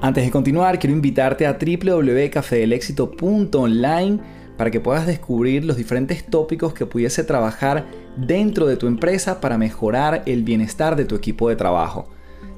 Antes 0.00 0.24
de 0.24 0.30
continuar, 0.30 0.78
quiero 0.78 0.94
invitarte 0.94 1.46
a 1.46 1.58
www.cafedelexito.online 1.58 4.20
para 4.56 4.70
que 4.70 4.80
puedas 4.80 5.06
descubrir 5.06 5.64
los 5.64 5.76
diferentes 5.76 6.26
tópicos 6.26 6.74
que 6.74 6.84
pudiese 6.84 7.24
trabajar 7.24 7.86
dentro 8.16 8.66
de 8.66 8.76
tu 8.76 8.88
empresa 8.88 9.40
para 9.40 9.56
mejorar 9.56 10.24
el 10.26 10.42
bienestar 10.42 10.96
de 10.96 11.04
tu 11.04 11.14
equipo 11.14 11.48
de 11.48 11.56
trabajo. 11.56 12.10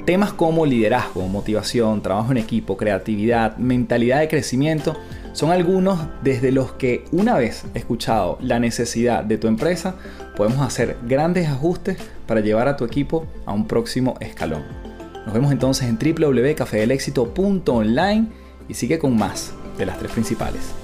Temas 0.04 0.32
como 0.32 0.66
liderazgo, 0.66 1.28
motivación, 1.28 2.02
trabajo 2.02 2.32
en 2.32 2.38
equipo, 2.38 2.76
creatividad, 2.76 3.56
mentalidad 3.58 4.18
de 4.20 4.28
crecimiento 4.28 4.96
son 5.32 5.50
algunos 5.50 5.98
desde 6.22 6.52
los 6.52 6.72
que 6.72 7.04
una 7.12 7.36
vez 7.36 7.64
escuchado 7.74 8.38
la 8.40 8.58
necesidad 8.58 9.22
de 9.22 9.38
tu 9.38 9.46
empresa, 9.46 9.94
podemos 10.36 10.60
hacer 10.60 10.96
grandes 11.06 11.48
ajustes 11.48 11.98
para 12.26 12.40
llevar 12.40 12.66
a 12.66 12.76
tu 12.76 12.84
equipo 12.84 13.28
a 13.46 13.52
un 13.52 13.68
próximo 13.68 14.16
escalón. 14.20 14.64
Nos 15.24 15.32
vemos 15.34 15.52
entonces 15.52 15.88
en 15.88 15.96
www.cafedelexito.online 15.98 18.26
y 18.68 18.74
sigue 18.74 18.98
con 18.98 19.16
más 19.16 19.54
de 19.78 19.86
las 19.86 19.98
tres 19.98 20.10
principales. 20.12 20.74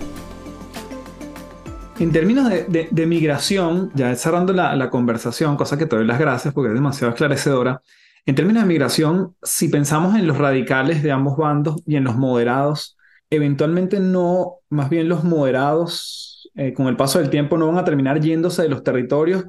En 1.98 2.12
términos 2.12 2.50
de, 2.50 3.06
migración, 3.06 3.90
ya 3.94 4.14
cerrando 4.14 4.52
la, 4.52 4.76
la, 4.76 4.90
conversación, 4.90 5.56
cosa 5.56 5.78
que 5.78 5.86
te 5.86 5.96
doy 5.96 6.04
las 6.04 6.18
gracias 6.18 6.52
porque 6.52 6.68
es 6.68 6.74
demasiado 6.74 7.14
esclarecedora, 7.14 7.80
en 8.26 8.34
términos 8.34 8.64
de 8.64 8.68
migración, 8.68 9.36
si 9.42 9.68
pensamos 9.68 10.16
en 10.16 10.26
los 10.26 10.38
radicales 10.38 11.02
de 11.02 11.12
ambos 11.12 11.36
bandos 11.36 11.82
y 11.86 11.96
en 11.96 12.04
los 12.04 12.16
moderados, 12.16 12.96
eventualmente 13.30 14.00
no, 14.00 14.56
más 14.68 14.90
bien 14.90 15.08
los 15.08 15.24
moderados, 15.24 16.50
eh, 16.56 16.72
con 16.72 16.88
el 16.88 16.96
paso 16.96 17.18
del 17.18 17.30
tiempo, 17.30 17.56
no 17.56 17.68
van 17.68 17.78
a 17.78 17.84
terminar 17.84 18.20
yéndose 18.20 18.62
de 18.62 18.68
los 18.68 18.82
territorios 18.82 19.44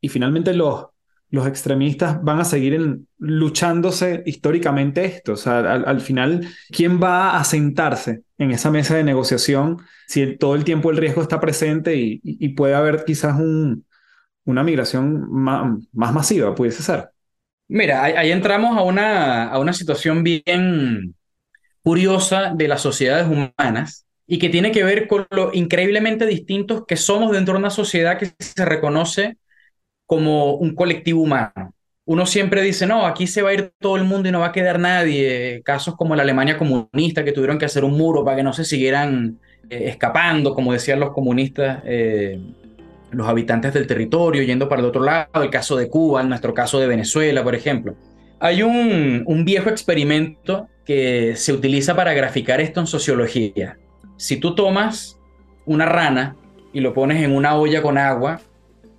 y 0.00 0.08
finalmente 0.08 0.54
los, 0.54 0.86
los 1.32 1.46
extremistas 1.46 2.22
van 2.22 2.40
a 2.40 2.44
seguir 2.44 3.00
luchándose 3.18 4.22
históricamente 4.26 5.04
esto. 5.04 5.32
O 5.32 5.36
sea, 5.36 5.58
al, 5.58 6.00
final, 6.00 6.46
¿quién 6.70 7.02
va 7.02 7.38
a 7.38 7.44
sentarse 7.44 8.22
en 8.38 8.50
esa 8.50 8.70
mesa 8.70 8.94
de 8.94 9.04
negociación 9.04 9.78
si 10.06 10.36
todo 10.36 10.54
el 10.54 10.64
tiempo 10.64 10.90
el 10.90 10.98
riesgo 10.98 11.22
está 11.22 11.40
presente 11.40 11.96
y, 11.96 12.48
puede 12.50 12.74
haber 12.74 13.04
quizás 13.04 13.38
un, 13.40 13.86
una 14.44 14.62
migración 14.62 15.26
más, 15.30 15.78
más, 15.92 16.12
masiva, 16.12 16.54
pudiese 16.54 16.82
ser? 16.82 17.11
Mira, 17.68 18.04
ahí, 18.04 18.30
entramos 18.30 18.76
a 18.76 18.82
una, 18.82 19.48
a 19.48 19.58
una 19.58 19.72
situación 19.72 20.22
bien 20.22 21.14
curiosa 21.82 22.52
de 22.54 22.68
las 22.68 22.82
sociedades 22.82 23.26
humanas 23.26 24.06
y 24.26 24.38
que 24.38 24.48
tiene 24.50 24.72
que 24.72 24.84
ver 24.84 25.08
con 25.08 25.26
lo 25.30 25.52
increíblemente 25.54 26.26
distintos 26.26 26.84
que 26.86 26.96
somos 26.96 27.32
dentro 27.32 27.54
de 27.54 27.60
una 27.60 27.70
sociedad 27.70 28.18
que 28.18 28.32
se 28.38 28.64
reconoce 28.64 29.38
como 30.06 30.54
un 30.54 30.74
colectivo 30.74 31.22
humano. 31.22 31.74
Uno 32.04 32.26
siempre 32.26 32.62
dice, 32.62 32.86
no, 32.86 33.06
aquí 33.06 33.26
se 33.26 33.42
va 33.42 33.50
a 33.50 33.54
ir 33.54 33.72
todo 33.78 33.96
el 33.96 34.04
mundo 34.04 34.28
y 34.28 34.32
no 34.32 34.40
va 34.40 34.48
a 34.48 34.52
quedar 34.52 34.78
nadie. 34.78 35.62
Casos 35.64 35.96
como 35.96 36.16
la 36.16 36.22
Alemania 36.22 36.58
comunista, 36.58 37.24
que 37.24 37.32
tuvieron 37.32 37.58
que 37.58 37.66
hacer 37.66 37.84
un 37.84 37.96
muro 37.96 38.24
para 38.24 38.36
que 38.38 38.42
no 38.42 38.52
se 38.52 38.64
siguieran 38.64 39.40
eh, 39.70 39.84
escapando, 39.88 40.54
como 40.54 40.72
decían 40.72 41.00
los 41.00 41.12
comunistas, 41.12 41.82
eh, 41.86 42.40
los 43.12 43.28
habitantes 43.28 43.72
del 43.74 43.86
territorio, 43.86 44.42
yendo 44.42 44.68
para 44.68 44.80
el 44.80 44.88
otro 44.88 45.02
lado. 45.02 45.42
El 45.42 45.50
caso 45.50 45.76
de 45.76 45.88
Cuba, 45.88 46.22
nuestro 46.22 46.54
caso 46.54 46.80
de 46.80 46.86
Venezuela, 46.86 47.42
por 47.44 47.54
ejemplo. 47.54 47.94
Hay 48.40 48.62
un, 48.62 49.44
viejo 49.44 49.70
experimento 49.70 50.68
que 50.84 51.36
se 51.36 51.52
utiliza 51.52 51.94
para 51.94 52.12
graficar 52.12 52.60
esto 52.60 52.80
en 52.80 52.86
sociología. 52.86 53.78
Si 54.16 54.36
tú 54.36 54.54
tomas 54.54 55.18
una 55.64 55.86
rana 55.86 56.36
y 56.72 56.80
lo 56.80 56.92
pones 56.92 57.22
en 57.22 57.34
una 57.34 57.56
olla 57.56 57.82
con 57.82 57.98
agua 57.98 58.40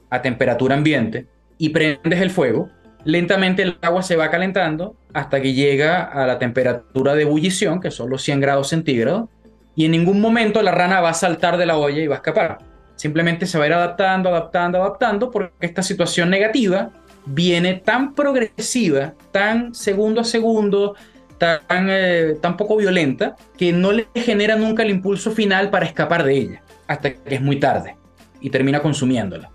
a 0.10 0.22
temperatura 0.22 0.76
ambiente 0.76 1.28
y 1.58 1.70
prendes 1.70 2.22
el 2.22 2.30
fuego, 2.30 2.70
lentamente 3.04 3.64
el 3.64 3.78
agua 3.82 4.02
se 4.02 4.16
va 4.16 4.30
calentando 4.30 4.96
hasta 5.14 5.42
que 5.42 5.54
llega 5.54 6.04
a 6.04 6.26
la 6.26 6.40
temperatura 6.40 7.14
de 7.14 7.24
ebullición, 7.24 7.82
que 7.82 7.92
son 7.92 8.10
los 8.10 8.22
100 8.22 8.40
grados 8.40 8.70
centígrados, 8.70 9.30
y 9.76 9.86
en 9.86 9.92
ningún 9.92 10.22
momento 10.22 10.62
la 10.62 10.72
rana 10.72 11.02
va 11.02 11.10
a 11.10 11.14
saltar 11.14 11.58
de 11.58 11.66
la 11.66 11.78
olla 11.78 12.02
y 12.02 12.08
va 12.08 12.16
a 12.16 12.18
escapar. 12.18 12.73
Simplemente 12.96 13.46
se 13.46 13.58
va 13.58 13.66
a 13.66 13.68
ir 13.68 13.74
adaptando, 13.74 14.30
adaptando, 14.30 14.82
adaptando, 14.82 15.32
porque 15.32 15.66
esta 15.66 15.82
situación 15.82 16.30
negativa 16.30 16.92
viene 17.26 17.76
tan 17.76 18.14
progresiva, 18.14 19.14
tan 19.32 19.74
segundo 19.74 20.22
a 20.22 20.24
segundo, 20.24 20.96
tan, 21.38 21.88
eh, 21.90 22.36
tan 22.42 22.58
poco 22.58 22.78
violenta, 22.78 23.36
que 23.58 23.72
no 23.72 23.92
le 23.92 24.08
genera 24.16 24.56
nunca 24.56 24.84
el 24.84 24.90
impulso 24.90 25.32
final 25.32 25.70
para 25.70 25.86
escapar 25.86 26.24
de 26.24 26.38
ella, 26.38 26.62
hasta 26.88 27.14
que 27.14 27.36
es 27.36 27.42
muy 27.42 27.60
tarde 27.60 27.98
y 28.42 28.50
termina 28.50 28.82
consumiéndola. 28.82 29.52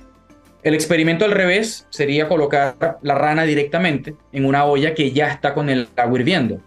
El 0.63 0.75
experimento 0.75 1.25
al 1.25 1.31
revés 1.31 1.87
sería 1.89 2.29
colocar 2.29 2.99
la 3.03 3.15
rana 3.15 3.45
directamente 3.45 4.17
en 4.33 4.45
una 4.45 4.65
olla 4.65 4.95
que 4.95 5.13
ya 5.13 5.29
está 5.29 5.55
con 5.55 5.71
el 5.71 5.89
agua 5.97 6.19
hirviendo. 6.19 6.61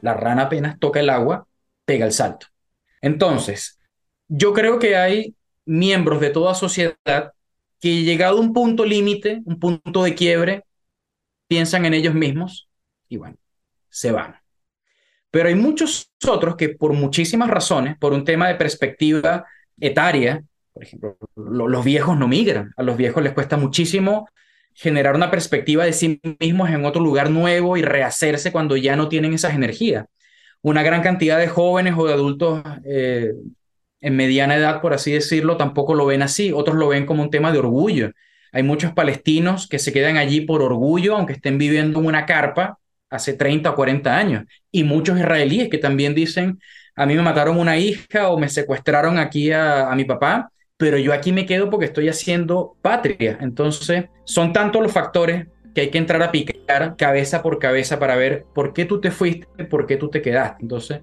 La 0.00 0.14
rana 0.14 0.42
apenas 0.42 0.78
toca 0.78 1.00
el 1.00 1.10
agua, 1.10 1.46
pega 1.84 2.06
el 2.06 2.12
salto. 2.12 2.46
Entonces, 3.02 3.78
yo 4.28 4.54
creo 4.54 4.78
que 4.78 4.96
hay 4.96 5.34
miembros 5.66 6.20
de 6.20 6.30
toda 6.30 6.54
sociedad 6.54 7.32
que 7.80 8.02
llegado 8.02 8.38
a 8.38 8.40
un 8.40 8.52
punto 8.52 8.84
límite, 8.84 9.42
un 9.44 9.58
punto 9.60 10.04
de 10.04 10.14
quiebre, 10.14 10.64
piensan 11.46 11.84
en 11.84 11.94
ellos 11.94 12.14
mismos 12.14 12.68
y 13.08 13.18
bueno, 13.18 13.36
se 13.90 14.12
van. 14.12 14.36
Pero 15.30 15.48
hay 15.48 15.54
muchos 15.54 16.10
otros 16.26 16.56
que 16.56 16.70
por 16.70 16.92
muchísimas 16.92 17.50
razones, 17.50 17.98
por 17.98 18.12
un 18.12 18.24
tema 18.24 18.48
de 18.48 18.54
perspectiva 18.54 19.44
etaria, 19.78 20.42
por 20.72 20.82
ejemplo, 20.82 21.18
los 21.34 21.84
viejos 21.84 22.16
no 22.16 22.28
migran, 22.28 22.72
a 22.76 22.82
los 22.82 22.96
viejos 22.96 23.22
les 23.22 23.32
cuesta 23.32 23.56
muchísimo 23.56 24.28
generar 24.74 25.14
una 25.14 25.30
perspectiva 25.30 25.84
de 25.84 25.92
sí 25.94 26.20
mismos 26.38 26.68
en 26.68 26.84
otro 26.84 27.02
lugar 27.02 27.30
nuevo 27.30 27.78
y 27.78 27.82
rehacerse 27.82 28.52
cuando 28.52 28.76
ya 28.76 28.94
no 28.94 29.08
tienen 29.08 29.32
esas 29.32 29.54
energías. 29.54 30.04
Una 30.60 30.82
gran 30.82 31.02
cantidad 31.02 31.38
de 31.38 31.48
jóvenes 31.48 31.94
o 31.96 32.06
de 32.06 32.12
adultos 32.12 32.62
eh, 32.84 33.32
en 34.00 34.16
mediana 34.16 34.56
edad, 34.56 34.80
por 34.80 34.94
así 34.94 35.12
decirlo, 35.12 35.56
tampoco 35.56 35.94
lo 35.94 36.06
ven 36.06 36.22
así. 36.22 36.52
Otros 36.52 36.76
lo 36.76 36.88
ven 36.88 37.06
como 37.06 37.22
un 37.22 37.30
tema 37.30 37.52
de 37.52 37.58
orgullo. 37.58 38.12
Hay 38.52 38.62
muchos 38.62 38.92
palestinos 38.92 39.68
que 39.68 39.78
se 39.78 39.92
quedan 39.92 40.16
allí 40.16 40.42
por 40.42 40.62
orgullo, 40.62 41.16
aunque 41.16 41.34
estén 41.34 41.58
viviendo 41.58 42.00
en 42.00 42.06
una 42.06 42.26
carpa 42.26 42.78
hace 43.10 43.34
30 43.34 43.70
o 43.70 43.74
40 43.74 44.16
años. 44.16 44.44
Y 44.70 44.84
muchos 44.84 45.18
israelíes 45.18 45.68
que 45.68 45.78
también 45.78 46.14
dicen, 46.14 46.58
a 46.94 47.06
mí 47.06 47.14
me 47.14 47.22
mataron 47.22 47.58
una 47.58 47.76
hija 47.76 48.28
o 48.28 48.38
me 48.38 48.48
secuestraron 48.48 49.18
aquí 49.18 49.52
a, 49.52 49.92
mi 49.94 50.04
papá, 50.04 50.50
pero 50.76 50.98
yo 50.98 51.12
aquí 51.12 51.32
me 51.32 51.46
quedo 51.46 51.70
porque 51.70 51.86
estoy 51.86 52.08
haciendo 52.08 52.76
patria. 52.82 53.38
Entonces, 53.40 54.06
son 54.24 54.52
tantos 54.52 54.82
los 54.82 54.92
factores 54.92 55.46
que 55.74 55.82
hay 55.82 55.90
que 55.90 55.98
entrar 55.98 56.22
a 56.22 56.32
picar 56.32 56.96
cabeza 56.96 57.42
por 57.42 57.58
cabeza 57.58 57.98
para 57.98 58.16
ver 58.16 58.46
por 58.54 58.72
qué 58.72 58.86
tú 58.86 59.00
te 59.00 59.10
fuiste, 59.10 59.46
por 59.66 59.86
qué 59.86 59.96
tú 59.96 60.08
te 60.08 60.22
quedaste. 60.22 60.62
Entonces, 60.62 61.00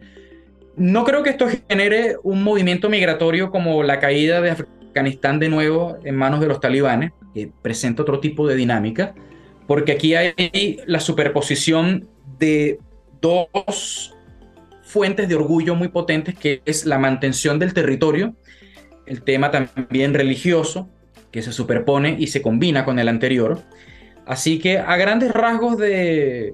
no 0.76 1.04
creo 1.04 1.24
que 1.24 1.30
esto 1.32 1.48
genere 1.70 2.18
un 2.24 2.44
movimiento 2.44 2.90
migratorio 2.90 3.52
como 3.52 3.84
la 3.84 4.00
caída 4.00 4.42
de 4.42 4.52
Afganistán 4.52 5.40
de 5.40 5.50
nuevo 5.50 5.98
en 6.04 6.16
manos 6.16 6.40
de 6.40 6.48
los 6.48 6.60
talibanes, 6.60 7.12
que 7.34 7.52
presenta 7.62 8.02
otro 8.02 8.20
tipo 8.20 8.48
de 8.48 8.56
dinámica, 8.56 9.14
porque 9.68 9.94
aquí 9.94 10.16
hay 10.16 10.82
la 10.86 11.00
superposición 11.00 12.08
de 12.40 12.80
dos 13.22 14.16
fuentes 14.82 15.28
de 15.28 15.36
orgullo 15.36 15.76
muy 15.76 15.88
potentes, 15.88 16.38
que 16.38 16.62
es 16.66 16.86
la 16.86 17.00
mantención 17.00 17.58
del 17.58 17.74
territorio, 17.74 18.36
el 19.06 19.24
tema 19.24 19.50
también 19.50 20.14
religioso, 20.14 20.90
que 21.32 21.42
se 21.42 21.52
superpone 21.52 22.16
y 22.20 22.28
se 22.28 22.42
combina 22.42 22.86
con 22.86 23.00
el 23.00 23.08
anterior. 23.08 23.64
Así 24.26 24.60
que 24.60 24.78
a 24.78 24.96
grandes 24.98 25.32
rasgos 25.32 25.78
de 25.78 26.54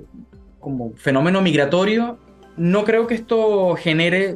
como 0.59 0.93
fenómeno 0.95 1.41
migratorio, 1.41 2.19
no 2.59 2.83
creo 2.83 3.07
que 3.07 3.15
esto 3.15 3.75
genere 3.75 4.35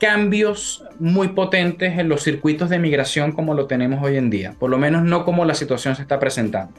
cambios 0.00 0.84
muy 0.98 1.28
potentes 1.28 1.96
en 1.96 2.08
los 2.08 2.24
circuitos 2.24 2.68
de 2.68 2.80
migración 2.80 3.30
como 3.30 3.54
lo 3.54 3.66
tenemos 3.66 4.02
hoy 4.02 4.16
en 4.16 4.30
día, 4.30 4.56
por 4.58 4.68
lo 4.68 4.78
menos 4.78 5.04
no 5.04 5.24
como 5.24 5.44
la 5.44 5.54
situación 5.54 5.94
se 5.94 6.02
está 6.02 6.18
presentando. 6.18 6.74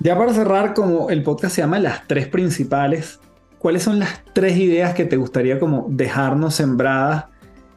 Ya 0.00 0.18
para 0.18 0.34
cerrar, 0.34 0.74
como 0.74 1.08
el 1.10 1.22
podcast 1.22 1.54
se 1.54 1.62
llama 1.62 1.78
Las 1.78 2.06
tres 2.08 2.26
principales, 2.26 3.20
¿cuáles 3.58 3.84
son 3.84 4.00
las 4.00 4.24
tres 4.32 4.56
ideas 4.56 4.94
que 4.94 5.04
te 5.04 5.16
gustaría 5.16 5.60
como 5.60 5.86
dejarnos 5.88 6.56
sembradas 6.56 7.26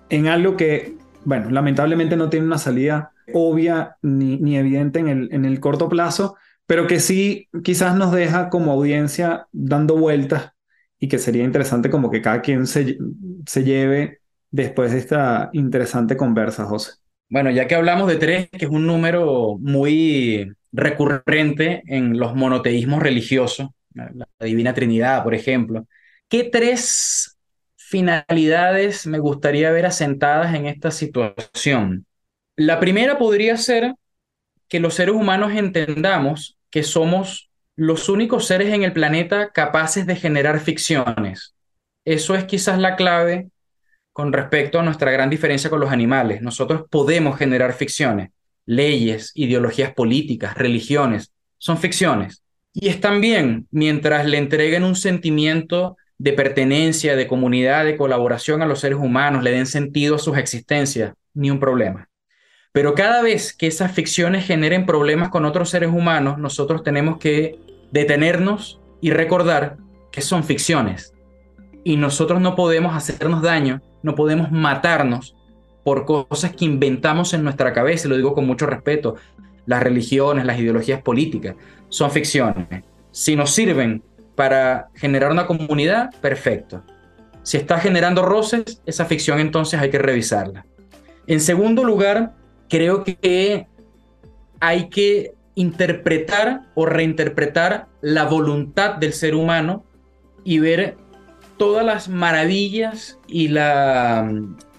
en 0.10 0.28
algo 0.28 0.58
que, 0.58 0.98
bueno, 1.26 1.52
lamentablemente 1.52 2.18
no 2.18 2.30
tiene 2.30 2.48
una 2.48 2.58
salida 2.58 3.12
obvia 3.34 3.98
ni, 4.02 4.58
evidente 4.58 5.00
en 5.00 5.08
el, 5.08 5.30
en 5.32 5.46
el 5.46 5.60
corto 5.60 5.90
plazo, 5.90 6.38
pero 6.66 6.88
que 6.88 7.00
sí 7.00 7.50
quizás 7.64 7.96
nos 7.96 8.12
deja 8.12 8.50
como 8.50 8.72
audiencia 8.72 9.48
dando 9.52 9.96
vueltas 9.96 10.54
y 11.02 11.08
que 11.08 11.18
sería 11.18 11.44
interesante 11.44 11.90
como 11.90 12.12
que 12.12 12.22
cada 12.22 12.42
quien 12.42 12.68
se, 12.68 12.98
se 13.48 13.64
lleve 13.64 14.22
después 14.52 14.92
de 14.92 15.00
esta 15.00 15.50
interesante 15.52 16.16
conversa, 16.16 16.66
José. 16.66 16.92
Bueno, 17.28 17.50
ya 17.50 17.68
que 17.68 17.74
hablamos 17.74 18.08
de 18.08 18.18
tres, 18.18 18.50
que 18.52 18.66
es 18.66 18.72
un 18.72 18.86
número 18.86 19.58
muy 19.60 20.54
recurrente 20.72 21.82
en 21.88 22.20
los 22.20 22.36
monoteísmos 22.36 23.02
religiosos, 23.02 23.70
la 23.94 24.28
Divina 24.40 24.76
Trinidad, 24.76 25.24
por 25.24 25.34
ejemplo. 25.34 25.88
¿Qué 26.30 26.44
tres 26.44 27.38
finalidades 27.76 29.08
me 29.08 29.18
gustaría 29.18 29.72
ver 29.72 29.88
asentadas 29.88 30.54
en 30.54 30.68
esta 30.68 30.92
situación? 30.92 32.06
La 32.56 32.80
primera 32.80 33.18
podría 33.18 33.58
ser 33.58 33.96
que 34.68 34.80
los 34.80 34.94
seres 34.94 35.16
humanos 35.16 35.52
entendamos 35.54 36.60
que 36.70 36.84
somos 36.84 37.51
los 37.82 38.10
únicos 38.10 38.46
seres 38.46 38.72
en 38.72 38.84
el 38.84 38.94
planeta 38.94 39.50
capaces 39.50 40.06
de 40.06 40.16
generar 40.16 40.60
ficciones. 40.60 41.56
Eso 42.06 42.36
es 42.36 42.44
quizás 42.44 42.78
la 42.78 42.96
clave 42.96 43.50
con 44.14 44.32
respecto 44.32 44.80
a 44.80 44.84
nuestra 44.84 45.10
gran 45.10 45.32
diferencia 45.32 45.72
con 45.72 45.80
los 45.80 45.90
animales. 45.90 46.44
Nosotros 46.44 46.84
podemos 46.92 47.40
generar 47.40 47.74
ficciones 47.74 48.30
leyes, 48.68 49.32
ideologías 49.34 49.96
políticas, 49.96 50.56
religiones, 50.56 51.34
son 51.58 51.80
ficciones. 51.80 52.44
Y 52.72 52.88
están 52.88 53.20
bien 53.20 53.68
mientras 53.72 54.28
le 54.28 54.38
entreguen 54.38 54.84
un 54.84 54.96
sentimiento 54.96 55.98
de 56.20 56.34
pertenencia, 56.34 57.16
de 57.16 57.26
comunidad, 57.26 57.86
de 57.86 57.98
colaboración 57.98 58.62
a 58.62 58.68
los 58.68 58.80
seres 58.80 59.00
humanos, 59.00 59.42
le 59.42 59.50
den 59.50 59.66
sentido 59.66 60.18
a 60.18 60.20
sus 60.20 60.38
existencias, 60.38 61.16
ni 61.34 61.50
un 61.50 61.60
problema. 61.60 62.08
Pero 62.74 62.94
cada 62.94 63.24
vez 63.24 63.54
que 63.54 63.66
esas 63.66 63.92
ficciones 63.92 64.46
generen 64.46 64.86
problemas 64.86 65.30
con 65.30 65.46
otros 65.46 65.72
seres 65.72 65.90
humanos, 65.90 66.38
nosotros 66.38 66.84
tenemos 66.84 67.18
que 67.18 67.71
detenernos 67.92 68.82
y 69.02 69.12
recordar 69.12 69.78
que 70.12 70.22
son 70.22 70.44
ficciones. 70.44 71.14
Y 71.84 71.98
nosotros 71.98 72.42
no 72.42 72.56
podemos 72.56 72.96
hacernos 72.96 73.42
daño, 73.42 73.82
no 74.04 74.16
podemos 74.16 74.52
matarnos 74.52 75.36
por 75.84 76.06
cosas 76.06 76.56
que 76.56 76.66
inventamos 76.66 77.34
en 77.34 77.44
nuestra 77.44 77.74
cabeza, 77.74 78.08
lo 78.08 78.16
digo 78.16 78.34
con 78.34 78.46
mucho 78.46 78.68
respeto, 78.68 79.16
las 79.66 79.82
religiones, 79.82 80.46
las 80.46 80.60
ideologías 80.60 81.02
políticas, 81.02 81.56
son 81.90 82.12
ficciones. 82.12 82.84
Si 83.12 83.36
nos 83.36 83.52
sirven 83.52 84.04
para 84.36 84.90
generar 84.96 85.32
una 85.32 85.48
comunidad, 85.48 86.12
perfecto. 86.22 86.84
Si 87.44 87.58
está 87.58 87.80
generando 87.80 88.22
roces, 88.22 88.82
esa 88.86 89.06
ficción 89.06 89.40
entonces 89.40 89.80
hay 89.80 89.90
que 89.90 89.98
revisarla. 89.98 90.66
En 91.26 91.40
segundo 91.40 91.84
lugar, 91.84 92.34
creo 92.70 93.04
que 93.04 93.68
hay 94.60 94.90
que 94.90 95.34
interpretar 95.62 96.64
o 96.76 96.86
reinterpretar 96.86 97.88
la 98.02 98.26
voluntad 98.26 98.96
del 98.96 99.14
ser 99.14 99.36
humano 99.36 99.86
y 100.44 100.60
ver 100.60 100.98
todas 101.58 101.86
las 101.86 102.10
maravillas 102.10 103.20
y 103.28 103.48
la, 103.50 104.32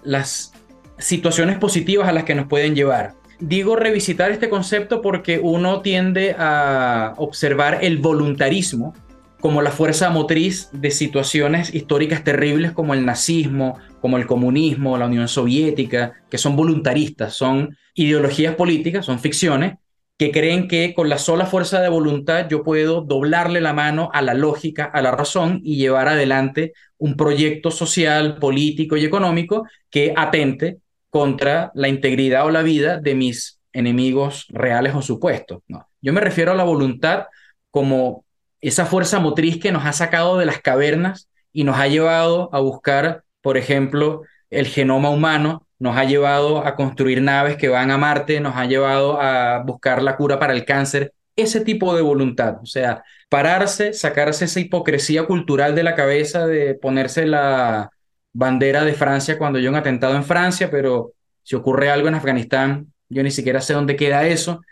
las 0.02 0.52
situaciones 0.98 1.58
positivas 1.58 2.08
a 2.08 2.12
las 2.12 2.24
que 2.24 2.34
nos 2.34 2.48
pueden 2.48 2.74
llevar. 2.74 3.14
Digo 3.38 3.76
revisitar 3.76 4.30
este 4.30 4.48
concepto 4.48 5.00
porque 5.02 5.40
uno 5.42 5.80
tiende 5.80 6.34
a 6.38 7.14
observar 7.16 7.78
el 7.82 7.98
voluntarismo 7.98 8.94
como 9.40 9.60
la 9.60 9.72
fuerza 9.72 10.08
motriz 10.10 10.68
de 10.72 10.92
situaciones 10.92 11.74
históricas 11.74 12.22
terribles 12.22 12.70
como 12.70 12.94
el 12.94 13.04
nazismo, 13.04 13.78
como 14.00 14.16
el 14.16 14.26
comunismo, 14.26 14.96
la 14.96 15.06
Unión 15.06 15.26
Soviética, 15.26 16.12
que 16.30 16.38
son 16.38 16.54
voluntaristas, 16.54 17.34
son 17.34 17.76
ideologías 17.94 18.54
políticas, 18.54 19.04
son 19.04 19.18
ficciones, 19.18 19.74
que 20.22 20.30
creen 20.30 20.68
que 20.68 20.94
con 20.94 21.08
la 21.08 21.18
sola 21.18 21.46
fuerza 21.46 21.80
de 21.80 21.88
voluntad 21.88 22.46
yo 22.48 22.62
puedo 22.62 23.00
doblarle 23.00 23.60
la 23.60 23.72
mano 23.72 24.08
a 24.12 24.22
la 24.22 24.34
lógica, 24.34 24.84
a 24.84 25.02
la 25.02 25.10
razón 25.10 25.60
y 25.64 25.78
llevar 25.78 26.06
adelante 26.06 26.74
un 26.96 27.16
proyecto 27.16 27.72
social, 27.72 28.36
político 28.38 28.96
y 28.96 29.04
económico 29.04 29.66
que 29.90 30.14
atente 30.16 30.78
contra 31.10 31.72
la 31.74 31.88
integridad 31.88 32.46
o 32.46 32.52
la 32.52 32.62
vida 32.62 32.98
de 32.98 33.16
mis 33.16 33.58
enemigos 33.72 34.46
reales 34.50 34.94
o 34.94 35.02
supuestos. 35.02 35.62
No. 35.66 35.88
Yo 36.00 36.12
me 36.12 36.20
refiero 36.20 36.52
a 36.52 36.54
la 36.54 36.62
voluntad 36.62 37.24
como 37.72 38.24
esa 38.60 38.86
fuerza 38.86 39.18
motriz 39.18 39.58
que 39.58 39.72
nos 39.72 39.86
ha 39.86 39.92
sacado 39.92 40.38
de 40.38 40.46
las 40.46 40.60
cavernas 40.60 41.28
y 41.52 41.64
nos 41.64 41.78
ha 41.78 41.88
llevado 41.88 42.48
a 42.52 42.60
buscar, 42.60 43.24
por 43.40 43.56
ejemplo, 43.56 44.22
el 44.50 44.68
genoma 44.68 45.10
humano, 45.10 45.66
nos 45.82 45.96
ha 45.96 46.04
llevado 46.04 46.64
a 46.66 46.76
construir 46.76 47.20
naves 47.20 47.56
que 47.56 47.68
van 47.68 47.90
a 47.90 47.98
Marte, 47.98 48.40
nos 48.40 48.56
ha 48.56 48.66
llevado 48.66 49.20
a 49.20 49.62
buscar 49.64 50.02
la 50.02 50.16
cura 50.16 50.38
para 50.38 50.52
el 50.52 50.64
cáncer, 50.64 51.12
ese 51.36 51.60
tipo 51.60 51.94
de 51.94 52.02
voluntad, 52.02 52.58
o 52.62 52.66
sea, 52.66 53.02
pararse, 53.28 53.92
sacarse 53.92 54.44
esa 54.44 54.60
hipocresía 54.60 55.24
cultural 55.24 55.74
de 55.74 55.82
la 55.82 55.94
cabeza 55.94 56.46
de 56.46 56.74
ponerse 56.74 57.26
la, 57.26 57.90
bandera 58.32 58.84
de 58.84 58.94
Francia 58.94 59.38
cuando 59.38 59.58
hay 59.58 59.68
un 59.68 59.74
atentado 59.74 60.14
en 60.14 60.24
Francia, 60.24 60.70
pero 60.70 61.12
si 61.42 61.56
ocurre 61.56 61.90
algo 61.90 62.08
en 62.08 62.14
Afganistán, 62.14 62.92
yo 63.08 63.22
ni 63.22 63.30
siquiera 63.30 63.60
sé 63.60 63.74
dónde 63.74 63.96
queda 63.96 64.26
eso. 64.26 64.62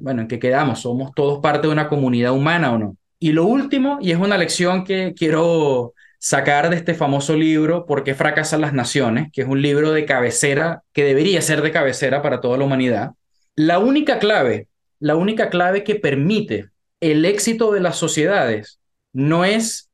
bueno, 0.00 0.22
¿en 0.22 0.28
qué 0.28 0.38
quedamos? 0.38 0.80
¿Somos 0.80 1.12
todos 1.14 1.40
parte 1.40 1.66
de 1.66 1.72
una 1.72 1.88
comunidad 1.88 2.32
humana 2.32 2.72
o 2.72 2.78
no? 2.78 2.96
Y 3.18 3.32
lo 3.32 3.44
último, 3.44 3.98
y 4.00 4.10
es 4.10 4.18
una 4.18 4.36
lección 4.36 4.84
que 4.84 5.14
quiero 5.16 5.94
sacar 6.24 6.70
de 6.70 6.76
este 6.76 6.94
famoso 6.94 7.36
libro, 7.36 7.84
¿Por 7.84 8.02
qué 8.02 8.14
fracasan 8.14 8.62
las 8.62 8.72
naciones?, 8.72 9.28
que 9.30 9.42
es 9.42 9.46
un 9.46 9.60
libro 9.60 9.92
de 9.92 10.06
cabecera, 10.06 10.82
que 10.94 11.04
debería 11.04 11.42
ser 11.42 11.60
de 11.60 11.70
cabecera 11.70 12.22
para 12.22 12.40
toda 12.40 12.56
la 12.56 12.64
humanidad. 12.64 13.10
La 13.56 13.78
única 13.78 14.18
clave, 14.18 14.68
la 15.00 15.16
única 15.16 15.50
clave 15.50 15.84
que 15.84 15.96
permite 15.96 16.70
el 17.00 17.26
éxito 17.26 17.72
de 17.72 17.80
las 17.80 17.96
sociedades 17.96 18.80
no 19.12 19.44
es 19.44 19.90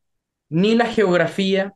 ni 0.49 0.77
la 0.77 0.87
geografía, 0.87 1.75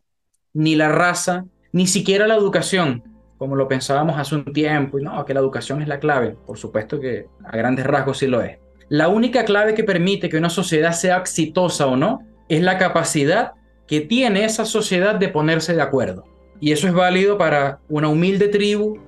ni 0.52 0.76
la 0.76 0.88
raza, 0.88 1.46
ni 1.72 1.88
siquiera 1.88 2.28
la 2.28 2.36
educación, 2.36 3.02
como 3.38 3.57
lo 3.57 3.66
pensábamos 3.66 4.20
hace 4.20 4.36
un 4.36 4.52
tiempo, 4.52 5.00
y 5.00 5.02
no, 5.02 5.24
que 5.24 5.34
la 5.34 5.40
educación 5.40 5.82
es 5.82 5.88
la 5.88 5.98
clave, 5.98 6.36
por 6.46 6.59
supuesto 6.59 7.00
que 7.00 7.26
a 7.44 7.57
grandes 7.57 7.86
rasgos 7.86 8.18
sí 8.18 8.28
lo 8.28 8.40
es. 8.40 8.59
La 8.88 9.09
única 9.09 9.44
clave 9.44 9.74
que 9.74 9.82
permite 9.82 10.28
que 10.28 10.36
una 10.36 10.48
sociedad 10.48 10.92
sea 10.92 11.16
exitosa 11.16 11.88
o 11.88 11.96
no 11.96 12.20
es 12.48 12.62
la 12.62 12.78
capacidad 12.78 13.55
que 13.87 14.01
tiene 14.01 14.45
esa 14.45 14.64
sociedad 14.64 15.14
de 15.16 15.28
ponerse 15.28 15.74
de 15.74 15.82
acuerdo. 15.82 16.24
Y 16.61 16.72
eso 16.72 16.87
es 16.87 16.95
válido 16.95 17.37
para 17.37 17.80
una 17.89 18.09
humilde 18.09 18.49
tribu 18.49 18.99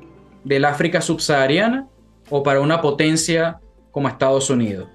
del 0.45 0.65
África 0.65 1.01
subsahariana 1.01 1.89
o 2.29 2.43
para 2.43 2.61
una 2.61 2.81
potencia 2.81 3.61
como 3.91 4.09
Estados 4.09 4.51
Unidos. 4.51 4.89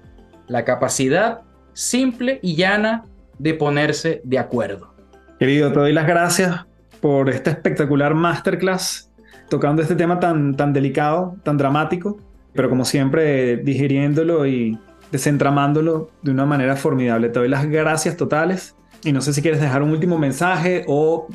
La 0.46 0.64
capacidad 0.64 1.40
simple 1.72 2.38
y 2.42 2.56
llana 2.56 3.04
de 3.38 3.54
ponerse 3.54 4.20
de 4.24 4.38
acuerdo. 4.38 4.94
Querido, 5.38 5.72
te 5.72 5.80
doy 5.80 5.92
las 5.92 6.06
gracias 6.06 6.66
por 7.00 7.28
esta 7.30 7.50
espectacular 7.50 8.14
masterclass 8.14 9.10
tocando 9.48 9.82
este 9.82 9.96
tema 9.96 10.20
tan, 10.20 10.56
tan 10.56 10.72
delicado, 10.72 11.36
tan 11.42 11.58
dramático, 11.58 12.16
pero 12.54 12.70
como 12.70 12.84
siempre 12.84 13.56
digiriéndolo 13.56 14.46
y 14.46 14.78
desentramándolo 15.10 16.10
de 16.22 16.30
una 16.30 16.46
manera 16.46 16.76
formidable. 16.76 17.28
Te 17.28 17.40
doy 17.40 17.48
las 17.48 17.66
gracias 17.66 18.16
totales 18.16 18.76
y 19.04 19.12
no 19.12 19.20
sé 19.20 19.32
si 19.32 19.42
quieres 19.42 19.60
dejar 19.60 19.82
un 19.82 19.90
último 19.90 20.18
mensaje 20.18 20.84
o 20.86 21.26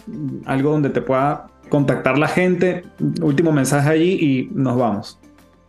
algo 0.45 0.71
donde 0.71 0.89
te 0.89 1.01
pueda 1.01 1.47
contactar 1.69 2.17
la 2.17 2.27
gente. 2.27 2.83
Último 3.21 3.51
mensaje 3.51 3.89
allí 3.89 4.17
y 4.21 4.49
nos 4.53 4.77
vamos. 4.77 5.19